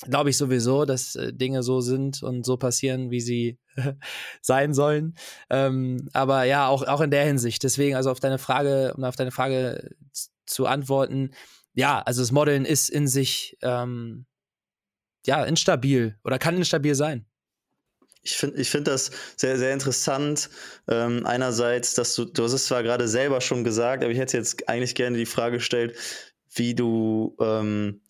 glaube 0.06 0.30
ich 0.30 0.38
sowieso, 0.38 0.86
dass 0.86 1.16
äh, 1.16 1.34
Dinge 1.34 1.64
so 1.64 1.82
sind 1.82 2.22
und 2.24 2.46
so 2.46 2.58
passieren, 2.58 3.10
wie 3.10 3.22
sie 3.22 3.60
sein 4.42 4.74
sollen. 4.74 5.16
Ähm, 5.50 6.10
aber 6.14 6.44
ja, 6.44 6.68
auch, 6.68 6.84
auch 6.84 7.02
in 7.02 7.12
der 7.12 7.26
Hinsicht. 7.26 7.64
Deswegen, 7.64 7.96
also 7.96 8.12
auf 8.12 8.20
deine 8.20 8.38
Frage, 8.38 8.94
um 8.96 9.04
auf 9.04 9.16
deine 9.16 9.32
Frage 9.32 9.96
zu 10.46 10.66
antworten, 10.66 11.32
ja, 11.74 12.00
also 12.02 12.22
das 12.22 12.32
Modeln 12.32 12.66
ist 12.66 12.90
in 12.90 13.08
sich 13.08 13.58
ähm, 13.62 14.26
ja, 15.28 15.44
instabil 15.44 16.18
oder 16.24 16.40
kann 16.40 16.58
instabil 16.58 16.96
sein. 16.96 17.26
Ich 18.24 18.36
finde 18.36 18.60
ich 18.60 18.70
find 18.70 18.88
das 18.88 19.12
sehr, 19.36 19.58
sehr 19.58 19.72
interessant. 19.72 20.50
Ähm, 20.88 21.26
einerseits, 21.26 21.94
dass 21.94 22.16
du, 22.16 22.26
du 22.26 22.44
hast 22.44 22.54
es 22.54 22.66
zwar 22.66 22.84
gerade 22.84 23.08
selber 23.08 23.40
schon 23.42 23.64
gesagt, 23.64 24.04
aber 24.04 24.12
ich 24.12 24.18
hätte 24.18 24.38
jetzt 24.38 24.68
eigentlich 24.68 24.96
gerne 24.96 25.18
die 25.18 25.26
Frage 25.26 25.58
gestellt, 25.58 25.96
wie 26.54 26.74
du 26.74 27.38
ähm, 27.40 28.02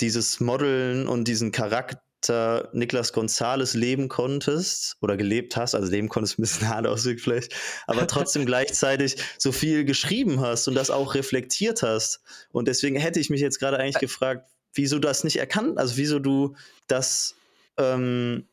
dieses 0.00 0.38
Modeln 0.40 1.08
und 1.08 1.26
diesen 1.26 1.50
Charakter 1.50 2.68
Niklas 2.72 3.12
Gonzales 3.12 3.74
leben 3.74 4.08
konntest 4.08 4.96
oder 5.00 5.16
gelebt 5.16 5.56
hast, 5.56 5.74
also 5.74 5.90
leben 5.90 6.08
konntest 6.08 6.38
ein 6.38 6.42
bisschen 6.42 6.68
hart 6.74 6.86
ausgedrückt 6.86 7.22
vielleicht, 7.22 7.54
aber 7.86 8.06
trotzdem 8.06 8.46
gleichzeitig 8.46 9.16
so 9.38 9.52
viel 9.52 9.84
geschrieben 9.84 10.40
hast 10.40 10.68
und 10.68 10.74
das 10.74 10.90
auch 10.90 11.14
reflektiert 11.14 11.82
hast. 11.82 12.20
Und 12.50 12.68
deswegen 12.68 12.96
hätte 12.96 13.20
ich 13.20 13.30
mich 13.30 13.40
jetzt 13.40 13.58
gerade 13.58 13.78
eigentlich 13.78 13.98
gefragt, 13.98 14.48
wieso 14.74 14.96
du 14.96 15.08
das 15.08 15.24
nicht 15.24 15.36
erkannt, 15.36 15.78
also 15.78 15.96
wieso 15.96 16.18
du 16.18 16.54
das 16.86 17.34
ähm, 17.76 18.46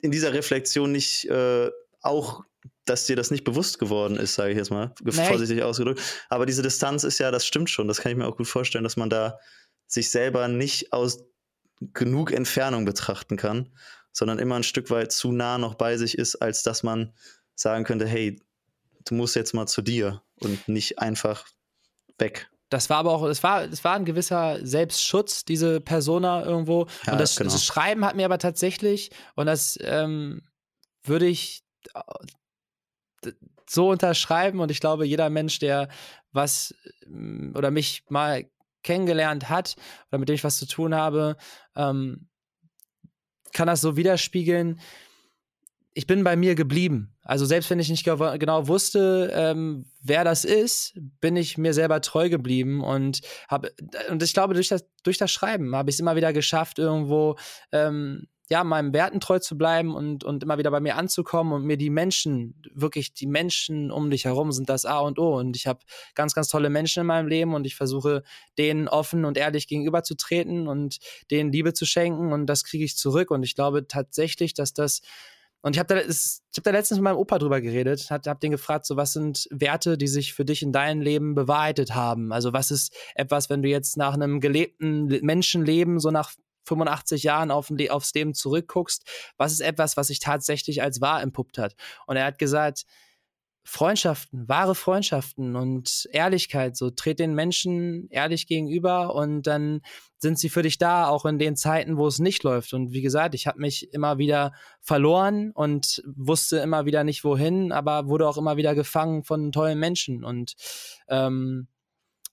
in 0.00 0.10
dieser 0.10 0.32
Reflexion 0.32 0.92
nicht 0.92 1.26
äh, 1.26 1.70
auch, 2.00 2.44
dass 2.84 3.06
dir 3.06 3.16
das 3.16 3.30
nicht 3.30 3.44
bewusst 3.44 3.78
geworden 3.78 4.16
ist, 4.16 4.34
sage 4.34 4.50
ich 4.50 4.56
jetzt 4.56 4.70
mal, 4.70 4.92
nee. 5.02 5.12
vorsichtig 5.12 5.62
ausgedrückt. 5.62 6.00
Aber 6.28 6.46
diese 6.46 6.62
Distanz 6.62 7.04
ist 7.04 7.18
ja, 7.18 7.30
das 7.30 7.46
stimmt 7.46 7.70
schon, 7.70 7.88
das 7.88 8.00
kann 8.00 8.12
ich 8.12 8.18
mir 8.18 8.26
auch 8.26 8.36
gut 8.36 8.48
vorstellen, 8.48 8.84
dass 8.84 8.96
man 8.96 9.10
da 9.10 9.38
sich 9.86 10.10
selber 10.10 10.48
nicht 10.48 10.92
aus 10.92 11.24
genug 11.94 12.32
Entfernung 12.32 12.84
betrachten 12.84 13.36
kann, 13.36 13.70
sondern 14.12 14.38
immer 14.38 14.56
ein 14.56 14.64
Stück 14.64 14.90
weit 14.90 15.12
zu 15.12 15.32
nah 15.32 15.58
noch 15.58 15.74
bei 15.74 15.96
sich 15.96 16.18
ist, 16.18 16.36
als 16.36 16.62
dass 16.62 16.82
man 16.82 17.12
sagen 17.54 17.84
könnte, 17.84 18.06
hey, 18.06 18.40
du 19.04 19.14
musst 19.14 19.36
jetzt 19.36 19.54
mal 19.54 19.66
zu 19.66 19.82
dir 19.82 20.22
und 20.36 20.68
nicht 20.68 20.98
einfach 20.98 21.46
weg. 22.18 22.50
Das 22.72 22.90
war 22.90 22.98
aber 22.98 23.12
auch, 23.12 23.22
es 23.24 23.42
war, 23.42 23.64
es 23.64 23.84
war 23.84 23.94
ein 23.94 24.04
gewisser 24.04 24.64
Selbstschutz, 24.64 25.44
diese 25.44 25.80
Persona 25.80 26.44
irgendwo. 26.44 26.86
Ja, 27.06 27.12
und 27.12 27.20
das, 27.20 27.36
genau. 27.36 27.50
das, 27.50 27.64
Schreiben 27.64 28.04
hat 28.04 28.16
mir 28.16 28.24
aber 28.24 28.38
tatsächlich, 28.38 29.10
und 29.34 29.46
das 29.46 29.78
ähm, 29.82 30.42
würde 31.04 31.26
ich 31.26 31.62
äh, 31.94 33.32
so 33.68 33.90
unterschreiben, 33.90 34.60
und 34.60 34.70
ich 34.70 34.80
glaube, 34.80 35.06
jeder 35.06 35.30
Mensch, 35.30 35.58
der 35.58 35.88
was 36.32 36.74
mm, 37.06 37.56
oder 37.56 37.70
mich 37.70 38.04
mal 38.08 38.48
kennengelernt 38.82 39.48
hat 39.48 39.76
oder 40.08 40.18
mit 40.18 40.28
dem 40.28 40.34
ich 40.34 40.44
was 40.44 40.58
zu 40.58 40.66
tun 40.66 40.94
habe, 40.94 41.36
ähm, 41.76 42.28
kann 43.52 43.66
das 43.66 43.80
so 43.80 43.96
widerspiegeln 43.96 44.80
ich 45.94 46.06
bin 46.06 46.24
bei 46.24 46.36
mir 46.36 46.54
geblieben. 46.54 47.11
Also 47.24 47.44
selbst 47.46 47.70
wenn 47.70 47.78
ich 47.78 47.88
nicht 47.88 48.04
genau 48.04 48.68
wusste, 48.68 49.30
ähm, 49.32 49.86
wer 50.02 50.24
das 50.24 50.44
ist, 50.44 50.94
bin 51.20 51.36
ich 51.36 51.56
mir 51.56 51.72
selber 51.72 52.00
treu 52.00 52.28
geblieben 52.28 52.82
und 52.82 53.20
habe 53.48 53.72
und 54.10 54.22
ich 54.22 54.32
glaube 54.32 54.54
durch 54.54 54.68
das 54.68 54.84
durch 55.04 55.18
das 55.18 55.30
Schreiben 55.30 55.74
habe 55.76 55.90
ich 55.90 55.96
es 55.96 56.00
immer 56.00 56.16
wieder 56.16 56.32
geschafft 56.32 56.78
irgendwo 56.78 57.36
ähm, 57.70 58.26
ja 58.50 58.64
meinem 58.64 58.92
Werten 58.92 59.20
treu 59.20 59.38
zu 59.38 59.56
bleiben 59.56 59.94
und 59.94 60.24
und 60.24 60.42
immer 60.42 60.58
wieder 60.58 60.72
bei 60.72 60.80
mir 60.80 60.96
anzukommen 60.96 61.52
und 61.52 61.64
mir 61.64 61.76
die 61.76 61.90
Menschen 61.90 62.60
wirklich 62.74 63.14
die 63.14 63.28
Menschen 63.28 63.92
um 63.92 64.10
dich 64.10 64.24
herum 64.24 64.50
sind 64.50 64.68
das 64.68 64.84
A 64.84 64.98
und 64.98 65.18
O. 65.20 65.38
Und 65.38 65.56
ich 65.56 65.68
habe 65.68 65.80
ganz 66.14 66.34
ganz 66.34 66.48
tolle 66.48 66.70
Menschen 66.70 67.00
in 67.00 67.06
meinem 67.06 67.28
Leben 67.28 67.54
und 67.54 67.66
ich 67.66 67.76
versuche 67.76 68.24
denen 68.58 68.88
offen 68.88 69.24
und 69.24 69.38
ehrlich 69.38 69.68
gegenüberzutreten 69.68 70.66
und 70.66 70.98
denen 71.30 71.52
Liebe 71.52 71.72
zu 71.72 71.86
schenken 71.86 72.32
und 72.32 72.46
das 72.46 72.64
kriege 72.64 72.84
ich 72.84 72.96
zurück. 72.96 73.30
Und 73.30 73.44
ich 73.44 73.54
glaube 73.54 73.86
tatsächlich, 73.86 74.54
dass 74.54 74.72
das 74.74 75.02
und 75.62 75.76
ich 75.76 75.78
habe 75.78 75.94
da, 75.94 76.00
hab 76.00 76.64
da 76.64 76.70
letztens 76.70 76.98
mit 76.98 77.04
meinem 77.04 77.16
Opa 77.16 77.38
drüber 77.38 77.60
geredet, 77.60 78.10
hab, 78.10 78.26
hab 78.26 78.40
den 78.40 78.50
gefragt, 78.50 78.84
so 78.84 78.96
was 78.96 79.12
sind 79.12 79.48
Werte, 79.50 79.96
die 79.96 80.08
sich 80.08 80.34
für 80.34 80.44
dich 80.44 80.62
in 80.62 80.72
deinem 80.72 81.00
Leben 81.00 81.34
bewahrheitet 81.34 81.94
haben? 81.94 82.32
Also 82.32 82.52
was 82.52 82.70
ist 82.70 82.94
etwas, 83.14 83.48
wenn 83.48 83.62
du 83.62 83.68
jetzt 83.68 83.96
nach 83.96 84.14
einem 84.14 84.40
gelebten 84.40 85.06
Menschenleben, 85.24 86.00
so 86.00 86.10
nach 86.10 86.32
85 86.66 87.22
Jahren 87.22 87.50
auf, 87.50 87.72
aufs 87.90 88.14
Leben 88.14 88.34
zurückguckst, 88.34 89.04
was 89.36 89.52
ist 89.52 89.60
etwas, 89.60 89.96
was 89.96 90.08
sich 90.08 90.18
tatsächlich 90.18 90.82
als 90.82 91.00
wahr 91.00 91.22
entpuppt 91.22 91.58
hat? 91.58 91.74
Und 92.06 92.16
er 92.16 92.24
hat 92.24 92.38
gesagt, 92.38 92.84
Freundschaften, 93.64 94.48
wahre 94.48 94.74
Freundschaften 94.74 95.54
und 95.54 96.08
Ehrlichkeit, 96.10 96.76
so 96.76 96.90
tritt 96.90 97.20
den 97.20 97.34
Menschen 97.34 98.08
ehrlich 98.10 98.46
gegenüber 98.46 99.14
und 99.14 99.42
dann 99.42 99.82
sind 100.18 100.38
sie 100.38 100.48
für 100.48 100.62
dich 100.62 100.78
da, 100.78 101.06
auch 101.06 101.24
in 101.26 101.38
den 101.38 101.56
Zeiten, 101.56 101.96
wo 101.96 102.06
es 102.06 102.18
nicht 102.18 102.42
läuft. 102.42 102.72
Und 102.74 102.92
wie 102.92 103.02
gesagt, 103.02 103.34
ich 103.34 103.46
habe 103.46 103.60
mich 103.60 103.92
immer 103.92 104.18
wieder 104.18 104.52
verloren 104.80 105.50
und 105.52 106.02
wusste 106.16 106.58
immer 106.58 106.86
wieder 106.86 107.04
nicht 107.04 107.24
wohin, 107.24 107.72
aber 107.72 108.08
wurde 108.08 108.28
auch 108.28 108.36
immer 108.36 108.56
wieder 108.56 108.74
gefangen 108.74 109.24
von 109.24 109.52
tollen 109.52 109.78
Menschen. 109.78 110.24
Und 110.24 110.54
ähm, 111.08 111.68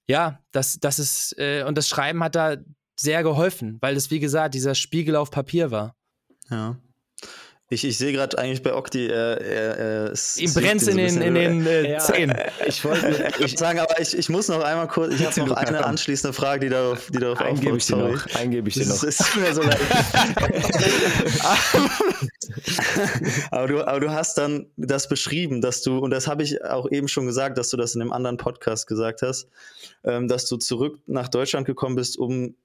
ja, 0.08 0.40
das, 0.52 0.80
das 0.80 0.98
ist, 0.98 1.36
äh, 1.38 1.64
und 1.68 1.78
das 1.78 1.88
Schreiben 1.88 2.24
hat 2.24 2.36
da 2.36 2.58
sehr 3.00 3.24
geholfen, 3.24 3.78
weil 3.82 3.96
es, 3.96 4.12
wie 4.12 4.20
gesagt, 4.20 4.56
dieser 4.56 4.76
Spiegel 4.76 5.16
auf 5.16 5.32
Papier 5.32 5.72
war. 5.72 5.96
Ja. 6.50 6.78
Ich, 7.72 7.86
ich 7.86 8.00
sehe 8.00 8.12
gerade 8.12 8.36
eigentlich 8.40 8.64
bei 8.64 8.74
Okti, 8.74 9.06
er, 9.06 9.40
er, 9.42 9.78
er 9.78 10.14
Ihm 10.38 10.54
brennt 10.56 10.88
in 10.88 10.98
den, 10.98 11.22
in 11.22 11.36
den 11.36 11.68
äh, 11.68 11.92
ja, 11.92 12.00
Zähnen. 12.00 12.36
Ich 12.66 12.84
wollte 12.84 13.32
ich 13.46 13.60
sagen, 13.60 13.78
aber 13.78 14.02
ich, 14.02 14.18
ich 14.18 14.28
muss 14.28 14.48
noch 14.48 14.64
einmal 14.64 14.88
kurz, 14.88 15.14
ich 15.14 15.24
habe 15.24 15.40
noch 15.42 15.56
eine 15.56 15.86
anschließende 15.86 16.34
Frage, 16.34 16.62
die 16.62 16.70
darauf, 16.70 17.12
die 17.12 17.20
darauf 17.20 17.40
Eingebe 17.40 17.78
ich 17.78 17.86
dir 17.86 17.98
noch. 17.98 18.36
Eingebe 18.36 18.70
ich 18.70 18.74
dir 18.74 18.88
noch. 18.88 18.96
Es 18.96 19.04
ist 19.04 19.36
mir 19.36 19.54
so 19.54 19.62
leid. 19.62 19.78
aber, 23.52 23.68
du, 23.68 23.88
aber 23.88 24.00
du 24.00 24.10
hast 24.10 24.40
dann 24.40 24.66
das 24.76 25.08
beschrieben, 25.08 25.62
dass 25.62 25.84
du, 25.84 26.00
und 26.00 26.10
das 26.10 26.26
habe 26.26 26.42
ich 26.42 26.66
auch 26.66 26.90
eben 26.90 27.08
schon 27.08 27.28
gesagt, 27.28 27.60
dass 27.60 27.70
du 27.70 27.78
das 27.78 27.94
in 27.94 28.02
einem 28.02 28.14
anderen 28.14 28.38
Podcast 28.38 28.88
gesagt 28.88 29.22
hast, 29.22 29.48
ähm, 30.04 30.28
dass 30.28 30.48
du 30.48 30.58
zurück 30.58 30.98
nach 31.06 31.28
Deutschland 31.28 31.68
gekommen 31.68 31.96
bist, 31.96 32.18
um 32.18 32.56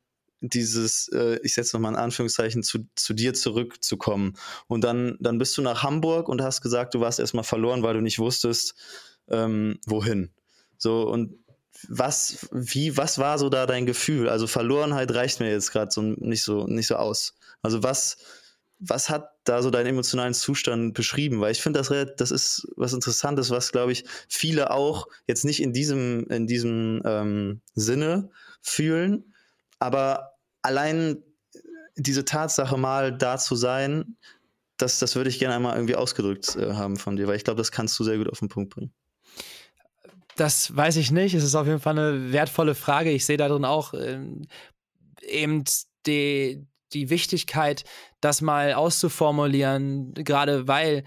dieses, 0.41 1.09
äh, 1.09 1.39
ich 1.43 1.55
setze 1.55 1.77
nochmal 1.77 1.93
in 1.93 1.99
Anführungszeichen, 1.99 2.63
zu, 2.63 2.87
zu 2.95 3.15
dir 3.15 3.35
zurückzukommen. 3.35 4.37
Und 4.67 4.85
dann, 4.85 5.17
dann 5.21 5.39
bist 5.39 5.57
du 5.57 5.63
nach 5.63 5.83
Hamburg 5.83 6.29
und 6.29 6.43
hast 6.43 6.61
gesagt, 6.61 6.95
du 6.95 7.01
warst 7.01 7.21
erstmal 7.21 7.45
verloren, 7.45 7.83
weil 7.83 7.95
du 7.95 8.01
nicht 8.01 8.19
wusstest, 8.19 8.75
ähm, 9.29 9.79
wohin. 9.87 10.31
So, 10.77 11.09
und 11.09 11.39
was, 11.89 12.49
wie, 12.53 12.97
was 12.97 13.19
war 13.19 13.39
so 13.39 13.49
da 13.49 13.67
dein 13.67 13.87
Gefühl? 13.87 14.29
Also 14.29 14.47
Verlorenheit 14.47 15.13
reicht 15.15 15.41
mir 15.41 15.51
jetzt 15.51 15.73
gerade 15.73 15.91
so 15.91 16.03
nicht 16.03 16.43
so, 16.43 16.67
nicht 16.67 16.87
so 16.87 16.97
aus. 16.97 17.35
Also 17.63 17.83
was, 17.83 18.19
was 18.79 19.09
hat 19.11 19.31
da 19.45 19.63
so 19.63 19.71
deinen 19.71 19.87
emotionalen 19.87 20.35
Zustand 20.35 20.95
beschrieben? 20.95 21.41
Weil 21.41 21.53
ich 21.53 21.63
finde, 21.63 21.81
das, 21.81 21.93
das 22.17 22.31
ist 22.31 22.69
was 22.77 22.93
Interessantes, 22.93 23.51
was, 23.51 23.73
glaube 23.73 23.93
ich, 23.93 24.05
viele 24.29 24.71
auch 24.71 25.07
jetzt 25.27 25.45
nicht 25.45 25.63
in 25.63 25.73
diesem, 25.73 26.27
in 26.29 26.47
diesem 26.47 27.03
ähm, 27.05 27.61
Sinne 27.75 28.31
fühlen, 28.61 29.34
aber 29.85 30.33
allein 30.63 31.23
diese 31.97 32.25
Tatsache 32.25 32.79
mal 32.79 33.17
da 33.17 33.37
zu 33.37 33.55
sein, 33.55 34.17
das, 34.79 34.99
das 34.99 35.15
würde 35.15 35.29
ich 35.29 35.39
gerne 35.39 35.55
einmal 35.55 35.77
irgendwie 35.77 35.95
ausgedrückt 35.95 36.57
äh, 36.57 36.73
haben 36.73 36.97
von 36.97 37.17
dir, 37.17 37.29
weil 37.29 37.37
ich 37.37 37.45
glaube, 37.45 37.59
das 37.59 37.71
kannst 37.71 37.99
du 37.99 38.05
sehr 38.05 38.17
gut 38.17 38.31
auf 38.31 38.39
den 38.39 38.49
Punkt 38.49 38.75
bringen. 38.75 38.93
Das 40.37 40.75
weiß 40.75 40.97
ich 40.97 41.13
nicht. 41.13 41.35
Es 41.35 41.45
ist 41.45 41.55
auf 41.55 41.67
jeden 41.67 41.81
Fall 41.81 41.99
eine 41.99 42.33
wertvolle 42.33 42.75
Frage. 42.75 43.11
Ich 43.11 43.27
sehe 43.27 43.37
darin 43.37 43.67
auch 43.67 43.93
ähm, 43.93 44.49
eben 45.21 45.65
die, 46.07 46.67
die 46.95 47.11
Wichtigkeit, 47.11 47.85
das 48.21 48.41
mal 48.41 48.73
auszuformulieren, 48.73 50.15
gerade 50.15 50.67
weil 50.67 51.05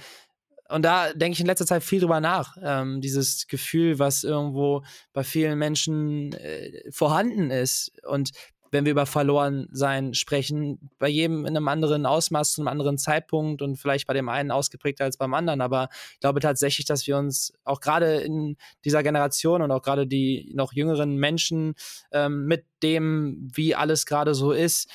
und 0.69 0.84
da 0.84 1.13
denke 1.13 1.34
ich 1.34 1.39
in 1.39 1.45
letzter 1.45 1.65
Zeit 1.65 1.84
viel 1.84 2.01
drüber 2.01 2.19
nach. 2.19 2.57
Ähm, 2.61 3.01
dieses 3.01 3.47
Gefühl, 3.47 3.99
was 3.99 4.23
irgendwo 4.23 4.84
bei 5.13 5.23
vielen 5.23 5.57
Menschen 5.57 6.34
äh, 6.34 6.91
vorhanden 6.91 7.51
ist. 7.51 7.91
Und 8.05 8.32
wenn 8.72 8.86
wir 8.86 8.91
über 8.91 9.05
Verlorensein 9.05 10.13
sprechen. 10.13 10.89
Bei 10.99 11.07
jedem 11.07 11.45
in 11.45 11.55
einem 11.55 11.68
anderen 11.68 12.05
Ausmaß, 12.05 12.53
zu 12.53 12.61
einem 12.61 12.68
anderen 12.68 12.97
Zeitpunkt 12.97 13.61
und 13.61 13.78
vielleicht 13.78 14.07
bei 14.07 14.13
dem 14.13 14.30
einen 14.30 14.51
ausgeprägter 14.51 15.05
als 15.05 15.18
beim 15.18 15.34
anderen. 15.34 15.61
Aber 15.61 15.89
ich 16.13 16.20
glaube 16.20 16.39
tatsächlich, 16.39 16.86
dass 16.86 17.07
wir 17.07 17.18
uns 17.18 17.53
auch 17.63 17.80
gerade 17.80 18.18
in 18.18 18.57
dieser 18.86 19.03
Generation 19.03 19.61
und 19.61 19.72
auch 19.72 19.82
gerade 19.82 20.07
die 20.07 20.51
noch 20.53 20.74
jüngeren 20.74 21.18
Menschen 21.18 21.76
ähm, 22.11 22.45
mit 22.45 22.65
dem, 22.84 23.49
wie 23.53 23.76
alles 23.76 24.05
gerade 24.05 24.34
so 24.34 24.51
ist, 24.51 24.89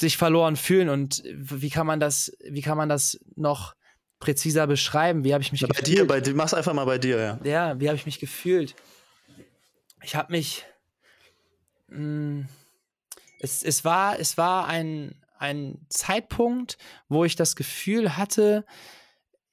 sich 0.00 0.16
verloren 0.16 0.56
fühlen. 0.56 0.88
Und 0.88 1.22
wie 1.26 1.70
kann 1.70 1.86
man 1.86 2.00
das, 2.00 2.32
wie 2.44 2.62
kann 2.62 2.76
man 2.76 2.88
das 2.88 3.18
noch 3.36 3.74
präziser 4.20 4.66
beschreiben? 4.66 5.24
Wie 5.24 5.32
habe 5.32 5.42
ich 5.42 5.52
mich 5.52 5.62
bei 5.62 5.68
gefühlt? 5.68 5.86
Dir, 5.86 6.06
bei 6.06 6.20
dir, 6.20 6.34
mach's 6.34 6.54
einfach 6.54 6.74
mal 6.74 6.84
bei 6.84 6.98
dir, 6.98 7.18
ja. 7.18 7.40
Ja, 7.44 7.80
wie 7.80 7.88
habe 7.88 7.96
ich 7.96 8.06
mich 8.06 8.18
gefühlt? 8.18 8.74
Ich 10.02 10.14
habe 10.14 10.32
mich 10.32 10.64
es, 13.40 13.62
es 13.62 13.84
war, 13.84 14.18
es 14.18 14.36
war 14.36 14.66
ein, 14.66 15.14
ein 15.38 15.78
Zeitpunkt, 15.88 16.78
wo 17.08 17.24
ich 17.24 17.36
das 17.36 17.56
Gefühl 17.56 18.16
hatte, 18.16 18.64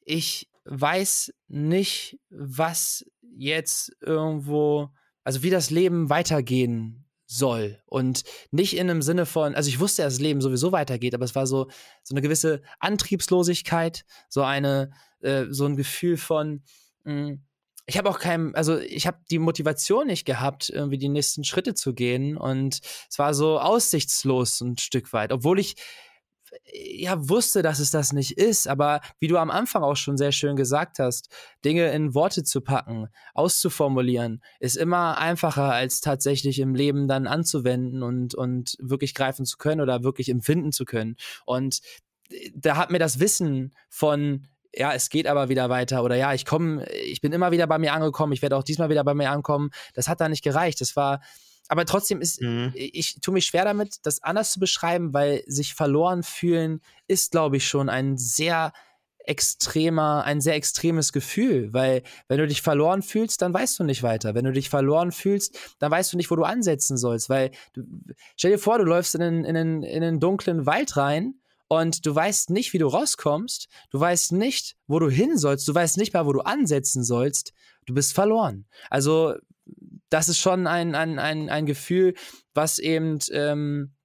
ich 0.03 0.49
weiß 0.65 1.33
nicht, 1.47 2.19
was 2.29 3.05
jetzt 3.37 3.95
irgendwo, 4.01 4.89
also 5.23 5.43
wie 5.43 5.49
das 5.49 5.69
Leben 5.69 6.09
weitergehen 6.09 7.05
soll. 7.27 7.81
Und 7.85 8.23
nicht 8.51 8.75
in 8.75 8.89
einem 8.89 9.01
Sinne 9.01 9.25
von, 9.25 9.55
also 9.55 9.69
ich 9.69 9.79
wusste, 9.79 10.03
dass 10.03 10.15
das 10.15 10.21
Leben 10.21 10.41
sowieso 10.41 10.71
weitergeht, 10.71 11.13
aber 11.13 11.25
es 11.25 11.35
war 11.35 11.47
so, 11.47 11.69
so 12.03 12.13
eine 12.13 12.21
gewisse 12.21 12.61
Antriebslosigkeit, 12.79 14.05
so 14.29 14.43
eine, 14.43 14.91
äh, 15.21 15.45
so 15.49 15.65
ein 15.65 15.75
Gefühl 15.75 16.17
von, 16.17 16.63
mh, 17.03 17.13
mm, 17.13 17.43
ich 17.87 17.97
habe 17.97 18.09
auch 18.09 18.19
kein, 18.19 18.55
also 18.55 18.79
ich 18.79 19.05
habe 19.05 19.17
die 19.29 19.39
Motivation 19.39 20.07
nicht 20.07 20.25
gehabt, 20.25 20.69
irgendwie 20.69 20.97
die 20.97 21.09
nächsten 21.09 21.43
Schritte 21.43 21.75
zu 21.75 21.93
gehen. 21.93 22.35
Und 22.35 22.81
es 23.09 23.19
war 23.19 23.33
so 23.33 23.59
aussichtslos 23.59 24.61
ein 24.61 24.77
Stück 24.77 25.13
weit, 25.13 25.31
obwohl 25.31 25.59
ich 25.59 25.75
ja 26.73 27.29
wusste, 27.29 27.61
dass 27.61 27.79
es 27.79 27.91
das 27.91 28.13
nicht 28.13 28.37
ist. 28.37 28.67
Aber 28.67 29.01
wie 29.19 29.27
du 29.27 29.37
am 29.37 29.51
Anfang 29.51 29.83
auch 29.83 29.97
schon 29.97 30.17
sehr 30.17 30.31
schön 30.31 30.55
gesagt 30.55 30.99
hast, 30.99 31.29
Dinge 31.63 31.91
in 31.91 32.15
Worte 32.15 32.43
zu 32.43 32.61
packen, 32.61 33.07
auszuformulieren, 33.33 34.41
ist 34.59 34.77
immer 34.77 35.17
einfacher, 35.17 35.71
als 35.71 36.01
tatsächlich 36.01 36.59
im 36.59 36.73
Leben 36.73 37.07
dann 37.07 37.27
anzuwenden 37.27 38.03
und, 38.03 38.33
und 38.35 38.77
wirklich 38.79 39.13
greifen 39.13 39.45
zu 39.45 39.57
können 39.57 39.81
oder 39.81 40.03
wirklich 40.03 40.29
empfinden 40.29 40.71
zu 40.71 40.85
können. 40.85 41.17
Und 41.45 41.81
äh, 42.31 42.51
da 42.55 42.77
hat 42.77 42.89
mir 42.89 42.99
das 42.99 43.19
Wissen 43.19 43.73
von 43.89 44.47
ja, 44.75 44.93
es 44.93 45.09
geht 45.09 45.27
aber 45.27 45.49
wieder 45.49 45.69
weiter 45.69 46.03
oder 46.03 46.15
ja, 46.15 46.33
ich 46.33 46.45
komme, 46.45 46.85
ich 46.89 47.21
bin 47.21 47.31
immer 47.31 47.51
wieder 47.51 47.67
bei 47.67 47.77
mir 47.77 47.93
angekommen, 47.93 48.33
ich 48.33 48.41
werde 48.41 48.57
auch 48.57 48.63
diesmal 48.63 48.89
wieder 48.89 49.03
bei 49.03 49.13
mir 49.13 49.31
ankommen. 49.31 49.71
Das 49.93 50.07
hat 50.07 50.21
da 50.21 50.29
nicht 50.29 50.43
gereicht. 50.43 50.81
Das 50.81 50.95
war, 50.95 51.21
aber 51.67 51.85
trotzdem 51.85 52.21
ist, 52.21 52.41
mhm. 52.41 52.71
ich 52.75 53.19
tue 53.21 53.33
mich 53.33 53.45
schwer 53.45 53.65
damit, 53.65 53.97
das 54.03 54.21
anders 54.21 54.51
zu 54.51 54.59
beschreiben, 54.59 55.13
weil 55.13 55.43
sich 55.47 55.73
verloren 55.73 56.23
fühlen 56.23 56.81
ist, 57.07 57.31
glaube 57.31 57.57
ich, 57.57 57.67
schon 57.67 57.89
ein 57.89 58.17
sehr 58.17 58.73
extremer, 59.27 60.23
ein 60.23 60.39
sehr 60.39 60.53
extremes 60.53 61.11
Gefühl, 61.11 61.73
weil 61.73 62.03
wenn 62.27 62.37
du 62.37 62.45
dich 62.45 62.61
verloren 62.61 63.01
fühlst, 63.01 63.41
dann 63.41 63.53
weißt 63.53 63.79
du 63.79 63.83
nicht 63.83 64.03
weiter. 64.03 64.35
Wenn 64.35 64.45
du 64.45 64.51
dich 64.51 64.69
verloren 64.69 65.11
fühlst, 65.11 65.57
dann 65.79 65.89
weißt 65.89 66.13
du 66.13 66.17
nicht, 66.17 66.29
wo 66.29 66.35
du 66.35 66.43
ansetzen 66.43 66.95
sollst, 66.95 67.29
weil 67.29 67.49
du, 67.73 67.81
stell 68.37 68.51
dir 68.51 68.59
vor, 68.59 68.77
du 68.77 68.83
läufst 68.83 69.15
in 69.15 69.23
einen, 69.23 69.45
in 69.45 69.57
einen, 69.57 69.83
in 69.83 70.03
einen 70.03 70.19
dunklen 70.19 70.67
Wald 70.67 70.95
rein 70.97 71.39
und 71.67 72.05
du 72.05 72.13
weißt 72.13 72.51
nicht, 72.51 72.73
wie 72.73 72.77
du 72.77 72.87
rauskommst, 72.87 73.67
du 73.89 73.99
weißt 73.99 74.33
nicht, 74.33 74.75
wo 74.87 74.99
du 74.99 75.09
hin 75.09 75.37
sollst, 75.37 75.67
du 75.67 75.73
weißt 75.73 75.97
nicht 75.97 76.13
mal, 76.13 76.25
wo 76.25 76.33
du 76.33 76.41
ansetzen 76.41 77.03
sollst, 77.03 77.53
du 77.85 77.93
bist 77.93 78.13
verloren. 78.13 78.65
Also 78.89 79.35
das 80.09 80.29
ist 80.29 80.39
schon 80.39 80.67
ein, 80.67 80.95
ein, 80.95 81.17
ein, 81.17 81.49
ein 81.49 81.65
Gefühl, 81.65 82.13
was 82.53 82.79
eben, 82.79 83.19
ähm, 83.31 83.95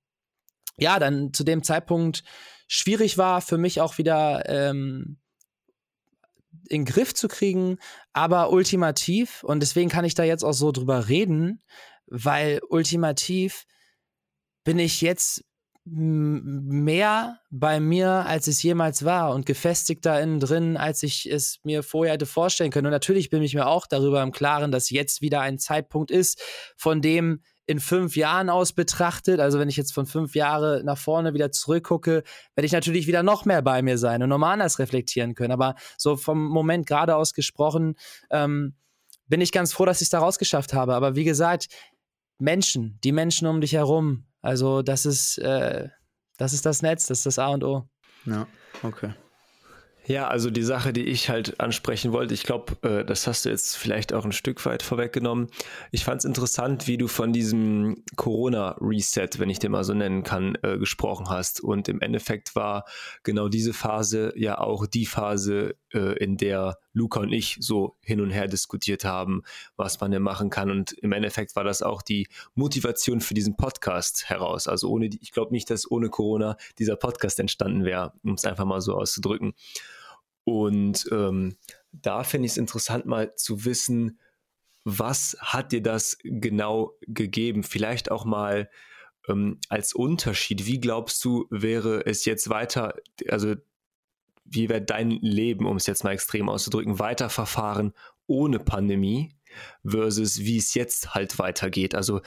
ja, 0.79 0.99
dann 0.99 1.35
zu 1.35 1.45
dem 1.45 1.63
Zeitpunkt 1.63 2.25
schwierig 2.67 3.19
war, 3.19 3.43
für 3.43 3.59
mich 3.59 3.81
auch 3.81 3.99
wieder 3.99 4.49
ähm, 4.49 5.19
in 6.69 6.83
den 6.83 6.85
Griff 6.85 7.15
zu 7.15 7.29
kriegen, 7.29 7.79
aber 8.13 8.51
ultimativ, 8.51 9.43
und 9.43 9.61
deswegen 9.61 9.91
kann 9.91 10.05
ich 10.05 10.15
da 10.15 10.25
jetzt 10.25 10.45
auch 10.45 10.53
so 10.53 10.73
drüber 10.73 11.09
reden, 11.09 11.63
weil 12.07 12.61
ultimativ 12.69 13.67
bin 14.65 14.79
ich 14.79 15.01
jetzt 15.01 15.45
mehr 15.93 17.41
bei 17.51 17.81
mir, 17.81 18.25
als 18.27 18.47
es 18.47 18.63
jemals 18.63 19.05
war 19.05 19.35
und 19.35 19.45
gefestigter 19.45 20.21
innen 20.21 20.39
drin, 20.39 20.77
als 20.77 21.03
ich 21.03 21.31
es 21.31 21.59
mir 21.65 21.83
vorher 21.83 22.15
hätte 22.15 22.27
vorstellen 22.27 22.71
können. 22.71 22.87
Und 22.87 22.93
natürlich 22.93 23.29
bin 23.29 23.43
ich 23.43 23.55
mir 23.55 23.67
auch 23.67 23.87
darüber 23.87 24.23
im 24.23 24.31
Klaren, 24.31 24.71
dass 24.71 24.91
jetzt 24.91 25.21
wieder 25.21 25.41
ein 25.41 25.59
Zeitpunkt 25.59 26.11
ist, 26.11 26.41
von 26.77 27.03
dem 27.03 27.43
in 27.67 27.81
fünf 27.81 28.17
Jahren 28.17 28.51
aus 28.51 28.73
betrachtet, 28.73 29.41
also 29.41 29.59
wenn 29.59 29.69
ich 29.69 29.77
jetzt 29.77 29.93
von 29.93 30.07
fünf 30.07 30.35
Jahre 30.35 30.83
nach 30.85 30.99
vorne 30.99 31.35
wieder 31.35 31.53
zurückgucke, 31.53 32.25
werde 32.55 32.67
ich 32.67 32.73
natürlich 32.73 33.07
wieder 33.07 33.23
noch 33.23 33.45
mehr 33.45 33.63
bei 33.63 33.83
mir 33.83 33.99
sein 33.99 34.23
und 34.23 34.29
nochmal 34.29 34.55
anders 34.55 34.79
reflektieren 34.79 35.35
können. 35.35 35.53
Aber 35.53 35.75
so 35.97 36.17
vom 36.17 36.49
Moment 36.49 36.87
gerade 36.87 37.17
aus 37.17 37.33
gesprochen, 37.33 37.95
ähm, 38.31 38.75
bin 39.27 39.41
ich 39.41 39.53
ganz 39.53 39.73
froh, 39.73 39.87
dass 39.87 40.01
ich 40.01 40.07
es 40.07 40.11
da 40.11 40.19
rausgeschafft 40.19 40.73
habe. 40.73 40.95
Aber 40.95 41.15
wie 41.15 41.25
gesagt, 41.25 41.69
Menschen, 42.39 42.99
die 43.05 43.13
Menschen 43.13 43.47
um 43.47 43.61
dich 43.61 43.75
herum, 43.75 44.27
also 44.43 44.83
das 44.83 45.07
ist, 45.07 45.39
äh, 45.39 45.89
das 46.39 46.53
ist 46.53 46.67
das 46.67 46.83
Netz, 46.83 47.07
das 47.07 47.19
ist 47.19 47.27
das 47.27 47.39
A 47.39 47.49
und 47.49 47.65
O. 47.65 47.89
Ja, 48.27 48.47
okay. 48.83 49.15
Ja, 50.07 50.27
also 50.29 50.51
die 50.51 50.63
Sache, 50.63 50.93
die 50.93 51.05
ich 51.05 51.29
halt 51.29 51.61
ansprechen 51.61 52.13
wollte, 52.13 52.35
ich 52.35 52.43
glaube, 52.43 52.77
äh, 52.83 53.05
das 53.05 53.27
hast 53.27 53.45
du 53.45 53.51
jetzt 53.51 53.77
vielleicht 53.77 54.13
auch 54.13 54.25
ein 54.25 54.33
Stück 54.33 54.65
weit 54.67 54.83
vorweggenommen. 54.83 55.49
Ich 55.93 56.05
fand 56.05 56.19
es 56.21 56.25
interessant, 56.25 56.89
wie 56.89 56.99
du 56.99 57.07
von 57.07 57.33
diesem 57.33 58.03
Corona-Reset, 58.17 59.29
wenn 59.39 59.51
ich 59.51 59.61
den 59.61 59.71
mal 59.71 59.85
so 59.85 59.95
nennen 59.95 60.25
kann, 60.25 60.57
äh, 60.63 60.79
gesprochen 60.79 61.29
hast. 61.29 61.61
Und 61.61 61.89
im 61.89 62.01
Endeffekt 62.01 62.57
war 62.57 62.87
genau 63.23 63.49
diese 63.49 63.73
Phase 63.73 64.33
ja 64.37 64.59
auch 64.59 64.87
die 64.87 65.07
Phase, 65.07 65.77
in 65.99 66.37
der 66.37 66.79
Luca 66.93 67.21
und 67.21 67.33
ich 67.33 67.57
so 67.61 67.97
hin 68.03 68.21
und 68.21 68.31
her 68.31 68.49
diskutiert 68.49 69.05
haben, 69.05 69.43
was 69.77 70.01
man 70.01 70.11
denn 70.11 70.23
machen 70.23 70.51
kann. 70.51 70.71
Und 70.71 70.93
im 70.93 71.13
Endeffekt 71.13 71.57
war 71.57 71.65
das 71.65 71.83
auch 71.83 72.03
die 72.03 72.29
Motivation 72.55 73.21
für 73.21 73.35
diesen 73.35 73.57
Podcast 73.57 74.29
heraus. 74.29 74.69
Also 74.69 74.89
ohne, 74.89 75.09
die, 75.09 75.19
ich 75.21 75.33
glaube 75.33 75.53
nicht, 75.53 75.71
dass 75.71 75.91
ohne 75.91 76.09
Corona 76.09 76.57
dieser 76.79 76.97
Podcast 76.97 77.41
entstanden 77.41 77.85
wäre, 77.85 78.13
um 78.23 78.35
es 78.35 78.45
einfach 78.45 78.65
mal 78.65 78.81
so 78.81 78.97
auszudrücken. 78.97 79.55
Und 80.45 81.09
ähm, 81.13 81.57
da 81.93 82.25
finde 82.25 82.47
ich 82.47 82.53
es 82.53 82.59
interessant, 82.59 83.07
mal 83.07 83.35
zu 83.35 83.65
wissen, 83.65 84.19
was 84.85 85.37
hat 85.41 85.73
dir 85.73 85.83
das 85.83 86.17
genau 86.23 86.97
gegeben? 87.03 87.63
Vielleicht 87.63 88.11
auch 88.11 88.25
mal 88.25 88.71
ähm, 89.29 89.59
als 89.69 89.93
Unterschied. 89.93 90.67
Wie 90.67 90.81
glaubst 90.81 91.25
du, 91.25 91.47
wäre 91.51 92.07
es 92.07 92.25
jetzt 92.25 92.49
weiter, 92.49 92.95
also 93.29 93.55
wie 94.51 94.69
wäre 94.69 94.83
dein 94.83 95.11
Leben, 95.11 95.67
um 95.67 95.77
es 95.77 95.87
jetzt 95.87 96.05
mal 96.05 96.13
extrem 96.13 96.49
auszudrücken, 96.49 96.99
weiterverfahren 96.99 97.93
ohne 98.27 98.59
Pandemie 98.59 99.37
versus 99.85 100.41
wie 100.41 100.59
es 100.59 100.75
jetzt 100.75 101.15
halt 101.15 101.39
weitergeht? 101.39 101.95
Also 101.95 102.21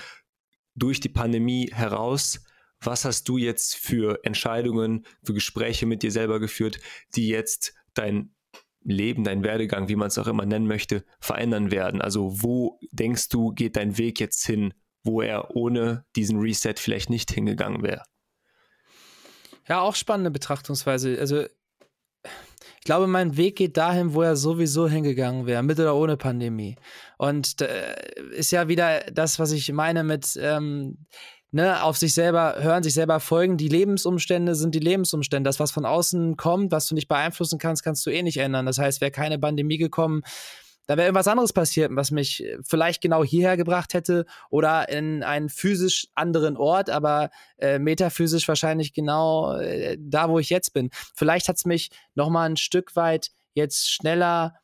durch 0.75 0.99
die 0.99 1.09
Pandemie 1.09 1.69
heraus, 1.71 2.43
was 2.81 3.05
hast 3.05 3.27
du 3.29 3.37
jetzt 3.37 3.75
für 3.75 4.19
Entscheidungen, 4.23 5.05
für 5.23 5.33
Gespräche 5.33 5.85
mit 5.85 6.01
dir 6.01 6.11
selber 6.11 6.39
geführt, 6.39 6.79
die 7.15 7.27
jetzt 7.27 7.75
dein 7.93 8.33
Leben, 8.81 9.23
dein 9.23 9.43
Werdegang, 9.43 9.87
wie 9.87 9.95
man 9.95 10.07
es 10.07 10.17
auch 10.17 10.27
immer 10.27 10.45
nennen 10.45 10.67
möchte, 10.67 11.05
verändern 11.19 11.71
werden? 11.71 12.01
Also 12.01 12.41
wo 12.41 12.79
denkst 12.91 13.29
du, 13.29 13.51
geht 13.51 13.75
dein 13.75 13.97
Weg 13.97 14.19
jetzt 14.19 14.45
hin, 14.45 14.73
wo 15.03 15.21
er 15.21 15.55
ohne 15.55 16.05
diesen 16.15 16.39
Reset 16.39 16.75
vielleicht 16.77 17.09
nicht 17.09 17.31
hingegangen 17.31 17.83
wäre? 17.83 18.03
Ja, 19.67 19.81
auch 19.81 19.95
spannende 19.95 20.31
Betrachtungsweise. 20.31 21.17
Also 21.19 21.45
ich 22.83 22.85
glaube, 22.85 23.07
mein 23.07 23.37
Weg 23.37 23.55
geht 23.55 23.77
dahin, 23.77 24.13
wo 24.13 24.23
er 24.23 24.35
sowieso 24.35 24.89
hingegangen 24.89 25.45
wäre, 25.45 25.63
mit 25.63 25.79
oder 25.79 25.95
ohne 25.95 26.17
Pandemie. 26.17 26.75
Und 27.17 27.61
äh, 27.61 27.95
ist 28.35 28.51
ja 28.51 28.67
wieder 28.67 28.99
das, 29.09 29.39
was 29.39 29.53
ich 29.53 29.71
meine 29.71 30.03
mit 30.03 30.37
ähm, 30.37 30.97
ne, 31.51 31.81
auf 31.81 31.95
sich 31.95 32.13
selber 32.13 32.55
hören, 32.59 32.83
sich 32.83 32.93
selber 32.93 33.21
folgen. 33.21 33.55
Die 33.55 33.69
Lebensumstände 33.69 34.53
sind 34.53 34.75
die 34.75 34.79
Lebensumstände. 34.79 35.47
Das, 35.47 35.61
was 35.61 35.71
von 35.71 35.85
außen 35.85 36.35
kommt, 36.35 36.73
was 36.73 36.87
du 36.87 36.95
nicht 36.95 37.07
beeinflussen 37.07 37.57
kannst, 37.57 37.85
kannst 37.85 38.05
du 38.05 38.09
eh 38.09 38.21
nicht 38.21 38.39
ändern. 38.39 38.65
Das 38.65 38.79
heißt, 38.79 38.99
wäre 38.99 39.11
keine 39.11 39.39
Pandemie 39.39 39.77
gekommen, 39.77 40.23
da 40.85 40.97
wäre 40.97 41.07
irgendwas 41.07 41.27
anderes 41.27 41.53
passiert, 41.53 41.91
was 41.93 42.11
mich 42.11 42.43
vielleicht 42.63 43.01
genau 43.01 43.23
hierher 43.23 43.57
gebracht 43.57 43.93
hätte 43.93 44.25
oder 44.49 44.89
in 44.89 45.23
einen 45.23 45.49
physisch 45.49 46.07
anderen 46.15 46.57
Ort, 46.57 46.89
aber 46.89 47.29
äh, 47.57 47.79
metaphysisch 47.79 48.47
wahrscheinlich 48.47 48.93
genau 48.93 49.53
äh, 49.57 49.97
da, 49.99 50.29
wo 50.29 50.39
ich 50.39 50.49
jetzt 50.49 50.73
bin. 50.73 50.89
Vielleicht 51.15 51.47
hat 51.47 51.57
es 51.57 51.65
mich 51.65 51.89
noch 52.15 52.29
mal 52.29 52.49
ein 52.49 52.57
Stück 52.57 52.95
weit 52.95 53.31
jetzt 53.53 53.89
schneller 53.89 54.55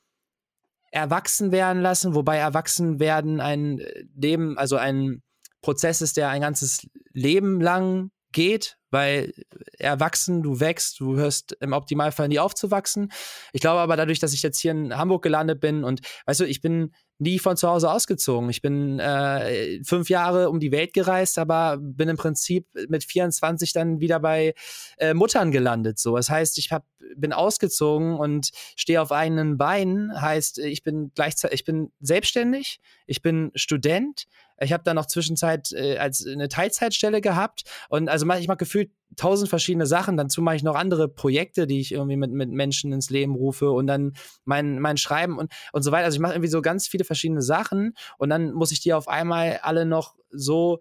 erwachsen 0.91 1.51
werden 1.51 1.82
lassen, 1.82 2.15
wobei 2.15 2.38
erwachsen 2.38 2.99
werden 2.99 3.39
ein 3.39 3.82
Leben, 4.15 4.57
also 4.57 4.76
ein 4.76 5.22
Prozess 5.61 6.01
ist, 6.01 6.17
der 6.17 6.30
ein 6.30 6.41
ganzes 6.41 6.88
Leben 7.13 7.61
lang 7.61 8.11
geht, 8.32 8.78
weil 8.92 9.34
erwachsen, 9.78 10.42
du 10.44 10.60
wächst, 10.60 11.00
du 11.00 11.16
hörst 11.16 11.58
im 11.60 11.74
Optimalfall 11.74 12.28
nie 12.28 12.40
aufzuwachsen. 12.40 13.12
Ich 13.54 13.62
glaube 13.62 13.80
aber 13.80 13.98
dadurch, 13.98 14.20
dass 14.20 14.34
ich 14.34 14.42
jetzt 14.42 14.60
hier 14.60 14.72
in 14.72 14.98
Hamburg 14.98 15.24
gelandet 15.24 15.60
bin 15.60 15.84
und 15.84 16.02
weißt 16.26 16.40
du, 16.42 16.46
ich 16.46 16.62
bin 16.62 16.94
nie 17.20 17.38
von 17.38 17.57
zu 17.57 17.67
Hause 17.67 17.91
ausgezogen. 17.91 18.49
Ich 18.49 18.61
bin 18.61 18.99
äh, 18.99 19.84
fünf 19.84 20.09
Jahre 20.09 20.49
um 20.49 20.59
die 20.59 20.72
Welt 20.72 20.93
gereist, 20.93 21.38
aber 21.38 21.78
bin 21.78 22.09
im 22.09 22.17
Prinzip 22.17 22.65
mit 22.88 23.03
24 23.03 23.74
dann 23.74 23.99
wieder 23.99 24.20
bei 24.20 24.53
äh, 24.97 25.13
Muttern 25.13 25.51
gelandet. 25.51 25.99
So, 25.99 26.15
das 26.15 26.30
heißt, 26.30 26.57
ich 26.57 26.72
hab, 26.72 26.86
bin 27.15 27.34
ausgezogen 27.34 28.15
und 28.15 28.51
stehe 28.76 29.01
auf 29.01 29.11
eigenen 29.11 29.57
Beinen. 29.57 30.20
Heißt, 30.20 30.59
ich 30.59 30.84
bin 30.84 31.11
gleichzeitig, 31.13 31.59
ich 31.59 31.65
bin 31.65 31.91
selbstständig, 31.99 32.80
ich 33.05 33.22
bin 33.22 33.51
Student, 33.53 34.26
ich 34.61 34.74
habe 34.74 34.84
da 34.84 34.93
noch 34.93 35.05
Zwischenzeit 35.05 35.72
äh, 35.74 35.97
als 35.97 36.26
eine 36.26 36.47
Teilzeitstelle 36.47 37.22
gehabt 37.22 37.63
und 37.89 38.09
also 38.09 38.26
ich 38.34 38.47
mache 38.47 38.57
gefühlt 38.57 38.91
tausend 39.16 39.49
verschiedene 39.49 39.86
Sachen. 39.86 40.18
Dazu 40.18 40.41
mache 40.41 40.55
ich 40.55 40.64
noch 40.64 40.76
andere 40.76 41.07
Projekte, 41.07 41.68
die 41.68 41.80
ich 41.80 41.91
irgendwie 41.91 42.16
mit, 42.16 42.32
mit 42.32 42.49
Menschen 42.49 42.93
ins 42.93 43.10
Leben 43.10 43.36
rufe 43.36 43.72
und 43.72 43.88
dann 43.88 44.14
mein, 44.45 44.80
mein 44.80 44.97
Schreiben 44.97 45.38
und, 45.38 45.51
und 45.74 45.84
so 45.84 45.91
weiter. 45.91 46.05
Also 46.05 46.16
ich 46.16 46.22
mache 46.22 46.34
irgendwie 46.34 46.49
so 46.49 46.62
ganz 46.62 46.88
viele 46.88 47.03
verschiedene 47.03 47.41
Sachen 47.41 47.93
und 48.18 48.30
dann 48.30 48.53
muss 48.53 48.72
ich 48.72 48.80
die 48.80 48.93
auf 48.93 49.07
einmal 49.07 49.60
alle 49.62 49.86
noch 49.86 50.16
so 50.32 50.80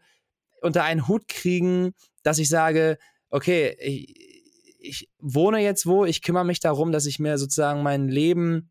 unter 0.60 0.84
einen 0.84 1.08
Hut 1.08 1.28
kriegen, 1.28 1.94
dass 2.22 2.38
ich 2.38 2.48
sage, 2.48 2.98
okay, 3.30 3.76
ich, 3.80 4.42
ich 4.78 5.08
wohne 5.18 5.60
jetzt 5.60 5.86
wo, 5.86 6.04
ich 6.04 6.22
kümmere 6.22 6.44
mich 6.44 6.60
darum, 6.60 6.92
dass 6.92 7.06
ich 7.06 7.18
mir 7.18 7.38
sozusagen 7.38 7.82
mein 7.82 8.08
Leben 8.08 8.70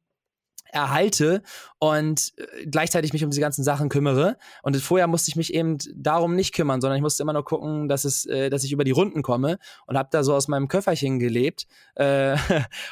erhalte 0.71 1.41
und 1.79 2.33
äh, 2.37 2.65
gleichzeitig 2.65 3.13
mich 3.13 3.23
um 3.23 3.29
diese 3.29 3.41
ganzen 3.41 3.63
Sachen 3.63 3.89
kümmere. 3.89 4.37
Und 4.63 4.75
vorher 4.77 5.07
musste 5.07 5.29
ich 5.29 5.35
mich 5.35 5.53
eben 5.53 5.77
darum 5.95 6.35
nicht 6.35 6.53
kümmern, 6.53 6.81
sondern 6.81 6.97
ich 6.97 7.03
musste 7.03 7.23
immer 7.23 7.33
nur 7.33 7.45
gucken, 7.45 7.87
dass 7.87 8.03
es, 8.03 8.25
äh, 8.25 8.49
dass 8.49 8.63
ich 8.63 8.71
über 8.71 8.83
die 8.83 8.91
Runden 8.91 9.21
komme 9.21 9.59
und 9.85 9.97
habe 9.97 10.09
da 10.11 10.23
so 10.23 10.33
aus 10.33 10.47
meinem 10.47 10.67
Köfferchen 10.67 11.19
gelebt. 11.19 11.67
Äh, 11.95 12.35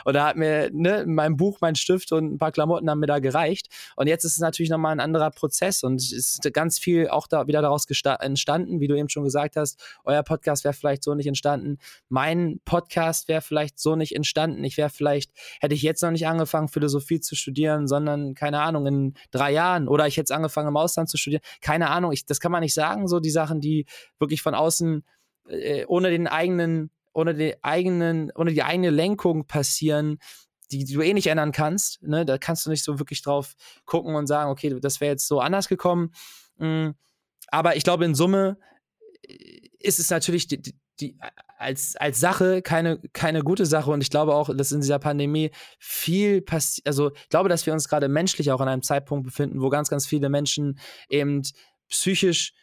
und 0.05 0.13
da 0.13 0.27
hat 0.27 0.35
mir 0.35 0.69
ne, 0.71 1.05
mein 1.07 1.37
Buch, 1.37 1.59
mein 1.61 1.75
Stift 1.75 2.11
und 2.11 2.33
ein 2.33 2.37
paar 2.37 2.51
Klamotten 2.51 2.89
haben 2.89 2.99
mir 2.99 3.07
da 3.07 3.19
gereicht. 3.19 3.67
Und 3.95 4.07
jetzt 4.07 4.23
ist 4.23 4.33
es 4.33 4.39
natürlich 4.39 4.69
nochmal 4.69 4.91
ein 4.91 4.99
anderer 4.99 5.31
Prozess 5.31 5.83
und 5.83 5.95
es 5.95 6.11
ist 6.11 6.41
ganz 6.53 6.79
viel 6.79 7.09
auch 7.09 7.27
da 7.27 7.47
wieder 7.47 7.61
daraus 7.61 7.85
entstanden, 8.19 8.79
wie 8.79 8.87
du 8.87 8.95
eben 8.95 9.09
schon 9.09 9.23
gesagt 9.23 9.55
hast. 9.55 9.81
Euer 10.03 10.23
Podcast 10.23 10.63
wäre 10.63 10.73
vielleicht 10.73 11.03
so 11.03 11.15
nicht 11.15 11.27
entstanden. 11.27 11.77
Mein 12.09 12.59
Podcast 12.65 13.27
wäre 13.27 13.41
vielleicht 13.41 13.79
so 13.79 13.95
nicht 13.95 14.15
entstanden. 14.15 14.63
Ich 14.63 14.77
wäre 14.77 14.89
vielleicht, 14.89 15.31
hätte 15.59 15.75
ich 15.75 15.81
jetzt 15.81 16.01
noch 16.03 16.11
nicht 16.11 16.27
angefangen, 16.27 16.67
Philosophie 16.67 17.19
zu 17.19 17.35
studieren, 17.35 17.64
sondern 17.87 18.35
keine 18.35 18.61
Ahnung 18.61 18.85
in 18.85 19.13
drei 19.31 19.51
Jahren 19.51 19.87
oder 19.87 20.07
ich 20.07 20.15
jetzt 20.15 20.31
angefangen 20.31 20.69
im 20.69 20.77
Ausland 20.77 21.09
zu 21.09 21.17
studieren. 21.17 21.41
Keine 21.61 21.89
Ahnung, 21.89 22.11
ich, 22.11 22.25
das 22.25 22.39
kann 22.39 22.51
man 22.51 22.61
nicht 22.61 22.73
sagen, 22.73 23.07
so 23.07 23.19
die 23.19 23.29
Sachen, 23.29 23.61
die 23.61 23.85
wirklich 24.19 24.41
von 24.41 24.55
außen 24.55 25.03
äh, 25.47 25.85
ohne 25.85 26.09
den 26.09 26.27
eigenen, 26.27 26.91
ohne 27.13 27.33
die 27.33 27.63
eigenen, 27.63 28.31
ohne 28.35 28.53
die 28.53 28.63
eigene 28.63 28.89
Lenkung 28.89 29.45
passieren, 29.47 30.19
die, 30.71 30.83
die 30.83 30.93
du 30.93 31.01
eh 31.01 31.13
nicht 31.13 31.27
ändern 31.27 31.51
kannst. 31.51 32.01
Ne? 32.03 32.25
Da 32.25 32.37
kannst 32.37 32.65
du 32.65 32.69
nicht 32.69 32.83
so 32.83 32.99
wirklich 32.99 33.21
drauf 33.21 33.55
gucken 33.85 34.15
und 34.15 34.27
sagen, 34.27 34.49
okay, 34.49 34.77
das 34.79 35.01
wäre 35.01 35.11
jetzt 35.11 35.27
so 35.27 35.39
anders 35.39 35.67
gekommen. 35.67 36.11
Mhm. 36.57 36.95
Aber 37.47 37.75
ich 37.75 37.83
glaube, 37.83 38.05
in 38.05 38.15
Summe 38.15 38.57
äh, 39.27 39.69
ist 39.79 39.99
es 39.99 40.09
natürlich 40.09 40.47
die, 40.47 40.61
die, 40.99 41.17
als, 41.57 41.95
als 41.95 42.19
Sache 42.19 42.61
keine, 42.61 42.99
keine 43.13 43.41
gute 43.41 43.65
Sache. 43.65 43.91
Und 43.91 44.01
ich 44.01 44.09
glaube 44.09 44.35
auch, 44.35 44.55
dass 44.55 44.71
in 44.71 44.81
dieser 44.81 44.99
Pandemie 44.99 45.51
viel 45.79 46.41
passiert. 46.41 46.87
Also, 46.87 47.11
ich 47.13 47.29
glaube, 47.29 47.49
dass 47.49 47.65
wir 47.65 47.73
uns 47.73 47.87
gerade 47.87 48.07
menschlich 48.07 48.51
auch 48.51 48.61
an 48.61 48.67
einem 48.67 48.83
Zeitpunkt 48.83 49.25
befinden, 49.25 49.61
wo 49.61 49.69
ganz, 49.69 49.89
ganz 49.89 50.05
viele 50.05 50.29
Menschen 50.29 50.79
eben 51.09 51.41
psychisch 51.89 52.53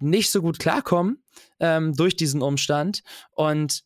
nicht 0.00 0.30
so 0.30 0.42
gut 0.42 0.58
klarkommen 0.58 1.22
ähm, 1.60 1.94
durch 1.94 2.16
diesen 2.16 2.42
Umstand. 2.42 3.02
Und 3.32 3.84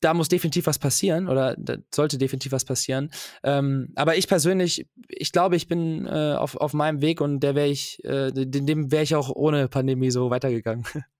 da 0.00 0.12
muss 0.12 0.28
definitiv 0.28 0.66
was 0.66 0.78
passieren 0.78 1.26
oder 1.26 1.56
da 1.56 1.76
sollte 1.92 2.18
definitiv 2.18 2.52
was 2.52 2.64
passieren. 2.64 3.10
Ähm, 3.42 3.92
aber 3.94 4.16
ich 4.16 4.28
persönlich, 4.28 4.86
ich 5.08 5.32
glaube, 5.32 5.56
ich 5.56 5.68
bin 5.68 6.06
äh, 6.06 6.34
auf, 6.34 6.56
auf 6.56 6.74
meinem 6.74 7.00
Weg 7.00 7.20
und 7.20 7.40
der 7.40 7.54
wäre 7.54 7.68
ich, 7.68 8.04
äh, 8.04 8.30
dem 8.32 8.90
wäre 8.90 9.02
ich 9.02 9.14
auch 9.14 9.30
ohne 9.30 9.68
Pandemie 9.68 10.10
so 10.10 10.30
weitergegangen. 10.30 10.84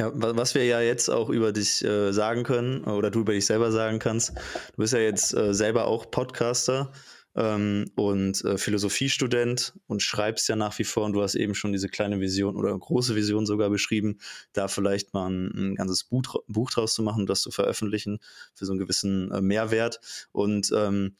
Ja, 0.00 0.10
was 0.14 0.54
wir 0.54 0.64
ja 0.64 0.80
jetzt 0.80 1.10
auch 1.10 1.28
über 1.28 1.52
dich 1.52 1.84
äh, 1.84 2.10
sagen 2.12 2.42
können 2.42 2.84
oder 2.84 3.10
du 3.10 3.20
über 3.20 3.34
dich 3.34 3.44
selber 3.44 3.70
sagen 3.70 3.98
kannst, 3.98 4.30
du 4.30 4.76
bist 4.78 4.94
ja 4.94 4.98
jetzt 4.98 5.34
äh, 5.34 5.52
selber 5.52 5.84
auch 5.84 6.10
Podcaster 6.10 6.90
ähm, 7.34 7.84
und 7.96 8.42
äh, 8.46 8.56
Philosophiestudent 8.56 9.74
und 9.88 10.02
schreibst 10.02 10.48
ja 10.48 10.56
nach 10.56 10.78
wie 10.78 10.84
vor 10.84 11.04
und 11.04 11.12
du 11.12 11.20
hast 11.20 11.34
eben 11.34 11.54
schon 11.54 11.72
diese 11.72 11.90
kleine 11.90 12.18
Vision 12.18 12.56
oder 12.56 12.74
große 12.78 13.14
Vision 13.14 13.44
sogar 13.44 13.68
beschrieben, 13.68 14.20
da 14.54 14.68
vielleicht 14.68 15.12
mal 15.12 15.28
ein, 15.28 15.52
ein 15.54 15.74
ganzes 15.74 16.04
Buch, 16.04 16.36
Buch 16.48 16.70
draus 16.70 16.94
zu 16.94 17.02
machen, 17.02 17.26
das 17.26 17.42
zu 17.42 17.50
veröffentlichen 17.50 18.20
für 18.54 18.64
so 18.64 18.72
einen 18.72 18.80
gewissen 18.80 19.30
äh, 19.32 19.42
Mehrwert. 19.42 20.00
Und 20.32 20.72
ähm, 20.74 21.14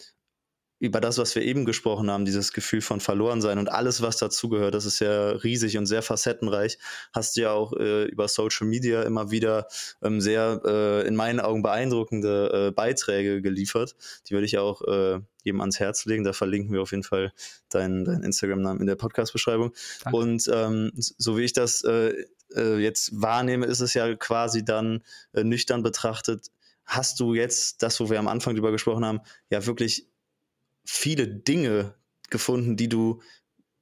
über 0.81 1.01
das, 1.01 1.19
was 1.19 1.35
wir 1.35 1.43
eben 1.43 1.67
gesprochen 1.67 2.11
haben, 2.11 2.25
dieses 2.25 2.55
Gefühl 2.55 2.81
von 2.81 3.01
Verlorensein 3.01 3.59
und 3.59 3.71
alles, 3.71 4.01
was 4.01 4.17
dazugehört, 4.17 4.75
das 4.75 4.87
ist 4.87 4.99
ja 4.99 5.29
riesig 5.33 5.77
und 5.77 5.85
sehr 5.85 6.01
facettenreich, 6.01 6.79
hast 7.13 7.37
du 7.37 7.43
ja 7.43 7.53
auch 7.53 7.75
äh, 7.75 8.05
über 8.07 8.29
Social 8.29 8.67
Media 8.67 9.03
immer 9.03 9.31
wieder 9.31 9.67
ähm, 10.03 10.23
sehr 10.23 10.63
äh, 10.65 11.07
in 11.07 11.17
meinen 11.17 11.39
Augen 11.39 11.63
beeindruckende 11.63 12.69
äh, 12.69 12.71
Beiträge 12.73 13.43
geliefert. 13.43 13.95
Die 14.27 14.33
würde 14.33 14.47
ich 14.47 14.57
auch 14.57 14.81
äh, 14.83 15.21
jedem 15.45 15.61
ans 15.61 15.79
Herz 15.79 16.07
legen. 16.07 16.25
Da 16.25 16.33
verlinken 16.33 16.73
wir 16.73 16.81
auf 16.81 16.93
jeden 16.93 17.05
Fall 17.05 17.33
deinen 17.69 18.07
dein 18.07 18.23
Instagram-Namen 18.23 18.81
in 18.81 18.87
der 18.87 18.97
Podcast-Beschreibung. 18.97 19.73
Und 20.13 20.51
ähm, 20.51 20.93
so 20.95 21.37
wie 21.37 21.45
ich 21.45 21.53
das 21.53 21.85
äh, 21.85 22.15
äh, 22.57 22.79
jetzt 22.79 23.21
wahrnehme, 23.21 23.67
ist 23.67 23.81
es 23.81 23.93
ja 23.93 24.15
quasi 24.17 24.65
dann 24.65 25.03
nüchtern 25.35 25.83
betrachtet, 25.83 26.47
hast 26.91 27.21
du 27.21 27.35
jetzt 27.35 27.83
das, 27.83 28.01
wo 28.01 28.11
wir 28.11 28.19
am 28.19 28.29
Anfang 28.29 28.55
drüber 28.55 28.73
gesprochen 28.73 29.05
haben, 29.05 29.21
ja 29.49 29.65
wirklich 29.67 30.10
viele 30.91 31.29
Dinge 31.29 31.95
gefunden, 32.31 32.77
die 32.77 32.89
du 32.89 33.23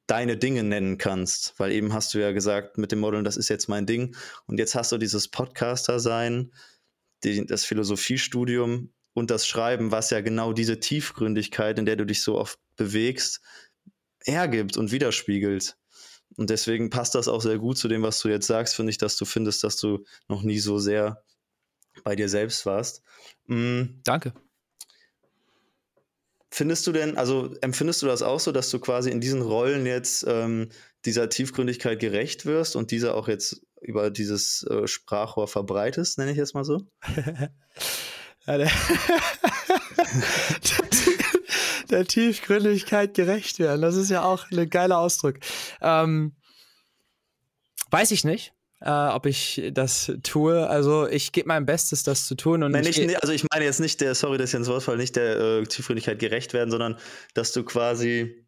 deine 0.07 0.37
Dinge 0.37 0.63
nennen 0.63 0.99
kannst, 0.99 1.55
weil 1.59 1.73
eben 1.73 1.93
hast 1.93 2.15
du 2.15 2.19
ja 2.19 2.33
gesagt 2.33 2.79
mit 2.79 2.93
dem 2.93 3.01
Modeln, 3.01 3.25
das 3.25 3.37
ist 3.37 3.49
jetzt 3.49 3.69
mein 3.69 3.87
Ding 3.87 4.15
und 4.47 4.59
jetzt 4.59 4.75
hast 4.75 4.93
du 4.93 4.99
dieses 4.99 5.29
Podcaster-Sein, 5.29 6.53
die, 7.25 7.45
das 7.47 7.65
Philosophiestudium 7.65 8.93
und 9.15 9.31
das 9.31 9.47
Schreiben, 9.47 9.91
was 9.91 10.11
ja 10.11 10.21
genau 10.21 10.53
diese 10.53 10.81
Tiefgründigkeit, 10.81 11.79
in 11.79 11.87
der 11.87 11.97
du 11.97 12.05
dich 12.07 12.23
so 12.23 12.39
oft 12.39 12.59
bewegst, 12.77 13.41
hergibt 14.25 14.77
und 14.77 14.93
widerspiegelt. 14.93 15.77
Und 16.37 16.51
deswegen 16.51 16.91
passt 16.91 17.15
das 17.15 17.27
auch 17.27 17.41
sehr 17.41 17.59
gut 17.59 17.79
zu 17.79 17.89
dem, 17.89 18.03
was 18.03 18.21
du 18.21 18.29
jetzt 18.29 18.47
sagst, 18.47 18.77
finde 18.77 18.91
ich, 18.91 18.99
dass 18.99 19.17
du 19.17 19.25
findest, 19.25 19.65
dass 19.65 19.77
du 19.77 20.05
noch 20.29 20.43
nie 20.43 20.59
so 20.59 20.79
sehr 20.79 21.25
bei 22.05 22.17
dir 22.17 22.29
selbst 22.29 22.65
warst. 22.65 23.03
Mhm. 23.47 24.01
Danke. 24.05 24.33
Findest 26.51 26.87
du 26.87 26.93
denn, 26.93 27.19
also 27.19 27.55
empfindest 27.61 28.01
du 28.03 28.07
das 28.07 28.23
auch 28.23 28.41
so, 28.41 28.53
dass 28.53 28.71
du 28.71 28.79
quasi 28.79 29.11
in 29.11 29.21
diesen 29.21 29.43
Rollen 29.43 29.85
jetzt 29.85 30.25
ähm, 30.27 30.71
dieser 31.05 31.29
Tiefgründigkeit 31.29 32.01
gerecht 32.01 32.47
wirst 32.47 32.75
und 32.75 32.91
diese 32.91 33.15
auch 33.15 33.29
jetzt 33.29 33.61
über 33.81 34.11
dieses 34.11 34.65
äh, 34.65 34.87
Sprachrohr 34.87 35.47
verbreitest, 35.47 36.19
nenne 36.19 36.31
ich 36.33 36.39
jetzt 36.39 36.55
mal 36.55 36.65
so? 36.65 36.81
der, 38.47 38.71
der, 41.91 42.07
Tiefgründigkeit 42.07 43.15
gerecht 43.15 43.59
werden, 43.59 43.83
das 43.83 43.97
ist 43.97 44.11
ja 44.11 44.23
auch 44.25 44.51
ein 44.51 44.71
geiler 44.71 44.99
Ausdruck. 44.99 45.39
Ähm, 45.83 46.35
weiß 47.91 48.11
ich 48.11 48.25
nicht 48.25 48.55
äh, 48.81 48.91
ob 48.91 49.27
ich 49.27 49.71
das 49.73 50.13
tue. 50.23 50.69
Also 50.69 51.09
ich 51.09 51.33
gebe 51.33 51.49
mein 51.49 51.67
Bestes, 51.67 52.03
das 52.03 52.27
zu 52.27 52.35
tun. 52.35 52.63
Und 52.63 52.73
Nein, 52.73 52.87
ich 52.87 52.99
nicht, 52.99 53.23
also 53.23 53.33
ich 53.33 53.45
meine 53.53 53.65
jetzt 53.65 53.81
nicht 53.81 54.01
der, 54.01 54.15
sorry, 54.15 54.39
dass 54.39 54.51
ich 54.51 54.55
ins 54.55 54.69
Wort 54.69 54.83
falle, 54.83 54.99
nicht 54.99 55.17
der 55.17 55.39
äh, 55.39 55.65
Tiefgründigkeit 55.65 56.19
gerecht 56.19 56.53
werden, 56.53 56.71
sondern 56.71 56.97
dass 57.35 57.53
du 57.53 57.65
quasi 57.65 58.47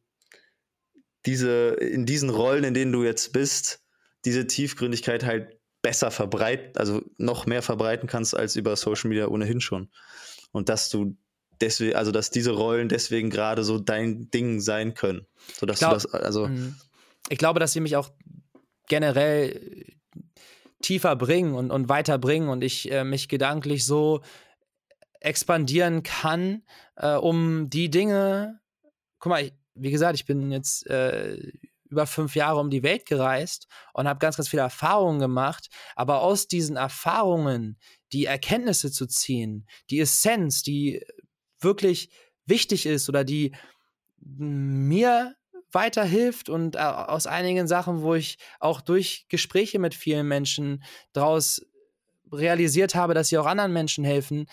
diese, 1.27 1.71
in 1.75 2.07
diesen 2.07 2.31
Rollen, 2.31 2.65
in 2.65 2.75
denen 2.75 2.93
du 2.93 3.05
jetzt 3.05 3.33
bist, 3.33 3.81
diese 4.25 4.47
Tiefgründigkeit 4.47 5.25
halt 5.25 5.59
besser 5.83 6.11
verbreiten, 6.11 6.77
also 6.77 7.03
noch 7.17 7.47
mehr 7.47 7.63
verbreiten 7.63 8.09
kannst 8.09 8.37
als 8.37 8.57
über 8.57 8.77
Social 8.77 9.09
Media 9.09 9.29
ohnehin 9.29 9.61
schon. 9.61 9.91
Und 10.53 10.69
dass 10.69 10.91
du 10.91 11.17
deswegen, 11.61 11.97
also 11.97 12.13
dass 12.13 12.31
diese 12.31 12.53
Rollen 12.53 12.89
deswegen 12.89 13.31
gerade 13.31 13.65
so 13.65 13.79
dein 13.79 14.31
Ding 14.31 14.61
sein 14.61 14.95
können. 14.95 15.27
So 15.59 15.67
dass 15.67 15.79
glaub, 15.79 15.93
du 15.93 15.95
das, 15.97 16.07
also. 16.15 16.49
Mhm. 16.49 16.77
Ich 17.29 17.39
glaube, 17.39 17.61
dass 17.61 17.73
sie 17.73 17.81
mich 17.81 17.97
auch 17.97 18.11
generell 18.89 19.85
tiefer 20.83 21.17
bringen 21.17 21.55
und, 21.55 21.71
und 21.71 21.89
weiterbringen 21.89 22.49
und 22.49 22.63
ich 22.63 22.91
äh, 22.91 23.05
mich 23.05 23.29
gedanklich 23.29 23.85
so 23.87 24.21
expandieren 25.21 26.03
kann, 26.03 26.63
äh, 26.97 27.15
um 27.15 27.69
die 27.69 27.91
Dinge, 27.91 28.61
guck 29.19 29.31
mal, 29.31 29.45
ich, 29.45 29.53
wie 29.75 29.91
gesagt, 29.91 30.15
ich 30.15 30.25
bin 30.25 30.51
jetzt 30.51 30.87
äh, 30.87 31.37
über 31.85 32.07
fünf 32.07 32.37
Jahre 32.37 32.61
um 32.61 32.71
die 32.71 32.83
Welt 32.83 33.05
gereist 33.05 33.67
und 33.93 34.09
habe 34.09 34.19
ganz, 34.19 34.37
ganz 34.37 34.49
viele 34.49 34.63
Erfahrungen 34.63 35.19
gemacht, 35.19 35.69
aber 35.97 36.23
aus 36.23 36.49
diesen 36.49 36.77
Erfahrungen 36.77 37.79
die 38.13 38.27
Erkenntnisse 38.27 38.91
zu 38.91 39.07
ziehen, 39.07 39.67
die 39.91 40.01
Essenz, 40.01 40.63
die 40.63 41.05
wirklich 41.61 42.11
wichtig 42.47 42.87
ist 42.87 43.09
oder 43.09 43.25
die 43.25 43.53
mir 44.19 45.35
weiterhilft 45.73 46.49
und 46.49 46.77
äh, 46.77 46.79
aus 46.79 47.27
einigen 47.27 47.67
Sachen, 47.67 48.03
wo 48.03 48.15
ich 48.15 48.39
auch 48.59 48.81
durch 48.81 49.27
Gespräche 49.29 49.79
mit 49.79 49.95
vielen 49.95 50.27
Menschen 50.29 50.83
daraus 51.13 51.63
realisiert 52.33 52.95
habe, 52.95 53.15
dass 53.15 53.29
sie 53.29 53.39
auch 53.39 53.47
anderen 53.47 53.73
Menschen 53.73 54.05
helfen, 54.05 54.47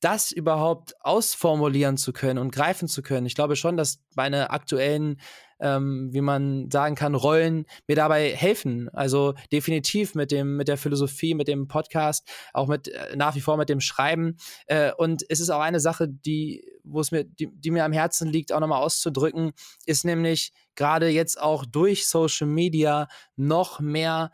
das 0.00 0.30
überhaupt 0.30 0.94
ausformulieren 1.00 1.96
zu 1.96 2.12
können 2.12 2.38
und 2.38 2.52
greifen 2.52 2.88
zu 2.88 3.02
können. 3.02 3.26
Ich 3.26 3.34
glaube 3.34 3.56
schon, 3.56 3.76
dass 3.76 4.00
meine 4.14 4.50
aktuellen, 4.50 5.20
ähm, 5.60 6.08
wie 6.12 6.20
man 6.20 6.70
sagen 6.70 6.94
kann, 6.94 7.14
Rollen 7.14 7.66
mir 7.86 7.96
dabei 7.96 8.34
helfen. 8.34 8.88
Also 8.92 9.34
definitiv 9.52 10.14
mit 10.14 10.30
dem, 10.30 10.56
mit 10.56 10.68
der 10.68 10.76
Philosophie, 10.76 11.34
mit 11.34 11.48
dem 11.48 11.68
Podcast, 11.68 12.28
auch 12.52 12.68
mit 12.68 12.88
äh, 12.88 13.16
nach 13.16 13.34
wie 13.34 13.40
vor 13.40 13.56
mit 13.56 13.68
dem 13.68 13.80
Schreiben. 13.80 14.36
Äh, 14.66 14.92
und 14.92 15.24
es 15.28 15.40
ist 15.40 15.50
auch 15.50 15.60
eine 15.60 15.80
Sache, 15.80 16.08
die, 16.08 16.64
wo 16.84 17.00
es 17.00 17.10
mir, 17.10 17.24
die, 17.24 17.48
die 17.52 17.70
mir 17.70 17.84
am 17.84 17.92
Herzen 17.92 18.28
liegt, 18.28 18.52
auch 18.52 18.60
nochmal 18.60 18.82
auszudrücken, 18.82 19.52
ist 19.86 20.04
nämlich 20.04 20.52
gerade 20.74 21.08
jetzt 21.08 21.40
auch 21.40 21.64
durch 21.64 22.06
Social 22.06 22.46
Media 22.46 23.08
noch 23.36 23.80
mehr 23.80 24.30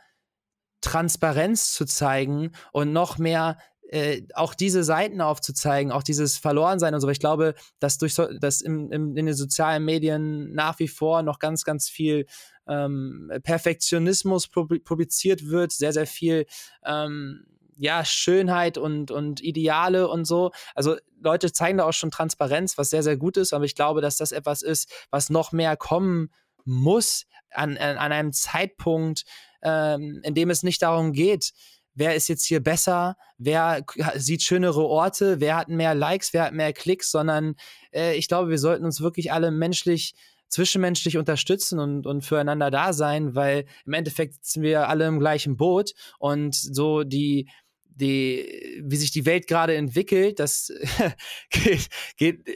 Transparenz 0.85 1.73
zu 1.73 1.87
zeigen 1.87 2.53
und 2.73 2.93
noch 2.93 3.17
mehr 3.17 3.57
äh, 3.95 4.27
auch 4.35 4.55
diese 4.55 4.83
Seiten 4.83 5.21
aufzuzeigen, 5.21 5.93
auch 5.93 6.03
dieses 6.03 6.37
Verlorensein 6.37 6.95
und 6.95 7.01
so. 7.01 7.09
Ich 7.09 7.21
glaube, 7.21 7.55
dass 7.79 7.97
durch 7.97 8.15
so, 8.15 8.27
dass 8.27 8.61
im, 8.61 8.91
im, 8.91 9.17
in 9.17 9.27
den 9.27 9.37
sozialen 9.37 9.85
Medien 9.85 10.53
nach 10.53 10.81
wie 10.81 10.89
vor 10.89 11.23
noch 11.23 11.39
ganz, 11.39 11.65
ganz 11.65 11.89
viel 11.89 12.27
ähm, 12.67 13.31
Perfektionismus 13.45 14.49
publiziert 14.49 15.49
wird, 15.49 15.71
sehr, 15.71 15.93
sehr 15.93 16.09
viel 16.09 16.47
ähm, 16.85 17.47
ja, 17.77 18.05
Schönheit 18.05 18.79
und, 18.79 19.13
und 19.13 19.41
Ideale 19.41 20.09
und 20.09 20.25
so. 20.25 20.51
Also 20.75 20.97
Leute 21.21 21.53
zeigen 21.53 21.79
da 21.79 21.85
auch 21.85 21.93
schon 21.93 22.11
Transparenz, 22.11 22.77
was 22.77 22.91
sehr, 22.91 23.05
sehr 23.05 23.17
gut 23.17 23.37
ist, 23.37 23.53
aber 23.53 23.65
ich 23.65 23.77
glaube, 23.77 24.01
dass 24.01 24.17
das 24.17 24.33
etwas 24.33 24.63
ist, 24.63 24.91
was 25.11 25.31
noch 25.31 25.53
mehr 25.53 25.77
kommen 25.77 26.31
muss 26.65 27.27
an, 27.53 27.79
an 27.79 28.11
einem 28.11 28.33
Zeitpunkt, 28.33 29.23
ähm, 29.63 30.21
in 30.25 30.35
dem 30.35 30.51
es 30.51 30.65
nicht 30.65 30.83
darum 30.83 31.13
geht, 31.13 31.53
wer 31.95 32.15
ist 32.15 32.29
jetzt 32.29 32.45
hier 32.45 32.61
besser, 32.61 33.17
wer 33.39 33.85
sieht 34.17 34.43
schönere 34.43 34.85
Orte, 34.85 35.41
wer 35.41 35.57
hat 35.57 35.69
mehr 35.69 35.95
Likes, 35.95 36.33
wer 36.33 36.45
hat 36.45 36.53
mehr 36.53 36.73
Klicks, 36.73 37.11
sondern 37.11 37.55
äh, 37.93 38.17
ich 38.17 38.29
glaube, 38.29 38.51
wir 38.51 38.59
sollten 38.59 38.85
uns 38.85 39.01
wirklich 39.01 39.33
alle 39.33 39.51
menschlich 39.51 40.15
zwischenmenschlich 40.49 41.17
unterstützen 41.17 41.79
und, 41.81 42.07
und 42.07 42.23
füreinander 42.23 42.71
da 42.71 42.93
sein, 42.93 43.35
weil 43.35 43.65
im 43.87 43.93
Endeffekt 43.93 44.35
sitzen 44.35 44.63
wir 44.63 44.89
alle 44.89 45.07
im 45.07 45.19
gleichen 45.19 45.57
Boot. 45.57 45.95
Und 46.19 46.55
so 46.55 47.03
die, 47.03 47.49
die, 47.87 48.81
wie 48.85 48.97
sich 48.97 49.11
die 49.11 49.27
Welt 49.27 49.47
gerade 49.49 49.75
entwickelt, 49.75 50.39
das 50.39 50.73
geht, 51.51 51.89
geht, 52.17 52.49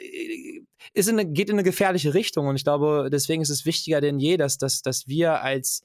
ist 0.93 1.09
in 1.09 1.19
eine, 1.19 1.31
geht 1.31 1.49
in 1.49 1.57
eine 1.57 1.65
gefährliche 1.65 2.15
Richtung. 2.15 2.47
Und 2.47 2.57
ich 2.57 2.65
glaube, 2.65 3.09
deswegen 3.11 3.43
ist 3.43 3.51
es 3.51 3.67
wichtiger 3.67 4.01
denn 4.01 4.19
je, 4.19 4.37
dass, 4.37 4.59
dass, 4.59 4.83
dass 4.83 5.09
wir 5.09 5.43
als 5.43 5.83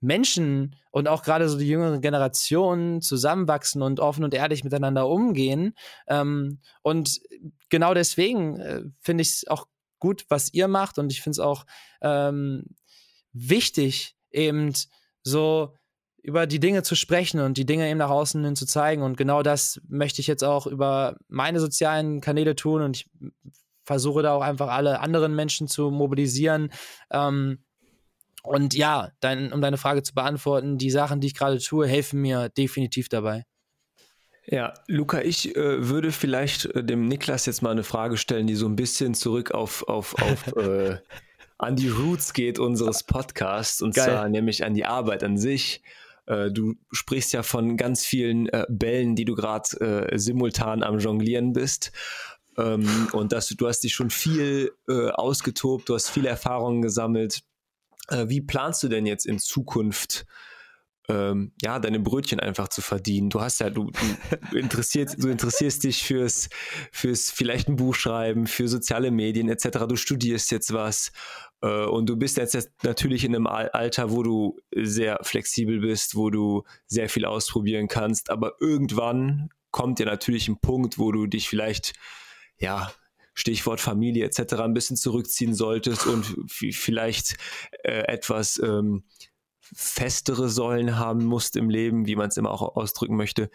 Menschen 0.00 0.76
und 0.90 1.08
auch 1.08 1.22
gerade 1.22 1.48
so 1.48 1.58
die 1.58 1.66
jüngeren 1.66 2.00
Generationen 2.00 3.00
zusammenwachsen 3.00 3.82
und 3.82 4.00
offen 4.00 4.24
und 4.24 4.34
ehrlich 4.34 4.64
miteinander 4.64 5.08
umgehen. 5.08 5.74
Ähm, 6.06 6.60
und 6.82 7.20
genau 7.68 7.94
deswegen 7.94 8.60
äh, 8.60 8.82
finde 9.00 9.22
ich 9.22 9.28
es 9.28 9.48
auch 9.48 9.66
gut, 9.98 10.24
was 10.28 10.52
ihr 10.54 10.68
macht. 10.68 10.98
Und 10.98 11.12
ich 11.12 11.22
finde 11.22 11.34
es 11.34 11.40
auch 11.40 11.66
ähm, 12.00 12.64
wichtig, 13.32 14.16
eben 14.30 14.72
so 15.22 15.74
über 16.22 16.46
die 16.46 16.60
Dinge 16.60 16.82
zu 16.82 16.94
sprechen 16.94 17.40
und 17.40 17.56
die 17.56 17.66
Dinge 17.66 17.88
eben 17.88 17.98
nach 17.98 18.10
außen 18.10 18.44
hin 18.44 18.56
zu 18.56 18.66
zeigen. 18.66 19.02
Und 19.02 19.16
genau 19.16 19.42
das 19.42 19.80
möchte 19.88 20.20
ich 20.20 20.26
jetzt 20.26 20.44
auch 20.44 20.66
über 20.66 21.16
meine 21.28 21.60
sozialen 21.60 22.20
Kanäle 22.20 22.54
tun. 22.54 22.82
Und 22.82 22.96
ich 22.96 23.10
versuche 23.84 24.22
da 24.22 24.34
auch 24.34 24.42
einfach 24.42 24.68
alle 24.68 25.00
anderen 25.00 25.34
Menschen 25.34 25.68
zu 25.68 25.90
mobilisieren. 25.90 26.70
Ähm, 27.10 27.64
und 28.42 28.74
ja, 28.74 29.10
dein, 29.20 29.52
um 29.52 29.60
deine 29.60 29.78
Frage 29.78 30.02
zu 30.02 30.14
beantworten, 30.14 30.78
die 30.78 30.90
Sachen, 30.90 31.20
die 31.20 31.28
ich 31.28 31.34
gerade 31.34 31.58
tue, 31.58 31.86
helfen 31.86 32.20
mir 32.20 32.48
definitiv 32.48 33.08
dabei. 33.08 33.44
Ja, 34.46 34.72
Luca, 34.86 35.20
ich 35.20 35.54
äh, 35.56 35.88
würde 35.88 36.10
vielleicht 36.10 36.64
äh, 36.66 36.82
dem 36.82 37.06
Niklas 37.06 37.44
jetzt 37.44 37.60
mal 37.60 37.70
eine 37.70 37.82
Frage 37.82 38.16
stellen, 38.16 38.46
die 38.46 38.54
so 38.54 38.66
ein 38.66 38.76
bisschen 38.76 39.14
zurück 39.14 39.50
auf, 39.50 39.86
auf, 39.88 40.14
auf 40.22 40.46
äh, 40.56 40.96
an 41.58 41.76
die 41.76 41.88
Roots 41.88 42.32
geht 42.32 42.58
unseres 42.58 43.02
Podcasts 43.02 43.82
und 43.82 43.94
Geil. 43.94 44.06
zwar 44.06 44.28
nämlich 44.28 44.64
an 44.64 44.72
die 44.72 44.86
Arbeit 44.86 45.22
an 45.22 45.36
sich. 45.36 45.82
Äh, 46.24 46.50
du 46.50 46.76
sprichst 46.92 47.32
ja 47.32 47.42
von 47.42 47.76
ganz 47.76 48.06
vielen 48.06 48.48
äh, 48.48 48.64
Bällen, 48.70 49.16
die 49.16 49.26
du 49.26 49.34
gerade 49.34 50.08
äh, 50.12 50.18
simultan 50.18 50.82
am 50.82 50.98
Jonglieren 50.98 51.52
bist. 51.52 51.92
Ähm, 52.56 53.08
und 53.12 53.32
dass 53.32 53.48
du, 53.48 53.54
du 53.54 53.66
hast 53.66 53.80
dich 53.80 53.92
schon 53.92 54.10
viel 54.10 54.72
ausgetobt, 54.86 55.88
du 55.88 55.94
hast 55.94 56.08
viele 56.08 56.30
Erfahrungen 56.30 56.80
gesammelt 56.80 57.42
wie 58.10 58.40
planst 58.40 58.82
du 58.82 58.88
denn 58.88 59.06
jetzt 59.06 59.26
in 59.26 59.38
Zukunft 59.38 60.26
ähm, 61.08 61.52
ja, 61.62 61.78
deine 61.78 62.00
Brötchen 62.00 62.38
einfach 62.38 62.68
zu 62.68 62.82
verdienen. 62.82 63.30
Du 63.30 63.40
hast 63.40 63.60
ja, 63.60 63.70
du, 63.70 63.90
du, 64.50 64.56
interessiert, 64.58 65.14
du 65.18 65.28
interessierst 65.28 65.84
dich 65.84 66.02
fürs, 66.02 66.48
fürs 66.92 67.30
vielleicht 67.30 67.68
ein 67.68 67.76
Buch 67.76 67.94
schreiben, 67.94 68.46
für 68.46 68.68
soziale 68.68 69.10
Medien 69.10 69.48
etc. 69.48 69.86
Du 69.88 69.96
studierst 69.96 70.50
jetzt 70.50 70.72
was 70.72 71.12
äh, 71.62 71.86
und 71.86 72.08
du 72.08 72.16
bist 72.16 72.36
jetzt, 72.36 72.54
jetzt 72.54 72.72
natürlich 72.82 73.24
in 73.24 73.34
einem 73.34 73.46
Alter, 73.46 74.10
wo 74.10 74.22
du 74.22 74.58
sehr 74.74 75.18
flexibel 75.22 75.80
bist, 75.80 76.14
wo 76.14 76.28
du 76.30 76.64
sehr 76.86 77.08
viel 77.08 77.24
ausprobieren 77.24 77.88
kannst, 77.88 78.30
aber 78.30 78.52
irgendwann 78.60 79.48
kommt 79.70 80.00
ja 80.00 80.06
natürlich 80.06 80.48
ein 80.48 80.60
Punkt, 80.60 80.98
wo 80.98 81.10
du 81.12 81.26
dich 81.26 81.48
vielleicht 81.48 81.94
ja 82.58 82.92
Stichwort 83.38 83.80
Familie 83.80 84.24
etc. 84.24 84.54
ein 84.54 84.74
bisschen 84.74 84.96
zurückziehen 84.96 85.54
solltest 85.54 86.06
und 86.06 86.26
vielleicht 86.48 87.36
äh, 87.84 88.00
etwas 88.08 88.60
ähm, 88.62 89.04
festere 89.60 90.48
Säulen 90.48 90.98
haben 90.98 91.24
musst 91.24 91.54
im 91.54 91.70
Leben, 91.70 92.06
wie 92.06 92.16
man 92.16 92.28
es 92.28 92.36
immer 92.36 92.50
auch 92.50 92.76
ausdrücken 92.76 93.16
möchte. 93.16 93.48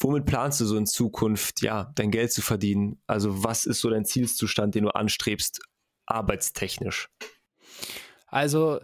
Womit 0.00 0.24
planst 0.24 0.60
du 0.60 0.64
so 0.64 0.76
in 0.76 0.86
Zukunft, 0.86 1.62
ja, 1.62 1.92
dein 1.94 2.10
Geld 2.10 2.32
zu 2.32 2.42
verdienen? 2.42 3.00
Also 3.06 3.44
was 3.44 3.64
ist 3.64 3.80
so 3.80 3.90
dein 3.90 4.04
Zielzustand, 4.04 4.74
den 4.74 4.84
du 4.84 4.90
anstrebst, 4.90 5.60
arbeitstechnisch? 6.06 7.08
Also 8.26 8.80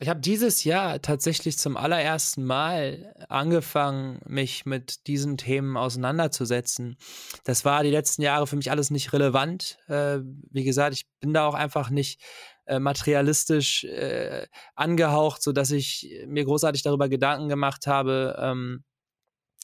ich 0.00 0.08
habe 0.08 0.20
dieses 0.20 0.64
Jahr 0.64 1.02
tatsächlich 1.02 1.58
zum 1.58 1.76
allerersten 1.76 2.44
Mal 2.44 3.14
angefangen, 3.28 4.20
mich 4.26 4.64
mit 4.64 5.06
diesen 5.08 5.36
Themen 5.36 5.76
auseinanderzusetzen. 5.76 6.96
Das 7.44 7.64
war 7.64 7.82
die 7.82 7.90
letzten 7.90 8.22
Jahre 8.22 8.46
für 8.46 8.56
mich 8.56 8.70
alles 8.70 8.90
nicht 8.90 9.12
relevant. 9.12 9.78
Äh, 9.88 10.20
wie 10.50 10.64
gesagt, 10.64 10.94
ich 10.94 11.06
bin 11.20 11.34
da 11.34 11.46
auch 11.46 11.54
einfach 11.54 11.90
nicht 11.90 12.20
äh, 12.66 12.78
materialistisch 12.78 13.84
äh, 13.84 14.46
angehaucht, 14.76 15.42
sodass 15.42 15.72
ich 15.72 16.22
mir 16.26 16.44
großartig 16.44 16.82
darüber 16.82 17.08
Gedanken 17.08 17.48
gemacht 17.48 17.86
habe, 17.86 18.36
ähm, 18.40 18.84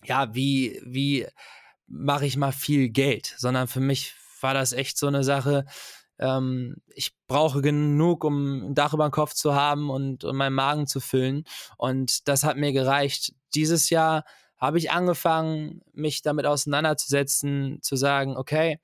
ja, 0.02 0.34
wie, 0.34 0.80
wie 0.84 1.26
mache 1.86 2.26
ich 2.26 2.36
mal 2.36 2.52
viel 2.52 2.88
Geld, 2.88 3.34
sondern 3.38 3.68
für 3.68 3.80
mich 3.80 4.14
war 4.40 4.54
das 4.54 4.72
echt 4.72 4.98
so 4.98 5.06
eine 5.06 5.22
Sache, 5.22 5.64
ähm, 6.18 6.76
ich 6.88 7.12
brauche 7.26 7.62
genug, 7.62 8.24
um 8.24 8.70
ein 8.70 8.74
Dach 8.74 8.94
über 8.94 9.08
den 9.08 9.12
Kopf 9.12 9.34
zu 9.34 9.54
haben 9.54 9.90
und, 9.90 10.24
und 10.24 10.36
meinen 10.36 10.54
Magen 10.54 10.86
zu 10.86 11.00
füllen. 11.00 11.44
Und 11.76 12.28
das 12.28 12.44
hat 12.44 12.56
mir 12.56 12.72
gereicht. 12.72 13.32
Dieses 13.54 13.90
Jahr 13.90 14.24
habe 14.56 14.78
ich 14.78 14.90
angefangen, 14.90 15.82
mich 15.92 16.22
damit 16.22 16.46
auseinanderzusetzen, 16.46 17.78
zu 17.82 17.96
sagen, 17.96 18.36
okay, 18.36 18.78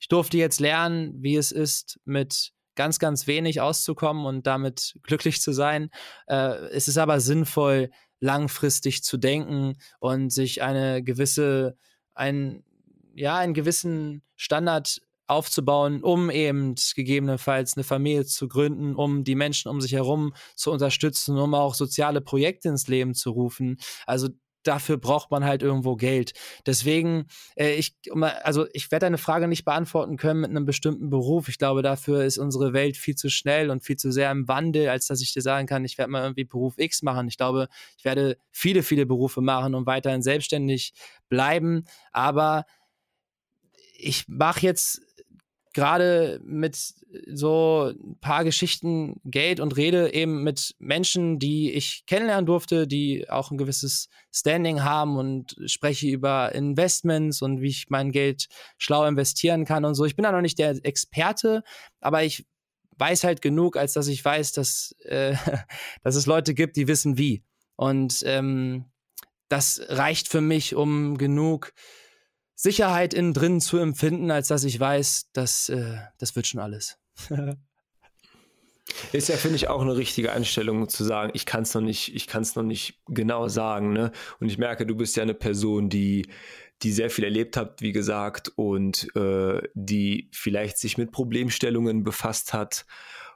ich 0.00 0.08
durfte 0.08 0.38
jetzt 0.38 0.60
lernen, 0.60 1.12
wie 1.22 1.36
es 1.36 1.52
ist, 1.52 2.00
mit 2.04 2.52
ganz, 2.74 2.98
ganz 2.98 3.26
wenig 3.26 3.60
auszukommen 3.60 4.24
und 4.24 4.46
damit 4.46 4.98
glücklich 5.02 5.40
zu 5.40 5.52
sein. 5.52 5.90
Äh, 6.26 6.54
es 6.72 6.88
ist 6.88 6.98
aber 6.98 7.20
sinnvoll, 7.20 7.90
langfristig 8.20 9.02
zu 9.02 9.16
denken 9.16 9.76
und 9.98 10.30
sich 10.30 10.62
eine 10.62 11.02
gewisse, 11.02 11.76
ein, 12.14 12.64
ja, 13.14 13.36
einen 13.36 13.54
gewissen 13.54 14.22
Standard 14.36 15.00
aufzubauen, 15.30 16.02
um 16.02 16.30
eben 16.30 16.74
gegebenenfalls 16.94 17.76
eine 17.76 17.84
Familie 17.84 18.24
zu 18.26 18.48
gründen, 18.48 18.94
um 18.94 19.24
die 19.24 19.34
Menschen 19.34 19.68
um 19.70 19.80
sich 19.80 19.92
herum 19.92 20.34
zu 20.54 20.70
unterstützen, 20.70 21.38
um 21.38 21.54
auch 21.54 21.74
soziale 21.74 22.20
Projekte 22.20 22.68
ins 22.68 22.88
Leben 22.88 23.14
zu 23.14 23.30
rufen. 23.30 23.78
Also 24.06 24.28
dafür 24.62 24.98
braucht 24.98 25.30
man 25.30 25.44
halt 25.44 25.62
irgendwo 25.62 25.96
Geld. 25.96 26.32
Deswegen, 26.66 27.26
äh, 27.56 27.74
ich, 27.74 27.96
also 28.42 28.66
ich 28.72 28.90
werde 28.90 29.06
deine 29.06 29.18
Frage 29.18 29.48
nicht 29.48 29.64
beantworten 29.64 30.16
können 30.16 30.40
mit 30.40 30.50
einem 30.50 30.66
bestimmten 30.66 31.10
Beruf. 31.10 31.48
Ich 31.48 31.58
glaube, 31.58 31.82
dafür 31.82 32.24
ist 32.24 32.38
unsere 32.38 32.72
Welt 32.72 32.96
viel 32.96 33.14
zu 33.14 33.30
schnell 33.30 33.70
und 33.70 33.82
viel 33.82 33.96
zu 33.96 34.12
sehr 34.12 34.30
im 34.30 34.48
Wandel, 34.48 34.88
als 34.88 35.06
dass 35.06 35.22
ich 35.22 35.32
dir 35.32 35.42
sagen 35.42 35.66
kann, 35.66 35.84
ich 35.84 35.98
werde 35.98 36.10
mal 36.10 36.22
irgendwie 36.22 36.44
Beruf 36.44 36.74
X 36.76 37.02
machen. 37.02 37.28
Ich 37.28 37.36
glaube, 37.36 37.68
ich 37.96 38.04
werde 38.04 38.36
viele, 38.50 38.82
viele 38.82 39.06
Berufe 39.06 39.40
machen 39.40 39.74
und 39.74 39.86
weiterhin 39.86 40.22
selbstständig 40.22 40.92
bleiben. 41.28 41.84
Aber 42.12 42.64
ich 44.02 44.26
mache 44.28 44.60
jetzt 44.62 45.02
gerade 45.72 46.40
mit 46.44 46.76
so 47.32 47.92
ein 47.92 48.18
paar 48.20 48.44
Geschichten 48.44 49.20
Geld 49.24 49.60
und 49.60 49.76
rede 49.76 50.12
eben 50.12 50.42
mit 50.42 50.74
Menschen, 50.78 51.38
die 51.38 51.72
ich 51.72 52.04
kennenlernen 52.06 52.46
durfte, 52.46 52.86
die 52.86 53.28
auch 53.30 53.50
ein 53.50 53.58
gewisses 53.58 54.08
Standing 54.32 54.82
haben 54.82 55.16
und 55.16 55.56
spreche 55.66 56.08
über 56.08 56.54
Investments 56.54 57.42
und 57.42 57.60
wie 57.60 57.68
ich 57.68 57.86
mein 57.88 58.10
Geld 58.10 58.48
schlau 58.78 59.06
investieren 59.06 59.64
kann 59.64 59.84
und 59.84 59.94
so. 59.94 60.04
Ich 60.04 60.16
bin 60.16 60.24
da 60.24 60.32
noch 60.32 60.40
nicht 60.40 60.58
der 60.58 60.84
Experte, 60.84 61.62
aber 62.00 62.24
ich 62.24 62.46
weiß 62.98 63.24
halt 63.24 63.40
genug, 63.42 63.76
als 63.76 63.92
dass 63.94 64.08
ich 64.08 64.24
weiß, 64.24 64.52
dass, 64.52 64.94
äh, 65.04 65.34
dass 66.02 66.16
es 66.16 66.26
Leute 66.26 66.54
gibt, 66.54 66.76
die 66.76 66.88
wissen 66.88 67.16
wie. 67.16 67.42
Und 67.76 68.22
ähm, 68.26 68.86
das 69.48 69.80
reicht 69.88 70.28
für 70.28 70.40
mich, 70.40 70.74
um 70.74 71.16
genug 71.18 71.72
Sicherheit 72.62 73.14
innen 73.14 73.32
drin 73.32 73.58
zu 73.62 73.78
empfinden, 73.78 74.30
als 74.30 74.48
dass 74.48 74.64
ich 74.64 74.78
weiß, 74.78 75.30
dass 75.32 75.70
äh, 75.70 75.96
das 76.18 76.36
wird 76.36 76.46
schon 76.46 76.60
alles. 76.60 76.98
Ist 79.12 79.28
ja, 79.30 79.36
finde 79.36 79.56
ich, 79.56 79.68
auch 79.68 79.80
eine 79.80 79.96
richtige 79.96 80.32
Einstellung 80.32 80.88
zu 80.90 81.04
sagen, 81.04 81.30
ich 81.32 81.46
kann 81.46 81.62
es 81.62 81.72
noch 81.72 81.80
nicht, 81.80 82.12
noch 82.56 82.62
nicht 82.62 83.00
genau 83.06 83.48
sagen, 83.48 83.94
ne? 83.94 84.12
Und 84.40 84.48
ich 84.48 84.58
merke, 84.58 84.84
du 84.84 84.94
bist 84.94 85.16
ja 85.16 85.22
eine 85.22 85.32
Person, 85.32 85.88
die, 85.88 86.26
die 86.82 86.92
sehr 86.92 87.08
viel 87.08 87.24
erlebt 87.24 87.56
hat, 87.56 87.80
wie 87.80 87.92
gesagt, 87.92 88.52
und 88.56 89.14
äh, 89.16 89.62
die 89.72 90.28
vielleicht 90.32 90.76
sich 90.76 90.98
mit 90.98 91.12
Problemstellungen 91.12 92.02
befasst 92.02 92.52
hat 92.52 92.84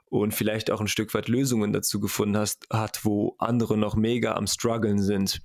und 0.05 0.35
vielleicht 0.35 0.69
auch 0.69 0.81
ein 0.81 0.87
Stück 0.87 1.13
weit 1.15 1.29
Lösungen 1.29 1.73
dazu 1.73 1.99
gefunden 1.99 2.37
hast, 2.37 2.67
hat, 2.69 3.05
wo 3.05 3.35
andere 3.39 3.75
noch 3.75 3.95
mega 3.95 4.35
am 4.35 4.45
struggeln 4.45 5.01
sind. 5.01 5.41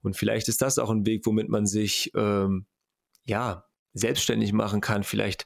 Und 0.00 0.16
vielleicht 0.16 0.48
ist 0.48 0.62
das 0.62 0.78
auch 0.78 0.88
ein 0.88 1.04
Weg, 1.04 1.26
womit 1.26 1.48
man 1.50 1.66
sich 1.66 2.10
ähm, 2.14 2.66
ja 3.24 3.64
selbstständig 3.94 4.52
machen 4.52 4.80
kann, 4.80 5.02
vielleicht 5.02 5.44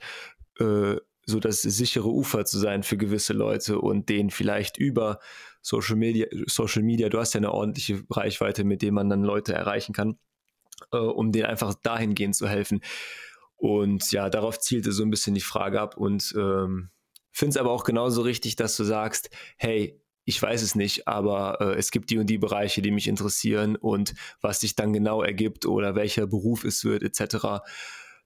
äh, 0.58 0.96
so 1.26 1.40
das 1.40 1.62
sichere 1.62 2.08
Ufer 2.08 2.44
zu 2.44 2.58
sein 2.58 2.84
für 2.84 2.96
gewisse 2.96 3.32
Leute 3.32 3.80
und 3.80 4.08
denen 4.08 4.30
vielleicht 4.30 4.78
über 4.78 5.18
Social 5.60 5.96
Media, 5.96 6.26
Social 6.46 6.82
Media, 6.82 7.08
du 7.08 7.18
hast 7.18 7.34
ja 7.34 7.38
eine 7.38 7.52
ordentliche 7.52 8.04
Reichweite, 8.08 8.62
mit 8.62 8.82
dem 8.82 8.94
man 8.94 9.10
dann 9.10 9.24
Leute 9.24 9.52
erreichen 9.52 9.92
kann, 9.92 10.18
äh, 10.92 10.98
um 10.98 11.32
denen 11.32 11.46
einfach 11.46 11.74
dahingehend 11.74 12.36
zu 12.36 12.48
helfen. 12.48 12.80
Und 13.56 14.12
ja, 14.12 14.30
darauf 14.30 14.60
zielte 14.60 14.92
so 14.92 15.02
ein 15.02 15.10
bisschen 15.10 15.34
die 15.34 15.40
Frage 15.40 15.80
ab 15.80 15.96
und 15.96 16.32
ähm, 16.36 16.90
finde 17.32 17.50
es 17.50 17.56
aber 17.56 17.72
auch 17.72 17.84
genauso 17.84 18.22
richtig, 18.22 18.54
dass 18.54 18.76
du 18.76 18.84
sagst, 18.84 19.30
hey, 19.56 20.00
ich 20.26 20.42
weiß 20.42 20.60
es 20.60 20.74
nicht, 20.74 21.08
aber 21.08 21.60
äh, 21.60 21.78
es 21.78 21.90
gibt 21.90 22.10
die 22.10 22.18
und 22.18 22.26
die 22.26 22.36
Bereiche, 22.36 22.82
die 22.82 22.90
mich 22.90 23.08
interessieren 23.08 23.76
und 23.76 24.14
was 24.42 24.60
sich 24.60 24.76
dann 24.76 24.92
genau 24.92 25.22
ergibt 25.22 25.64
oder 25.64 25.94
welcher 25.94 26.26
Beruf 26.26 26.64
es 26.64 26.84
wird, 26.84 27.02
etc 27.02 27.60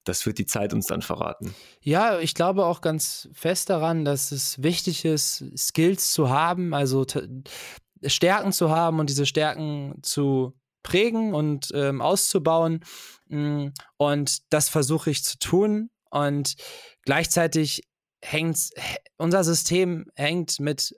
das 0.04 0.24
wird 0.26 0.38
die 0.38 0.46
Zeit 0.46 0.72
uns 0.72 0.86
dann 0.86 1.02
verraten. 1.02 1.54
Ja, 1.82 2.18
ich 2.18 2.34
glaube 2.34 2.64
auch 2.64 2.80
ganz 2.80 3.28
fest 3.32 3.70
daran, 3.70 4.04
dass 4.04 4.32
es 4.32 4.62
wichtig 4.62 5.04
ist, 5.04 5.44
Skills 5.56 6.12
zu 6.12 6.30
haben, 6.30 6.74
also 6.74 7.04
Stärken 8.06 8.52
zu 8.52 8.70
haben 8.70 8.98
und 8.98 9.10
diese 9.10 9.26
Stärken 9.26 9.98
zu 10.02 10.54
prägen 10.82 11.34
und 11.34 11.70
ähm, 11.74 12.00
auszubauen. 12.00 12.80
Mm, 13.28 13.68
und 13.98 14.52
das 14.52 14.68
versuche 14.68 15.10
ich 15.10 15.22
zu 15.22 15.38
tun. 15.38 15.90
Und 16.10 16.54
gleichzeitig 17.04 17.82
hängt 18.22 18.70
unser 19.16 19.44
System 19.44 20.06
hängt 20.14 20.60
mit 20.60 20.94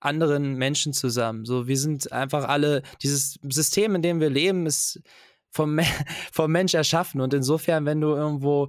anderen 0.00 0.54
Menschen 0.54 0.92
zusammen. 0.92 1.44
So, 1.44 1.66
wir 1.66 1.76
sind 1.76 2.12
einfach 2.12 2.48
alle, 2.48 2.82
dieses 3.02 3.38
System, 3.48 3.94
in 3.94 4.02
dem 4.02 4.20
wir 4.20 4.30
leben, 4.30 4.66
ist 4.66 5.00
vom, 5.50 5.78
vom 6.32 6.50
Mensch 6.50 6.74
erschaffen. 6.74 7.20
Und 7.20 7.34
insofern, 7.34 7.84
wenn 7.84 8.00
du 8.00 8.08
irgendwo 8.08 8.68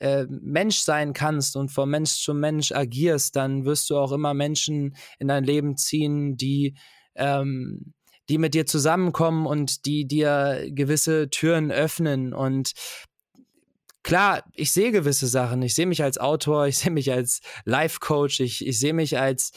äh, 0.00 0.26
Mensch 0.28 0.78
sein 0.78 1.12
kannst 1.12 1.56
und 1.56 1.70
vom 1.70 1.90
Mensch 1.90 2.22
zu 2.22 2.34
Mensch 2.34 2.72
agierst, 2.72 3.36
dann 3.36 3.64
wirst 3.64 3.90
du 3.90 3.98
auch 3.98 4.12
immer 4.12 4.34
Menschen 4.34 4.96
in 5.18 5.28
dein 5.28 5.44
Leben 5.44 5.76
ziehen, 5.76 6.36
die, 6.36 6.74
ähm, 7.14 7.92
die 8.28 8.38
mit 8.38 8.54
dir 8.54 8.64
zusammenkommen 8.64 9.46
und 9.46 9.84
die 9.84 10.06
dir 10.06 10.66
gewisse 10.70 11.28
Türen 11.28 11.70
öffnen. 11.70 12.32
Und 12.32 12.72
klar, 14.02 14.44
ich 14.54 14.72
sehe 14.72 14.92
gewisse 14.92 15.26
Sachen. 15.26 15.60
Ich 15.62 15.74
sehe 15.74 15.86
mich 15.86 16.02
als 16.02 16.16
Autor, 16.16 16.66
ich 16.66 16.78
sehe 16.78 16.90
mich 16.90 17.12
als 17.12 17.40
Life-Coach, 17.64 18.40
ich, 18.40 18.66
ich 18.66 18.78
sehe 18.78 18.94
mich 18.94 19.18
als 19.18 19.52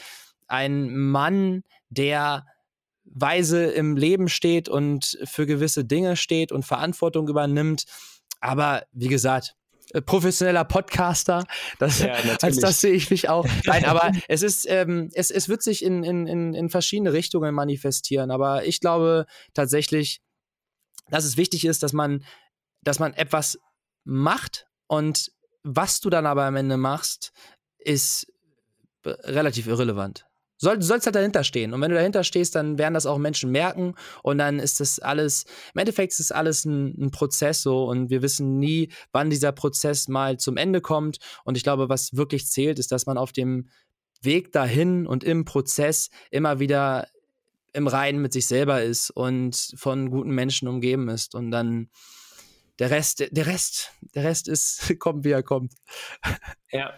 ein 0.54 0.96
Mann, 0.96 1.62
der 1.90 2.46
weise 3.04 3.64
im 3.66 3.96
Leben 3.96 4.28
steht 4.28 4.68
und 4.68 5.18
für 5.24 5.46
gewisse 5.46 5.84
Dinge 5.84 6.16
steht 6.16 6.52
und 6.52 6.64
Verantwortung 6.64 7.28
übernimmt. 7.28 7.84
Aber 8.40 8.84
wie 8.92 9.08
gesagt, 9.08 9.54
äh, 9.92 10.00
professioneller 10.00 10.64
Podcaster, 10.64 11.44
das, 11.78 12.00
ja, 12.00 12.14
als 12.40 12.58
das 12.58 12.80
sehe 12.80 12.92
ich 12.92 13.10
mich 13.10 13.28
auch. 13.28 13.46
Nein, 13.66 13.84
aber 13.84 14.10
es 14.28 14.42
ist, 14.42 14.66
ähm, 14.68 15.10
es, 15.12 15.30
es 15.30 15.48
wird 15.48 15.62
sich 15.62 15.84
in, 15.84 16.02
in, 16.02 16.26
in, 16.26 16.54
in 16.54 16.70
verschiedene 16.70 17.12
Richtungen 17.12 17.54
manifestieren. 17.54 18.30
Aber 18.30 18.64
ich 18.64 18.80
glaube 18.80 19.26
tatsächlich, 19.52 20.20
dass 21.10 21.24
es 21.24 21.36
wichtig 21.36 21.64
ist, 21.64 21.82
dass 21.82 21.92
man, 21.92 22.24
dass 22.82 22.98
man 22.98 23.12
etwas 23.12 23.58
macht 24.04 24.66
und 24.86 25.32
was 25.62 26.00
du 26.00 26.10
dann 26.10 26.26
aber 26.26 26.44
am 26.44 26.56
Ende 26.56 26.76
machst, 26.76 27.32
ist 27.78 28.26
relativ 29.04 29.66
irrelevant. 29.66 30.26
Soll, 30.56 30.80
sollst 30.82 31.06
halt 31.06 31.16
dahinter 31.16 31.44
stehen. 31.44 31.72
Und 31.74 31.80
wenn 31.80 31.90
du 31.90 31.96
dahinter 31.96 32.24
stehst, 32.24 32.54
dann 32.54 32.78
werden 32.78 32.94
das 32.94 33.06
auch 33.06 33.18
Menschen 33.18 33.50
merken. 33.50 33.94
Und 34.22 34.38
dann 34.38 34.58
ist 34.60 34.80
das 34.80 34.98
alles, 34.98 35.44
im 35.74 35.80
Endeffekt 35.80 36.12
ist 36.12 36.20
das 36.20 36.32
alles 36.32 36.64
ein, 36.64 36.94
ein, 36.98 37.10
Prozess 37.10 37.62
so. 37.62 37.84
Und 37.84 38.10
wir 38.10 38.22
wissen 38.22 38.58
nie, 38.58 38.90
wann 39.12 39.30
dieser 39.30 39.52
Prozess 39.52 40.08
mal 40.08 40.38
zum 40.38 40.56
Ende 40.56 40.80
kommt. 40.80 41.18
Und 41.44 41.56
ich 41.56 41.64
glaube, 41.64 41.88
was 41.88 42.16
wirklich 42.16 42.46
zählt, 42.46 42.78
ist, 42.78 42.92
dass 42.92 43.06
man 43.06 43.18
auf 43.18 43.32
dem 43.32 43.68
Weg 44.22 44.52
dahin 44.52 45.06
und 45.06 45.24
im 45.24 45.44
Prozess 45.44 46.08
immer 46.30 46.60
wieder 46.60 47.08
im 47.72 47.88
Reinen 47.88 48.22
mit 48.22 48.32
sich 48.32 48.46
selber 48.46 48.82
ist 48.82 49.10
und 49.10 49.74
von 49.76 50.10
guten 50.10 50.30
Menschen 50.30 50.68
umgeben 50.68 51.08
ist. 51.08 51.34
Und 51.34 51.50
dann 51.50 51.90
der 52.78 52.90
Rest, 52.90 53.24
der 53.30 53.46
Rest, 53.46 53.92
der 54.14 54.24
Rest 54.24 54.48
ist, 54.48 54.94
kommt, 54.98 55.24
wie 55.24 55.32
er 55.32 55.42
kommt. 55.42 55.74
Ja. 56.70 56.94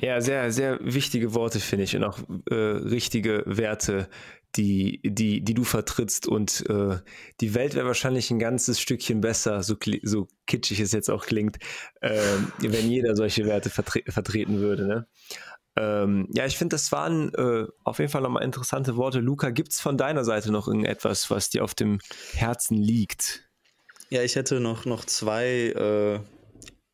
Ja, 0.00 0.20
sehr, 0.20 0.52
sehr 0.52 0.78
wichtige 0.82 1.34
Worte, 1.34 1.58
finde 1.58 1.84
ich, 1.84 1.96
und 1.96 2.04
auch 2.04 2.18
äh, 2.50 2.54
richtige 2.54 3.42
Werte, 3.46 4.08
die, 4.56 5.00
die, 5.02 5.42
die 5.42 5.54
du 5.54 5.64
vertrittst. 5.64 6.26
Und 6.26 6.68
äh, 6.68 6.98
die 7.40 7.54
Welt 7.54 7.74
wäre 7.74 7.86
wahrscheinlich 7.86 8.30
ein 8.30 8.38
ganzes 8.38 8.80
Stückchen 8.80 9.20
besser, 9.20 9.62
so, 9.62 9.76
so 10.02 10.28
kitschig 10.46 10.80
es 10.80 10.92
jetzt 10.92 11.10
auch 11.10 11.26
klingt, 11.26 11.58
äh, 12.00 12.20
wenn 12.58 12.90
jeder 12.90 13.16
solche 13.16 13.46
Werte 13.46 13.70
vertre 13.70 14.02
vertreten 14.06 14.58
würde. 14.58 14.86
Ne? 14.86 15.06
Ähm, 15.76 16.28
ja, 16.32 16.46
ich 16.46 16.56
finde, 16.56 16.74
das 16.74 16.90
waren 16.92 17.32
äh, 17.34 17.66
auf 17.84 17.98
jeden 17.98 18.10
Fall 18.10 18.22
nochmal 18.22 18.44
interessante 18.44 18.96
Worte. 18.96 19.20
Luca, 19.20 19.50
gibt 19.50 19.72
es 19.72 19.80
von 19.80 19.98
deiner 19.98 20.24
Seite 20.24 20.50
noch 20.50 20.68
irgendetwas, 20.68 21.30
was 21.30 21.50
dir 21.50 21.64
auf 21.64 21.74
dem 21.74 22.00
Herzen 22.34 22.76
liegt? 22.76 23.48
Ja, 24.08 24.22
ich 24.22 24.36
hätte 24.36 24.60
noch, 24.60 24.84
noch 24.84 25.04
zwei 25.04 25.46
äh, 25.46 26.20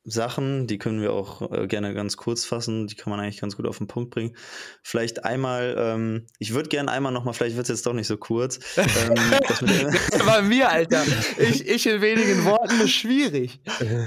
Sachen, 0.05 0.67
die 0.67 0.79
können 0.79 1.01
wir 1.01 1.13
auch 1.13 1.53
äh, 1.53 1.69
gerne 1.69 1.95
ganz 1.95 2.17
kurz 2.17 2.45
fassen, 2.45 2.89
die 2.89 2.97
kann 2.97 3.11
man 3.11 3.21
eigentlich 3.21 3.41
ganz 3.41 3.57
gut 3.57 3.67
auf 3.67 3.79
den 3.79 3.87
Punkt 3.87 4.11
bringen. 4.11 4.37
Vielleicht 4.83 5.25
einmal, 5.25 5.77
ähm, 5.79 6.27
ich 6.39 6.55
würde 6.55 6.69
gerne 6.69 6.91
einmal 6.91 7.13
nochmal, 7.13 7.35
vielleicht 7.35 7.57
wird 7.57 7.65
es 7.67 7.69
jetzt 7.69 7.87
doch 7.87 7.93
nicht 7.93 8.09
so 8.09 8.17
kurz. 8.17 8.59
Ähm, 8.77 9.15
das 10.11 10.27
war 10.27 10.43
mir, 10.43 10.71
Alter. 10.71 11.03
Ich, 11.39 11.67
ich 11.67 11.87
in 11.87 12.01
wenigen 12.01 12.45
Worten 12.45 12.81
ist 12.81 12.91
schwierig. 12.91 13.61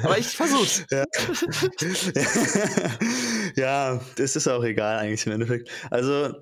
Aber 0.03 0.17
ich 0.17 0.27
versuch's. 0.27 0.85
Ja. 0.91 1.05
ja, 3.55 4.01
das 4.15 4.35
ist 4.35 4.47
auch 4.47 4.63
egal 4.63 4.99
eigentlich 4.99 5.25
im 5.25 5.33
Endeffekt. 5.33 5.69
Also, 5.89 6.33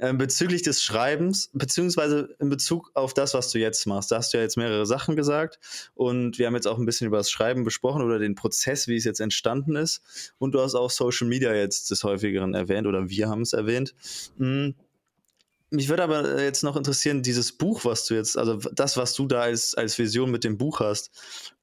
ähm, 0.00 0.18
bezüglich 0.18 0.62
des 0.62 0.82
Schreibens, 0.82 1.50
beziehungsweise 1.52 2.34
in 2.38 2.48
Bezug 2.48 2.90
auf 2.94 3.14
das, 3.14 3.34
was 3.34 3.52
du 3.52 3.58
jetzt 3.58 3.86
machst. 3.86 4.10
Da 4.10 4.16
hast 4.16 4.32
du 4.32 4.38
ja 4.38 4.42
jetzt 4.42 4.56
mehrere 4.56 4.86
Sachen 4.86 5.14
gesagt 5.14 5.58
und 5.94 6.38
wir 6.38 6.46
haben 6.46 6.54
jetzt 6.54 6.66
auch 6.66 6.78
ein 6.78 6.86
bisschen 6.86 7.06
über 7.06 7.18
das 7.18 7.30
Schreiben 7.30 7.64
besprochen 7.64 8.02
oder 8.02 8.18
den 8.18 8.34
Prozess, 8.34 8.88
wie 8.88 8.96
es 8.96 9.04
jetzt 9.04 9.20
entstanden 9.20 9.76
ist. 9.76 10.34
Und 10.38 10.54
du 10.54 10.60
hast 10.60 10.74
auch 10.74 10.90
Social 10.90 11.28
Media 11.28 11.54
jetzt 11.54 11.90
des 11.90 12.02
häufigeren 12.02 12.54
erwähnt 12.54 12.86
oder 12.86 13.08
wir 13.08 13.28
haben 13.28 13.42
es 13.42 13.52
erwähnt. 13.52 13.94
Mhm 14.38 14.74
mich 15.70 15.88
würde 15.88 16.02
aber 16.02 16.42
jetzt 16.42 16.64
noch 16.64 16.76
interessieren, 16.76 17.22
dieses 17.22 17.52
Buch, 17.52 17.84
was 17.84 18.04
du 18.04 18.14
jetzt, 18.14 18.36
also 18.36 18.56
das, 18.56 18.96
was 18.96 19.14
du 19.14 19.28
da 19.28 19.42
als, 19.42 19.74
als 19.74 19.98
Vision 19.98 20.30
mit 20.30 20.42
dem 20.42 20.58
Buch 20.58 20.80
hast, 20.80 21.12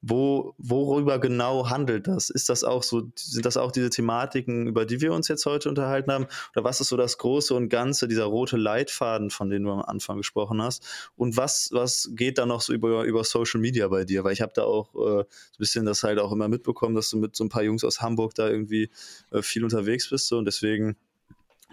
wo, 0.00 0.54
worüber 0.56 1.18
genau 1.18 1.68
handelt 1.68 2.06
das? 2.06 2.30
Ist 2.30 2.48
das 2.48 2.64
auch 2.64 2.82
so, 2.82 3.10
sind 3.16 3.44
das 3.44 3.58
auch 3.58 3.70
diese 3.70 3.90
Thematiken, 3.90 4.66
über 4.66 4.86
die 4.86 5.02
wir 5.02 5.12
uns 5.12 5.28
jetzt 5.28 5.44
heute 5.44 5.68
unterhalten 5.68 6.10
haben? 6.10 6.26
Oder 6.54 6.64
was 6.64 6.80
ist 6.80 6.88
so 6.88 6.96
das 6.96 7.18
Große 7.18 7.54
und 7.54 7.68
Ganze, 7.68 8.08
dieser 8.08 8.24
rote 8.24 8.56
Leitfaden, 8.56 9.28
von 9.28 9.50
dem 9.50 9.64
du 9.64 9.72
am 9.72 9.82
Anfang 9.82 10.16
gesprochen 10.16 10.62
hast? 10.62 10.82
Und 11.16 11.36
was, 11.36 11.68
was 11.72 12.08
geht 12.12 12.38
da 12.38 12.46
noch 12.46 12.62
so 12.62 12.72
über, 12.72 13.04
über 13.04 13.24
Social 13.24 13.60
Media 13.60 13.88
bei 13.88 14.04
dir? 14.04 14.24
Weil 14.24 14.32
ich 14.32 14.40
habe 14.40 14.52
da 14.54 14.64
auch 14.64 14.94
äh, 14.94 14.96
so 14.96 15.18
ein 15.20 15.26
bisschen 15.58 15.84
das 15.84 16.02
halt 16.02 16.18
auch 16.18 16.32
immer 16.32 16.48
mitbekommen, 16.48 16.94
dass 16.94 17.10
du 17.10 17.18
mit 17.18 17.36
so 17.36 17.44
ein 17.44 17.50
paar 17.50 17.62
Jungs 17.62 17.84
aus 17.84 18.00
Hamburg 18.00 18.34
da 18.34 18.48
irgendwie 18.48 18.90
äh, 19.32 19.42
viel 19.42 19.64
unterwegs 19.64 20.08
bist. 20.08 20.28
So, 20.28 20.38
und 20.38 20.46
deswegen 20.46 20.96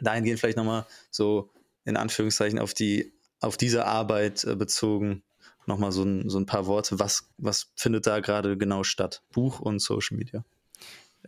dahingehend 0.02 0.42
vielleicht 0.42 0.58
nochmal 0.58 0.86
so 1.12 1.50
in 1.86 1.98
Anführungszeichen 1.98 2.60
auf 2.60 2.74
die 2.74 3.14
auf 3.42 3.58
diese 3.58 3.86
Arbeit 3.86 4.44
äh, 4.44 4.56
bezogen 4.56 5.24
nochmal 5.68 5.92
so 5.92 6.04
ein, 6.04 6.30
so 6.30 6.40
ein 6.40 6.46
paar 6.46 6.68
Worte. 6.68 7.00
Was, 7.00 7.30
was 7.38 7.72
findet 7.76 8.08
da 8.08 8.20
gerade 8.20 8.58
genau 8.58 8.84
statt? 8.84 9.24
Buch 9.32 9.60
und 9.60 9.80
Social 9.80 10.18
Media. 10.18 10.44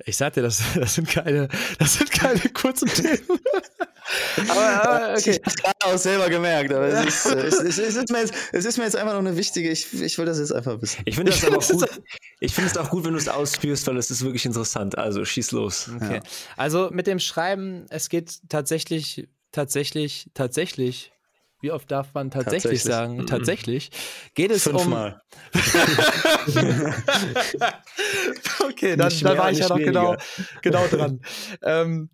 Ich 0.05 0.18
sagte, 0.18 0.41
das, 0.41 0.62
das 0.76 0.95
sind 0.95 1.10
keine, 1.10 1.47
das 1.80 1.95
sind 1.95 2.12
keine 2.12 2.39
kurzen 2.53 2.88
Themen. 2.88 3.20
aber, 4.49 4.84
aber 4.84 5.14
okay. 5.18 5.32
Ich 5.32 5.38
habe 5.38 5.41
es 5.47 5.55
gerade 5.55 5.86
auch 5.86 5.97
selber 5.97 6.30
gemerkt, 6.30 6.72
aber 6.72 6.88
es 6.88 7.26
ist, 7.26 7.26
es, 7.26 7.60
es, 7.60 7.78
es, 7.80 7.95
ist 7.95 8.12
mir 8.12 8.20
jetzt, 8.20 8.34
es 8.51 8.66
ist 8.66 8.78
mir 8.78 8.84
jetzt 8.84 8.95
einfach 8.95 9.14
noch 9.14 9.20
eine 9.20 9.36
wichtige, 9.36 9.72
ich, 9.72 9.91
ich 9.99 10.18
will 10.20 10.26
das 10.26 10.38
jetzt 10.38 10.53
einfach 10.53 10.80
wissen. 10.82 11.01
Ich 11.05 11.16
finde 11.16 11.32
das 11.32 11.43
aber 11.47 11.58
auch 11.58 11.68
gut. 11.68 12.01
Ich 12.39 12.53
finde 12.53 12.70
es 12.70 12.78
auch 12.78 12.91
gut, 12.91 13.05
wenn 13.05 13.14
du 13.14 13.18
es 13.18 13.28
ausführst, 13.28 13.88
weil 13.88 13.97
es 13.97 14.12
ist 14.12 14.24
wirklich 14.24 14.45
interessant. 14.45 14.97
Also 14.99 15.26
schieß 15.26 15.51
los. 15.51 15.89
Okay. 15.95 16.18
Ja. 16.18 16.22
Also 16.58 16.89
mit 16.91 17.08
dem 17.08 17.20
Schreiben, 17.20 17.88
es 17.89 18.10
geht 18.10 18.39
tatsächlich 18.49 19.28
tatsächlich, 19.52 20.30
tatsächlich 20.34 21.12
wie 21.60 21.72
oft 21.72 21.89
darf 21.89 22.14
man 22.14 22.30
tatsächlich, 22.30 22.84
tatsächlich. 22.84 22.84
sagen? 22.84 23.18
Mhm. 23.18 23.28
Tatsächlich. 23.28 23.89
Geht 24.36 24.52
es 24.52 24.64
Fünfmal. 24.64 25.22
um. 25.54 25.62
okay, 28.70 28.95
dann, 28.95 29.12
dann 29.22 29.38
war 29.38 29.52
ich 29.52 29.60
ja 29.60 29.70
noch 29.70 29.78
genau, 29.78 30.16
genau 30.62 30.88
dran. 30.88 31.22
ähm, 31.64 32.10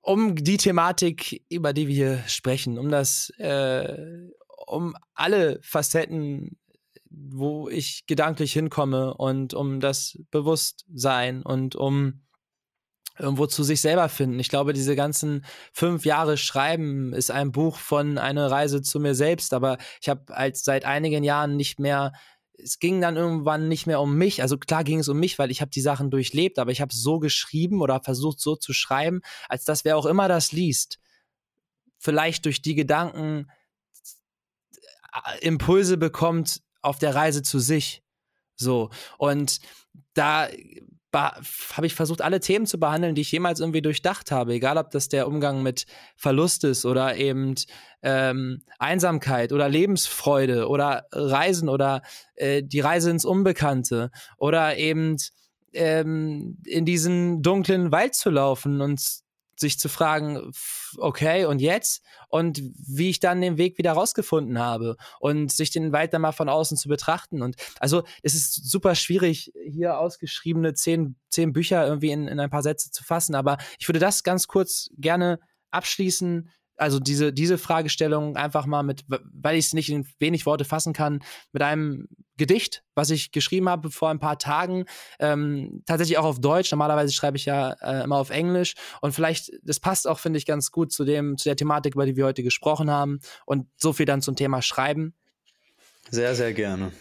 um 0.00 0.34
die 0.34 0.56
Thematik, 0.56 1.44
über 1.48 1.72
die 1.72 1.86
wir 1.86 1.94
hier 1.94 2.24
sprechen, 2.26 2.78
um 2.78 2.90
das, 2.90 3.30
äh, 3.38 3.96
um 4.66 4.96
alle 5.14 5.60
Facetten, 5.62 6.58
wo 7.08 7.68
ich 7.68 8.06
gedanklich 8.06 8.52
hinkomme 8.52 9.14
und 9.14 9.54
um 9.54 9.78
das 9.78 10.18
Bewusstsein 10.32 11.42
und 11.42 11.76
um 11.76 12.23
irgendwo 13.18 13.46
zu 13.46 13.62
sich 13.62 13.80
selber 13.80 14.08
finden. 14.08 14.38
Ich 14.40 14.48
glaube, 14.48 14.72
diese 14.72 14.96
ganzen 14.96 15.44
fünf 15.72 16.04
Jahre 16.04 16.36
Schreiben 16.36 17.12
ist 17.12 17.30
ein 17.30 17.52
Buch 17.52 17.78
von 17.78 18.18
einer 18.18 18.50
Reise 18.50 18.82
zu 18.82 19.00
mir 19.00 19.14
selbst, 19.14 19.54
aber 19.54 19.78
ich 20.00 20.08
habe 20.08 20.32
halt 20.34 20.56
seit 20.56 20.84
einigen 20.84 21.24
Jahren 21.24 21.56
nicht 21.56 21.78
mehr 21.78 22.12
es 22.56 22.78
ging 22.78 23.00
dann 23.00 23.16
irgendwann 23.16 23.68
nicht 23.68 23.86
mehr 23.86 24.00
um 24.00 24.16
mich. 24.16 24.42
Also 24.42 24.58
klar 24.58 24.84
ging 24.84 25.00
es 25.00 25.08
um 25.08 25.18
mich, 25.18 25.38
weil 25.38 25.50
ich 25.50 25.60
habe 25.60 25.70
die 25.70 25.80
Sachen 25.80 26.10
durchlebt, 26.10 26.58
aber 26.58 26.70
ich 26.70 26.80
habe 26.80 26.94
so 26.94 27.18
geschrieben 27.18 27.80
oder 27.80 28.00
versucht 28.00 28.40
so 28.40 28.56
zu 28.56 28.72
schreiben, 28.72 29.22
als 29.48 29.64
dass 29.64 29.84
wer 29.84 29.96
auch 29.96 30.06
immer 30.06 30.28
das 30.28 30.52
liest, 30.52 31.00
vielleicht 31.98 32.44
durch 32.44 32.62
die 32.62 32.74
Gedanken 32.74 33.50
äh, 35.12 35.38
Impulse 35.40 35.96
bekommt 35.96 36.62
auf 36.80 36.98
der 36.98 37.14
Reise 37.14 37.42
zu 37.42 37.58
sich. 37.58 38.02
So. 38.56 38.90
Und 39.18 39.60
da 40.14 40.48
habe 41.14 41.86
ich 41.86 41.94
versucht, 41.94 42.22
alle 42.22 42.40
Themen 42.40 42.66
zu 42.66 42.78
behandeln, 42.78 43.14
die 43.14 43.22
ich 43.22 43.32
jemals 43.32 43.60
irgendwie 43.60 43.82
durchdacht 43.82 44.30
habe. 44.30 44.52
Egal, 44.54 44.76
ob 44.76 44.90
das 44.90 45.08
der 45.08 45.26
Umgang 45.26 45.62
mit 45.62 45.86
Verlust 46.16 46.64
ist 46.64 46.84
oder 46.84 47.16
eben 47.16 47.54
ähm, 48.02 48.62
Einsamkeit 48.78 49.52
oder 49.52 49.68
Lebensfreude 49.68 50.68
oder 50.68 51.06
Reisen 51.12 51.68
oder 51.68 52.02
äh, 52.34 52.62
die 52.62 52.80
Reise 52.80 53.10
ins 53.10 53.24
Unbekannte 53.24 54.10
oder 54.36 54.76
eben 54.76 55.16
ähm, 55.72 56.58
in 56.66 56.84
diesen 56.84 57.42
dunklen 57.42 57.92
Wald 57.92 58.14
zu 58.14 58.30
laufen 58.30 58.80
und 58.80 59.23
sich 59.56 59.78
zu 59.78 59.88
fragen, 59.88 60.52
okay, 60.98 61.44
und 61.44 61.60
jetzt? 61.60 62.02
Und 62.28 62.60
wie 62.86 63.10
ich 63.10 63.20
dann 63.20 63.40
den 63.40 63.58
Weg 63.58 63.78
wieder 63.78 63.92
rausgefunden 63.92 64.58
habe 64.58 64.96
und 65.20 65.52
sich 65.52 65.70
den 65.70 65.92
dann 65.92 66.22
mal 66.22 66.32
von 66.32 66.48
außen 66.48 66.76
zu 66.76 66.88
betrachten. 66.88 67.42
Und 67.42 67.56
also 67.80 68.02
es 68.22 68.34
ist 68.34 68.68
super 68.68 68.94
schwierig, 68.94 69.52
hier 69.66 69.98
ausgeschriebene 69.98 70.74
zehn, 70.74 71.16
zehn 71.30 71.52
Bücher 71.52 71.86
irgendwie 71.86 72.10
in, 72.10 72.28
in 72.28 72.40
ein 72.40 72.50
paar 72.50 72.62
Sätze 72.62 72.90
zu 72.90 73.04
fassen. 73.04 73.34
Aber 73.34 73.58
ich 73.78 73.88
würde 73.88 74.00
das 74.00 74.22
ganz 74.22 74.46
kurz 74.46 74.90
gerne 74.96 75.38
abschließen 75.70 76.50
also 76.76 76.98
diese, 76.98 77.32
diese 77.32 77.58
Fragestellung 77.58 78.36
einfach 78.36 78.66
mal 78.66 78.82
mit, 78.82 79.04
weil 79.06 79.56
ich 79.56 79.66
es 79.66 79.72
nicht 79.74 79.90
in 79.90 80.06
wenig 80.18 80.46
Worte 80.46 80.64
fassen 80.64 80.92
kann, 80.92 81.22
mit 81.52 81.62
einem 81.62 82.08
Gedicht, 82.36 82.82
was 82.94 83.10
ich 83.10 83.30
geschrieben 83.30 83.68
habe 83.68 83.90
vor 83.90 84.10
ein 84.10 84.18
paar 84.18 84.38
Tagen, 84.38 84.86
ähm, 85.20 85.82
tatsächlich 85.86 86.18
auch 86.18 86.24
auf 86.24 86.40
Deutsch. 86.40 86.72
Normalerweise 86.72 87.12
schreibe 87.12 87.36
ich 87.36 87.44
ja 87.44 87.72
äh, 87.80 88.02
immer 88.02 88.16
auf 88.16 88.30
Englisch 88.30 88.74
und 89.00 89.12
vielleicht, 89.12 89.52
das 89.62 89.78
passt 89.78 90.08
auch, 90.08 90.18
finde 90.18 90.38
ich, 90.38 90.46
ganz 90.46 90.72
gut 90.72 90.92
zu 90.92 91.04
dem, 91.04 91.38
zu 91.38 91.48
der 91.48 91.56
Thematik, 91.56 91.94
über 91.94 92.06
die 92.06 92.16
wir 92.16 92.24
heute 92.24 92.42
gesprochen 92.42 92.90
haben 92.90 93.20
und 93.46 93.68
so 93.76 93.92
viel 93.92 94.06
dann 94.06 94.22
zum 94.22 94.34
Thema 94.34 94.62
Schreiben. 94.62 95.14
Sehr, 96.10 96.34
sehr 96.34 96.52
gerne. 96.52 96.92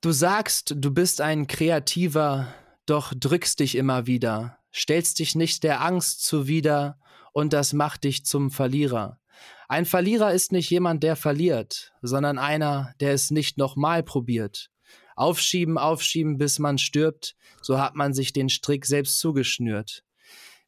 Du 0.00 0.12
sagst, 0.12 0.74
du 0.76 0.90
bist 0.90 1.20
ein 1.20 1.46
Kreativer, 1.46 2.52
doch 2.86 3.14
drückst 3.14 3.60
dich 3.60 3.76
immer 3.76 4.06
wieder, 4.06 4.58
stellst 4.74 5.18
dich 5.18 5.34
nicht 5.34 5.62
der 5.62 5.82
Angst 5.82 6.24
zuwider 6.24 6.98
und 7.32 7.52
das 7.52 7.72
macht 7.72 8.04
dich 8.04 8.24
zum 8.24 8.50
Verlierer. 8.50 9.20
Ein 9.68 9.86
Verlierer 9.86 10.32
ist 10.32 10.52
nicht 10.52 10.70
jemand, 10.70 11.02
der 11.02 11.16
verliert, 11.16 11.92
sondern 12.02 12.38
einer, 12.38 12.92
der 13.00 13.12
es 13.12 13.30
nicht 13.30 13.56
nochmal 13.56 14.02
probiert. 14.02 14.70
Aufschieben, 15.16 15.78
aufschieben, 15.78 16.38
bis 16.38 16.58
man 16.58 16.76
stirbt, 16.78 17.36
so 17.62 17.78
hat 17.78 17.94
man 17.94 18.12
sich 18.12 18.32
den 18.32 18.48
Strick 18.48 18.84
selbst 18.84 19.18
zugeschnürt. 19.20 20.04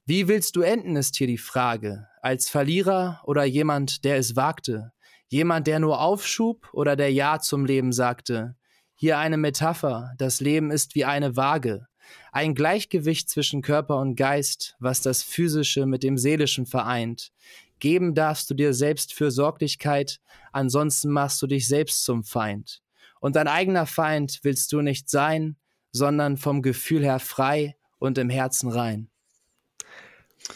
Wie 0.06 0.28
willst 0.28 0.54
du 0.54 0.60
enden, 0.60 0.94
ist 0.94 1.16
hier 1.16 1.26
die 1.26 1.36
Frage. 1.36 2.06
Als 2.22 2.48
Verlierer 2.48 3.22
oder 3.24 3.44
jemand, 3.44 4.04
der 4.04 4.16
es 4.16 4.36
wagte? 4.36 4.92
Jemand, 5.28 5.66
der 5.66 5.80
nur 5.80 6.00
aufschub 6.00 6.68
oder 6.72 6.94
der 6.94 7.12
Ja 7.12 7.40
zum 7.40 7.66
Leben 7.66 7.92
sagte? 7.92 8.54
Hier 8.94 9.18
eine 9.18 9.36
Metapher, 9.36 10.12
das 10.16 10.40
Leben 10.40 10.70
ist 10.70 10.94
wie 10.94 11.04
eine 11.04 11.36
Waage. 11.36 11.88
Ein 12.36 12.54
Gleichgewicht 12.54 13.30
zwischen 13.30 13.62
Körper 13.62 13.96
und 13.96 14.14
Geist, 14.14 14.76
was 14.78 15.00
das 15.00 15.22
Physische 15.22 15.86
mit 15.86 16.02
dem 16.02 16.18
Seelischen 16.18 16.66
vereint. 16.66 17.32
Geben 17.78 18.14
darfst 18.14 18.50
du 18.50 18.54
dir 18.54 18.74
selbst 18.74 19.14
Fürsorglichkeit, 19.14 20.20
ansonsten 20.52 21.08
machst 21.12 21.40
du 21.40 21.46
dich 21.46 21.66
selbst 21.66 22.04
zum 22.04 22.24
Feind. 22.24 22.82
Und 23.20 23.36
dein 23.36 23.48
eigener 23.48 23.86
Feind 23.86 24.40
willst 24.42 24.70
du 24.74 24.82
nicht 24.82 25.08
sein, 25.08 25.56
sondern 25.92 26.36
vom 26.36 26.60
Gefühl 26.60 27.02
her 27.02 27.20
frei 27.20 27.74
und 27.98 28.18
im 28.18 28.28
Herzen 28.28 28.70
rein. 28.70 29.08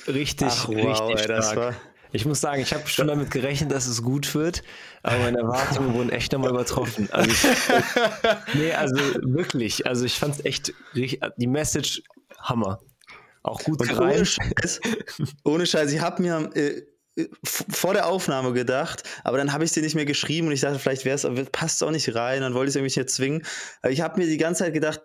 Richtig, 0.07 0.49
Ach, 0.51 0.69
wow, 0.69 1.09
richtig 1.09 1.31
ey, 1.31 1.43
stark. 1.43 1.81
Ich 2.13 2.27
muss 2.27 2.41
sagen, 2.41 2.61
ich 2.61 2.75
habe 2.75 2.87
schon 2.89 3.07
damit 3.07 3.31
gerechnet, 3.31 3.71
dass 3.71 3.87
es 3.87 4.03
gut 4.03 4.35
wird, 4.35 4.63
aber 5.03 5.19
meine 5.19 5.39
Erwartungen 5.39 5.95
wurden 5.95 6.11
echt 6.11 6.33
nochmal 6.33 6.51
übertroffen. 6.51 7.09
Also 7.13 7.31
ich, 7.31 7.45
nee, 8.55 8.73
also 8.73 8.97
wirklich. 9.23 9.87
Also 9.87 10.05
ich 10.05 10.19
fand 10.19 10.37
es 10.37 10.45
echt, 10.45 10.73
die 10.95 11.47
Message 11.47 12.03
Hammer. 12.39 12.81
Auch 13.43 13.61
gut 13.63 13.81
Und 13.81 13.99
ohne 13.99 14.27
Scheiß, 14.27 14.81
ohne 15.45 15.67
Scheiß, 15.67 15.93
ich 15.93 16.01
habe 16.01 16.23
mir 16.23 16.51
äh, 16.55 16.83
vor 17.43 17.95
der 17.95 18.07
Aufnahme 18.07 18.53
gedacht, 18.53 19.03
aber 19.25 19.39
dann 19.39 19.53
habe 19.53 19.65
ich 19.65 19.73
sie 19.73 19.81
nicht 19.81 19.95
mehr 19.95 20.05
geschrieben 20.05 20.47
und 20.47 20.53
ich 20.53 20.61
dachte, 20.61 20.79
vielleicht 20.79 21.05
wäre 21.05 21.17
es, 21.17 21.51
passt 21.51 21.83
auch 21.83 21.91
nicht 21.91 22.15
rein, 22.15 22.43
dann 22.43 22.55
wollte 22.55 22.69
ich 22.69 22.73
es 22.73 22.77
irgendwie 22.77 23.01
nicht 23.01 23.11
zwingen. 23.11 23.47
Aber 23.83 23.93
ich 23.93 24.01
habe 24.01 24.21
mir 24.21 24.27
die 24.27 24.37
ganze 24.37 24.65
Zeit 24.65 24.75
gedacht, 24.75 25.01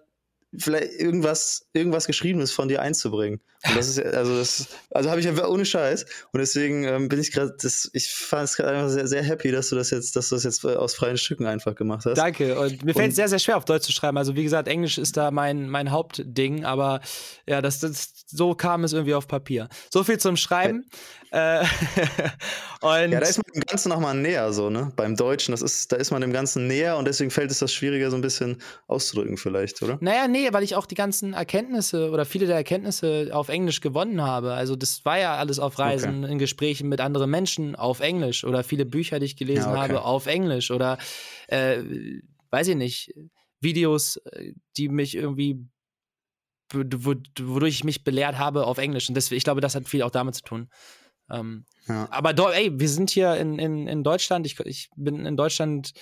vielleicht 0.59 0.93
irgendwas, 0.93 1.67
irgendwas 1.73 2.07
Geschriebenes 2.07 2.51
von 2.51 2.67
dir 2.67 2.81
einzubringen. 2.81 3.41
Und 3.67 3.77
das 3.77 3.87
ist 3.87 3.99
also 3.99 4.37
das, 4.37 4.67
also 4.91 5.09
habe 5.09 5.19
ich 5.19 5.27
einfach 5.27 5.47
ohne 5.47 5.65
Scheiß. 5.65 6.05
Und 6.31 6.39
deswegen 6.39 6.83
ähm, 6.83 7.09
bin 7.09 7.19
ich 7.19 7.31
gerade, 7.31 7.55
ich 7.93 8.09
fand 8.09 8.43
es 8.43 8.55
gerade 8.55 8.77
einfach 8.77 8.89
sehr, 8.89 9.07
sehr 9.07 9.23
happy, 9.23 9.51
dass 9.51 9.69
du 9.69 9.75
das 9.75 9.89
jetzt, 9.89 10.15
dass 10.15 10.29
du 10.29 10.35
das 10.35 10.43
jetzt 10.43 10.63
äh, 10.63 10.75
aus 10.75 10.93
freien 10.93 11.17
Stücken 11.17 11.45
einfach 11.47 11.73
gemacht 11.73 12.05
hast. 12.05 12.17
Danke. 12.17 12.59
Und 12.59 12.83
mir 12.83 12.93
fällt 12.93 13.09
es 13.09 13.15
sehr, 13.15 13.27
sehr 13.27 13.39
schwer, 13.39 13.57
auf 13.57 13.65
Deutsch 13.65 13.85
zu 13.85 13.91
schreiben. 13.91 14.17
Also 14.17 14.35
wie 14.35 14.43
gesagt, 14.43 14.67
Englisch 14.67 14.97
ist 14.97 15.17
da 15.17 15.31
mein, 15.31 15.69
mein 15.69 15.91
Hauptding, 15.91 16.63
aber 16.63 17.01
ja, 17.47 17.61
das, 17.61 17.79
das, 17.79 18.25
so 18.27 18.53
kam 18.53 18.83
es 18.83 18.93
irgendwie 18.93 19.15
auf 19.15 19.27
Papier. 19.27 19.69
So 19.91 20.03
viel 20.03 20.19
zum 20.19 20.37
Schreiben. 20.37 20.85
Ja. 21.31 21.61
Äh, 21.61 21.65
und 22.81 23.11
ja, 23.11 23.19
da 23.19 23.27
ist 23.27 23.37
man 23.37 23.53
dem 23.53 23.61
Ganzen 23.61 23.89
nochmal 23.89 24.15
näher, 24.15 24.51
so, 24.53 24.69
ne? 24.69 24.91
Beim 24.95 25.15
Deutschen, 25.15 25.51
das 25.51 25.61
ist, 25.61 25.91
da 25.91 25.97
ist 25.97 26.11
man 26.11 26.21
dem 26.21 26.33
Ganzen 26.33 26.67
näher 26.67 26.97
und 26.97 27.05
deswegen 27.05 27.31
fällt 27.31 27.51
es 27.51 27.59
das 27.59 27.73
schwieriger, 27.73 28.09
so 28.09 28.15
ein 28.15 28.21
bisschen 28.21 28.57
auszudrücken, 28.87 29.37
vielleicht, 29.37 29.81
oder? 29.81 29.97
Naja, 30.01 30.27
nee, 30.27 30.47
weil 30.51 30.63
ich 30.63 30.75
auch 30.75 30.85
die 30.85 30.95
ganzen 30.95 31.33
Erkenntnisse 31.33 32.11
oder 32.11 32.25
viele 32.25 32.47
der 32.47 32.55
Erkenntnisse 32.55 33.29
auf 33.31 33.49
Englisch 33.49 33.81
gewonnen 33.81 34.21
habe. 34.21 34.53
Also 34.53 34.75
das 34.75 35.05
war 35.05 35.19
ja 35.19 35.35
alles 35.35 35.59
auf 35.59 35.79
Reisen, 35.79 36.23
okay. 36.23 36.31
in 36.31 36.39
Gesprächen 36.39 36.89
mit 36.89 37.01
anderen 37.01 37.29
Menschen 37.29 37.75
auf 37.75 37.99
Englisch 37.99 38.43
oder 38.43 38.63
viele 38.63 38.85
Bücher, 38.85 39.19
die 39.19 39.25
ich 39.25 39.35
gelesen 39.35 39.65
ja, 39.65 39.71
okay. 39.71 39.79
habe, 39.79 40.01
auf 40.03 40.27
Englisch 40.27 40.71
oder 40.71 40.97
äh, 41.47 41.79
weiß 42.51 42.69
ich 42.69 42.75
nicht, 42.75 43.13
Videos, 43.59 44.17
äh, 44.17 44.53
die 44.77 44.89
mich 44.89 45.15
irgendwie 45.15 45.65
wodurch 46.73 47.75
ich 47.75 47.83
mich 47.83 48.03
belehrt 48.03 48.37
habe 48.37 48.65
auf 48.65 48.77
Englisch. 48.77 49.07
Und 49.07 49.15
deswegen, 49.15 49.37
ich 49.37 49.43
glaube, 49.43 49.61
das 49.61 49.75
hat 49.75 49.87
viel 49.87 50.01
auch 50.01 50.11
damit 50.11 50.35
zu 50.35 50.41
tun. 50.41 50.69
Ähm, 51.29 51.65
ja. 51.87 52.07
Aber 52.11 52.33
do, 52.33 52.49
ey, 52.49 52.71
wir 52.79 52.89
sind 52.89 53.09
hier 53.09 53.35
in, 53.35 53.59
in, 53.59 53.87
in 53.87 54.03
Deutschland. 54.03 54.45
Ich, 54.45 54.59
ich 54.61 54.89
bin 54.95 55.25
in 55.25 55.37
Deutschland 55.37 55.93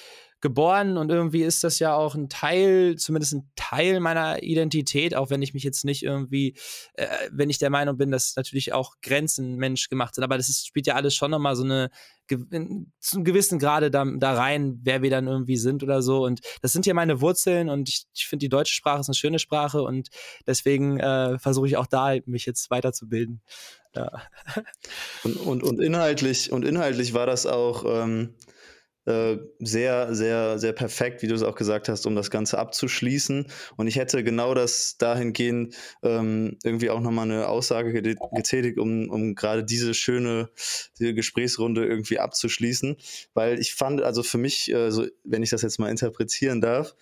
geboren 0.43 0.97
und 0.97 1.09
irgendwie 1.09 1.41
ist 1.41 1.63
das 1.63 1.79
ja 1.79 1.95
auch 1.95 2.15
ein 2.15 2.27
Teil, 2.27 2.97
zumindest 2.97 3.33
ein 3.33 3.49
Teil 3.55 4.01
meiner 4.01 4.43
Identität, 4.43 5.15
auch 5.15 5.29
wenn 5.29 5.41
ich 5.41 5.53
mich 5.53 5.63
jetzt 5.63 5.85
nicht 5.85 6.03
irgendwie, 6.03 6.57
äh, 6.95 7.07
wenn 7.31 7.49
ich 7.49 7.59
der 7.59 7.69
Meinung 7.69 7.95
bin, 7.95 8.11
dass 8.11 8.35
natürlich 8.35 8.73
auch 8.73 8.95
Grenzen 9.01 9.55
menschgemacht 9.55 10.13
sind, 10.13 10.23
aber 10.25 10.35
das 10.35 10.49
ist, 10.49 10.67
spielt 10.67 10.85
ja 10.85 10.95
alles 10.95 11.15
schon 11.15 11.31
nochmal 11.31 11.55
so 11.55 11.63
eine, 11.63 11.89
zu 12.27 13.15
einem 13.15 13.23
gewissen 13.23 13.57
Grade 13.57 13.89
da, 13.89 14.03
da 14.03 14.33
rein, 14.33 14.81
wer 14.83 15.01
wir 15.01 15.09
dann 15.09 15.27
irgendwie 15.27 15.55
sind 15.55 15.81
oder 15.81 16.01
so 16.01 16.25
und 16.25 16.41
das 16.61 16.73
sind 16.73 16.85
ja 16.85 16.93
meine 16.93 17.21
Wurzeln 17.21 17.69
und 17.69 17.87
ich, 17.87 18.03
ich 18.13 18.27
finde 18.27 18.43
die 18.43 18.49
deutsche 18.49 18.75
Sprache 18.75 18.99
ist 18.99 19.07
eine 19.07 19.15
schöne 19.15 19.39
Sprache 19.39 19.81
und 19.81 20.09
deswegen 20.45 20.99
äh, 20.99 21.39
versuche 21.39 21.67
ich 21.67 21.77
auch 21.77 21.87
da 21.87 22.17
mich 22.25 22.45
jetzt 22.45 22.69
weiterzubilden. 22.69 23.41
Ja. 23.95 24.23
Und, 25.23 25.37
und, 25.37 25.63
und 25.63 25.81
inhaltlich, 25.81 26.51
und 26.51 26.65
inhaltlich 26.65 27.13
war 27.13 27.25
das 27.25 27.45
auch, 27.45 27.85
ähm, 27.85 28.35
äh, 29.05 29.37
sehr, 29.59 30.15
sehr, 30.15 30.59
sehr 30.59 30.71
perfekt, 30.71 31.21
wie 31.21 31.27
du 31.27 31.35
es 31.35 31.43
auch 31.43 31.55
gesagt 31.55 31.89
hast, 31.89 32.05
um 32.05 32.15
das 32.15 32.31
Ganze 32.31 32.57
abzuschließen. 32.57 33.47
Und 33.75 33.87
ich 33.87 33.97
hätte 33.97 34.23
genau 34.23 34.53
das 34.53 34.97
dahingehend 34.97 35.75
ähm, 36.03 36.57
irgendwie 36.63 36.89
auch 36.89 37.01
nochmal 37.01 37.25
eine 37.25 37.49
Aussage 37.49 37.91
getätigt, 37.91 38.79
um, 38.79 39.09
um 39.09 39.35
gerade 39.35 39.65
diese 39.65 39.93
schöne 39.93 40.49
diese 40.99 41.13
Gesprächsrunde 41.13 41.85
irgendwie 41.85 42.19
abzuschließen. 42.19 42.95
Weil 43.33 43.59
ich 43.59 43.75
fand, 43.75 44.01
also 44.01 44.23
für 44.23 44.37
mich, 44.37 44.71
äh, 44.71 44.89
so, 44.89 45.05
wenn 45.25 45.43
ich 45.43 45.49
das 45.49 45.63
jetzt 45.63 45.79
mal 45.79 45.91
interpretieren 45.91 46.61
darf, 46.61 46.95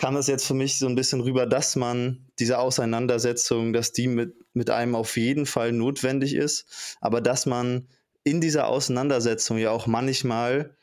kam 0.00 0.14
das 0.14 0.28
jetzt 0.28 0.46
für 0.46 0.54
mich 0.54 0.78
so 0.78 0.86
ein 0.86 0.94
bisschen 0.94 1.20
rüber, 1.20 1.44
dass 1.44 1.76
man 1.76 2.26
diese 2.38 2.58
Auseinandersetzung, 2.58 3.74
dass 3.74 3.92
die 3.92 4.08
mit, 4.08 4.34
mit 4.54 4.70
einem 4.70 4.94
auf 4.94 5.18
jeden 5.18 5.44
Fall 5.44 5.72
notwendig 5.72 6.34
ist, 6.34 6.96
aber 7.02 7.20
dass 7.20 7.44
man 7.44 7.86
in 8.24 8.40
dieser 8.40 8.66
Auseinandersetzung 8.68 9.58
ja 9.58 9.72
auch 9.72 9.86
manchmal 9.86 10.74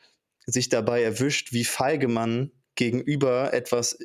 sich 0.46 0.68
dabei 0.68 1.02
erwischt, 1.02 1.52
wie 1.52 1.64
feige 1.64 2.06
man 2.06 2.52
gegenüber 2.76 3.52
etwas 3.52 3.98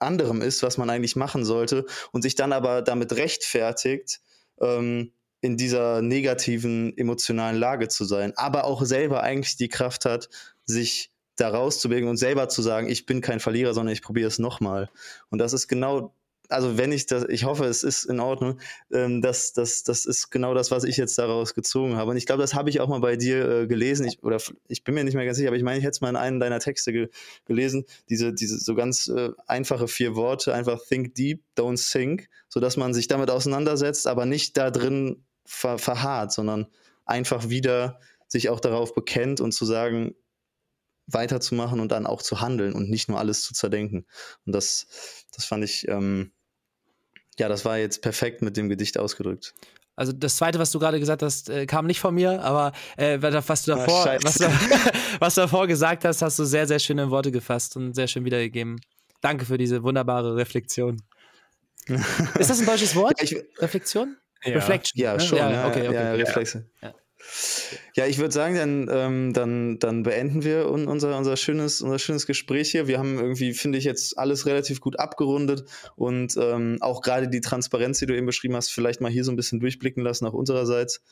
anderem 0.00 0.42
ist, 0.42 0.64
was 0.64 0.76
man 0.76 0.90
eigentlich 0.90 1.14
machen 1.14 1.44
sollte 1.44 1.86
und 2.10 2.22
sich 2.22 2.34
dann 2.34 2.52
aber 2.52 2.82
damit 2.82 3.12
rechtfertigt, 3.12 4.20
ähm, 4.60 5.12
in 5.40 5.56
dieser 5.56 6.02
negativen 6.02 6.98
emotionalen 6.98 7.56
Lage 7.56 7.86
zu 7.86 8.04
sein, 8.04 8.32
aber 8.34 8.64
auch 8.64 8.84
selber 8.84 9.22
eigentlich 9.22 9.56
die 9.56 9.68
Kraft 9.68 10.04
hat, 10.04 10.28
sich 10.64 11.11
da 11.42 11.48
rauszubewegen 11.48 12.08
und 12.08 12.16
selber 12.16 12.48
zu 12.48 12.62
sagen, 12.62 12.88
ich 12.88 13.06
bin 13.06 13.20
kein 13.20 13.40
Verlierer, 13.40 13.74
sondern 13.74 13.92
ich 13.92 14.02
probiere 14.02 14.28
es 14.28 14.38
nochmal. 14.38 14.88
Und 15.30 15.38
das 15.38 15.52
ist 15.52 15.68
genau 15.68 16.14
also 16.52 16.78
wenn 16.78 16.92
ich 16.92 17.06
das, 17.06 17.24
ich 17.28 17.44
hoffe, 17.44 17.64
es 17.64 17.82
ist 17.82 18.04
in 18.04 18.20
Ordnung, 18.20 18.60
ähm, 18.92 19.22
das, 19.22 19.52
das, 19.52 19.82
das 19.82 20.04
ist 20.04 20.30
genau 20.30 20.54
das, 20.54 20.70
was 20.70 20.84
ich 20.84 20.96
jetzt 20.96 21.18
daraus 21.18 21.54
gezogen 21.54 21.96
habe. 21.96 22.10
Und 22.10 22.16
ich 22.16 22.26
glaube, 22.26 22.42
das 22.42 22.54
habe 22.54 22.70
ich 22.70 22.80
auch 22.80 22.88
mal 22.88 23.00
bei 23.00 23.16
dir 23.16 23.48
äh, 23.48 23.66
gelesen, 23.66 24.06
ich, 24.06 24.22
oder 24.22 24.38
ich 24.68 24.84
bin 24.84 24.94
mir 24.94 25.04
nicht 25.04 25.14
mehr 25.14 25.24
ganz 25.24 25.38
sicher, 25.38 25.48
aber 25.48 25.56
ich 25.56 25.62
meine, 25.62 25.78
ich 25.78 25.84
hätte 25.84 25.92
es 25.92 26.00
mal 26.00 26.10
in 26.10 26.16
einem 26.16 26.40
deiner 26.40 26.60
Texte 26.60 26.92
ge 26.92 27.08
gelesen, 27.46 27.84
diese, 28.08 28.32
diese 28.32 28.58
so 28.58 28.74
ganz 28.74 29.08
äh, 29.08 29.30
einfache 29.46 29.88
vier 29.88 30.14
Worte, 30.14 30.54
einfach 30.54 30.80
think 30.86 31.14
deep, 31.14 31.42
don't 31.56 31.90
think, 31.90 32.28
sodass 32.48 32.76
man 32.76 32.94
sich 32.94 33.08
damit 33.08 33.30
auseinandersetzt, 33.30 34.06
aber 34.06 34.26
nicht 34.26 34.56
da 34.56 34.70
drin 34.70 35.24
ver 35.44 35.78
verharrt, 35.78 36.32
sondern 36.32 36.66
einfach 37.04 37.48
wieder 37.48 37.98
sich 38.28 38.48
auch 38.48 38.60
darauf 38.60 38.94
bekennt 38.94 39.40
und 39.40 39.52
zu 39.52 39.64
sagen, 39.64 40.14
weiterzumachen 41.12 41.80
und 41.80 41.90
dann 41.90 42.06
auch 42.06 42.22
zu 42.22 42.40
handeln 42.40 42.72
und 42.72 42.90
nicht 42.90 43.08
nur 43.08 43.18
alles 43.18 43.42
zu 43.42 43.54
zerdenken. 43.54 44.06
Und 44.46 44.54
das, 44.54 44.86
das 45.34 45.44
fand 45.44 45.64
ich, 45.64 45.88
ähm, 45.88 46.32
ja, 47.38 47.48
das 47.48 47.64
war 47.64 47.78
jetzt 47.78 48.02
perfekt 48.02 48.42
mit 48.42 48.56
dem 48.56 48.68
Gedicht 48.68 48.98
ausgedrückt. 48.98 49.54
Also 49.94 50.12
das 50.12 50.36
zweite, 50.36 50.58
was 50.58 50.70
du 50.70 50.78
gerade 50.78 50.98
gesagt 50.98 51.22
hast, 51.22 51.50
äh, 51.50 51.66
kam 51.66 51.86
nicht 51.86 52.00
von 52.00 52.14
mir, 52.14 52.42
aber 52.42 52.72
äh, 52.96 53.18
was, 53.20 53.64
du 53.64 53.72
ah, 53.72 53.76
davor, 53.76 54.06
ah, 54.06 54.18
was, 54.22 54.34
du, 54.34 54.44
was, 55.18 55.34
du 55.34 55.40
davor 55.42 55.66
gesagt 55.66 56.04
hast, 56.04 56.22
hast 56.22 56.38
du 56.38 56.44
sehr, 56.44 56.66
sehr 56.66 56.78
schön 56.78 56.98
in 56.98 57.10
Worte 57.10 57.30
gefasst 57.30 57.76
und 57.76 57.94
sehr 57.94 58.08
schön 58.08 58.24
wiedergegeben. 58.24 58.80
Danke 59.20 59.44
für 59.44 59.58
diese 59.58 59.82
wunderbare 59.82 60.34
Reflexion. 60.34 61.02
Ist 61.86 62.50
das 62.50 62.60
ein 62.60 62.66
deutsches 62.66 62.94
Wort? 62.96 63.20
Ja, 63.20 63.24
ich, 63.24 63.60
Reflexion? 63.60 64.16
Ja. 64.44 64.54
Reflection. 64.54 65.00
Ja, 65.00 65.14
ne? 65.14 65.20
schon. 65.20 65.38
Ja, 65.38 65.68
okay, 65.68 65.88
okay. 65.88 65.94
Ja, 65.94 66.12
Reflexe. 66.12 66.66
Ja. 66.80 66.94
Ja, 67.94 68.06
ich 68.06 68.18
würde 68.18 68.32
sagen, 68.32 68.54
dann, 68.54 68.88
ähm, 68.90 69.32
dann, 69.32 69.78
dann 69.78 70.02
beenden 70.02 70.44
wir 70.44 70.68
unser, 70.68 71.16
unser, 71.16 71.36
schönes, 71.36 71.82
unser 71.82 71.98
schönes 71.98 72.26
Gespräch 72.26 72.70
hier. 72.70 72.86
Wir 72.86 72.98
haben 72.98 73.18
irgendwie, 73.18 73.52
finde 73.54 73.78
ich, 73.78 73.84
jetzt 73.84 74.18
alles 74.18 74.46
relativ 74.46 74.80
gut 74.80 74.98
abgerundet 74.98 75.64
und 75.96 76.36
ähm, 76.36 76.78
auch 76.80 77.02
gerade 77.02 77.28
die 77.28 77.40
Transparenz, 77.40 77.98
die 77.98 78.06
du 78.06 78.16
eben 78.16 78.26
beschrieben 78.26 78.56
hast, 78.56 78.70
vielleicht 78.70 79.00
mal 79.00 79.10
hier 79.10 79.24
so 79.24 79.32
ein 79.32 79.36
bisschen 79.36 79.60
durchblicken 79.60 80.02
lassen, 80.02 80.26
auch 80.26 80.34
unsererseits. 80.34 81.02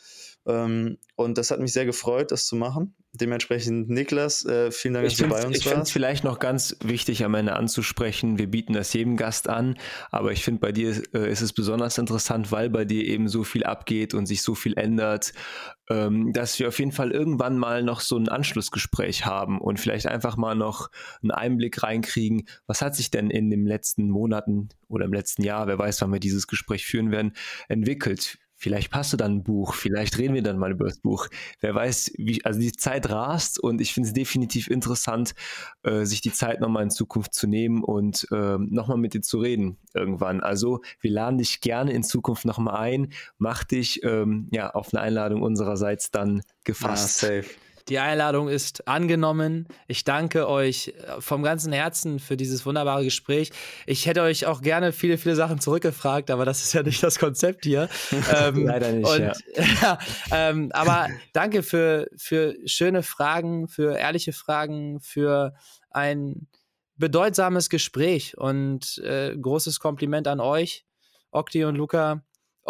Ähm, 0.47 0.99
und 1.17 1.37
das 1.37 1.51
hat 1.51 1.61
mich 1.61 1.73
sehr 1.73 1.85
gefreut, 1.85 2.33
das 2.33 2.47
zu 2.47 2.57
machen. 2.57 2.95
Dementsprechend, 3.13 3.91
Niklas, 3.91 4.45
äh, 4.45 4.71
vielen 4.71 4.95
Dank, 4.95 5.07
dass 5.07 5.17
du 5.17 5.29
bei 5.29 5.45
uns 5.45 5.45
ich 5.45 5.45
warst. 5.45 5.57
Ich 5.57 5.69
finde 5.69 5.83
es 5.83 5.91
vielleicht 5.91 6.25
noch 6.25 6.39
ganz 6.39 6.77
wichtig, 6.83 7.25
am 7.25 7.35
Ende 7.35 7.55
anzusprechen. 7.55 8.39
Wir 8.39 8.47
bieten 8.47 8.73
das 8.73 8.93
jedem 8.93 9.17
Gast 9.17 9.49
an, 9.49 9.77
aber 10.11 10.31
ich 10.31 10.45
finde, 10.45 10.61
bei 10.61 10.71
dir 10.71 11.03
äh, 11.13 11.31
ist 11.31 11.41
es 11.41 11.53
besonders 11.53 11.99
interessant, 11.99 12.53
weil 12.53 12.71
bei 12.71 12.85
dir 12.85 13.05
eben 13.05 13.29
so 13.29 13.43
viel 13.43 13.65
abgeht 13.65 14.15
und 14.15 14.27
sich 14.27 14.43
so 14.43 14.55
viel 14.55 14.79
ändert, 14.79 15.33
ähm, 15.91 16.33
dass 16.33 16.59
wir 16.61 16.69
auf 16.69 16.79
jeden 16.79 16.93
Fall 16.93 17.11
irgendwann 17.11 17.59
mal 17.59 17.83
noch 17.83 18.01
so 18.01 18.17
ein 18.17 18.29
Anschlussgespräch 18.29 19.27
haben 19.27 19.61
und 19.61 19.81
vielleicht 19.81 20.07
einfach 20.07 20.37
mal 20.37 20.55
noch 20.55 20.89
einen 21.23 21.33
Einblick 21.33 21.83
reinkriegen, 21.83 22.47
was 22.67 22.81
hat 22.81 22.95
sich 22.95 23.11
denn 23.11 23.29
in 23.29 23.51
den 23.51 23.67
letzten 23.67 24.09
Monaten 24.09 24.69
oder 24.89 25.05
im 25.05 25.13
letzten 25.13 25.43
Jahr, 25.43 25.67
wer 25.67 25.79
weiß, 25.79 26.01
wann 26.01 26.13
wir 26.13 26.21
dieses 26.21 26.47
Gespräch 26.47 26.87
führen 26.87 27.11
werden, 27.11 27.33
entwickelt 27.69 28.39
Vielleicht 28.63 28.91
passt 28.91 29.11
du 29.15 29.17
dann 29.17 29.37
ein 29.37 29.43
Buch, 29.43 29.73
vielleicht 29.73 30.19
reden 30.19 30.35
wir 30.35 30.43
dann 30.43 30.59
mal 30.59 30.71
über 30.71 30.85
das 30.85 30.99
Buch. 30.99 31.29
Wer 31.61 31.75
weiß, 31.75 32.13
wie, 32.19 32.45
also 32.45 32.61
die 32.61 32.73
Zeit 32.73 33.09
rast 33.09 33.59
und 33.59 33.81
ich 33.81 33.95
finde 33.95 34.09
es 34.09 34.13
definitiv 34.13 34.69
interessant, 34.69 35.35
äh, 35.83 36.05
sich 36.05 36.21
die 36.21 36.31
Zeit 36.31 36.61
nochmal 36.61 36.83
in 36.83 36.91
Zukunft 36.91 37.33
zu 37.33 37.47
nehmen 37.47 37.83
und 37.83 38.27
äh, 38.31 38.59
nochmal 38.59 38.99
mit 38.99 39.15
dir 39.15 39.23
zu 39.23 39.39
reden 39.39 39.79
irgendwann. 39.95 40.43
Also 40.43 40.83
wir 41.01 41.11
laden 41.11 41.39
dich 41.39 41.63
gerne 41.63 41.93
in 41.93 42.03
Zukunft 42.03 42.45
nochmal 42.45 42.77
ein, 42.77 43.15
mach 43.39 43.65
dich 43.65 44.05
ähm, 44.05 44.49
ja 44.53 44.69
auf 44.69 44.93
eine 44.93 45.01
Einladung 45.01 45.41
unsererseits 45.41 46.11
dann 46.11 46.43
gefasst. 46.63 47.25
Ah, 47.25 47.29
safe. 47.29 47.49
Die 47.91 47.99
Einladung 47.99 48.49
ist 48.49 48.87
angenommen. 48.87 49.67
Ich 49.89 50.05
danke 50.05 50.49
euch 50.49 50.95
äh, 50.97 51.21
vom 51.21 51.43
ganzen 51.43 51.73
Herzen 51.73 52.21
für 52.21 52.37
dieses 52.37 52.65
wunderbare 52.65 53.03
Gespräch. 53.03 53.51
Ich 53.85 54.07
hätte 54.07 54.23
euch 54.23 54.47
auch 54.47 54.63
gerne 54.63 54.93
viele, 54.93 55.19
viele 55.19 55.35
Sachen 55.35 55.59
zurückgefragt, 55.59 56.31
aber 56.31 56.45
das 56.45 56.63
ist 56.63 56.73
ja 56.73 56.85
nicht 56.85 57.03
das 57.03 57.19
Konzept 57.19 57.65
hier. 57.65 57.89
ähm, 58.41 58.65
Leider 58.65 58.93
nicht. 58.93 59.09
Und, 59.09 59.21
ja. 59.21 59.33
ja 59.83 59.99
ähm, 60.31 60.71
aber 60.73 61.09
danke 61.33 61.65
für, 61.65 62.07
für 62.17 62.55
schöne 62.65 63.03
Fragen, 63.03 63.67
für 63.67 63.99
ehrliche 63.99 64.33
Fragen, 64.33 65.01
für 65.01 65.55
ein 65.91 66.47
bedeutsames 66.97 67.71
Gespräch 67.71 68.39
und 68.39 68.99
äh, 68.99 69.37
großes 69.37 69.81
Kompliment 69.81 70.29
an 70.29 70.39
euch, 70.39 70.87
Okti 71.33 71.65
und 71.65 71.75
Luca. 71.75 72.23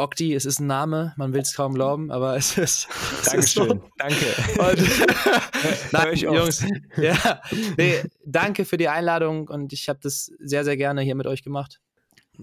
Okti, 0.02 0.34
es 0.34 0.44
ist 0.44 0.60
ein 0.60 0.66
Name, 0.66 1.14
man 1.16 1.32
will 1.32 1.40
es 1.40 1.54
kaum 1.54 1.74
glauben, 1.74 2.10
aber 2.10 2.36
es 2.38 2.56
ist. 2.58 2.88
Es 3.22 3.30
Dankeschön. 3.30 3.40
Ist 3.40 3.54
so. 3.54 3.90
Danke. 3.98 4.26
Und, 4.58 5.92
nein, 5.92 6.16
Jungs, 6.16 6.64
ja, 6.96 7.40
nee, 7.76 8.02
danke 8.24 8.64
für 8.64 8.76
die 8.76 8.88
Einladung 8.88 9.48
und 9.48 9.72
ich 9.72 9.88
habe 9.88 9.98
das 10.02 10.30
sehr, 10.38 10.64
sehr 10.64 10.76
gerne 10.76 11.02
hier 11.02 11.14
mit 11.14 11.26
euch 11.26 11.42
gemacht. 11.42 11.80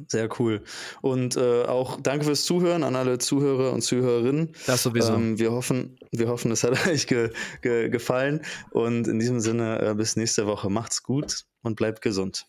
Sehr 0.08 0.30
cool. 0.40 0.64
Und 1.02 1.38
äh, 1.38 1.64
auch 1.64 2.00
danke 2.00 2.26
fürs 2.26 2.46
Zuhören 2.46 2.84
an 2.84 2.96
alle 2.96 3.18
Zuhörer 3.18 3.74
und 3.74 3.82
Zuhörerinnen. 3.82 4.54
Das 4.66 4.84
sowieso. 4.84 5.14
Ähm, 5.14 5.40
wir, 5.40 5.52
hoffen, 5.52 5.98
wir 6.12 6.28
hoffen, 6.28 6.52
es 6.52 6.64
hat 6.64 6.88
euch 6.88 7.08
ge 7.08 7.32
ge 7.62 7.90
gefallen. 7.90 8.42
Und 8.72 9.08
in 9.08 9.20
diesem 9.20 9.40
Sinne, 9.40 9.82
äh, 9.82 9.96
bis 9.96 10.16
nächste 10.16 10.46
Woche. 10.46 10.70
Macht's 10.70 11.04
gut 11.04 11.46
und 11.64 11.76
bleibt 11.76 12.02
gesund. 12.02 12.46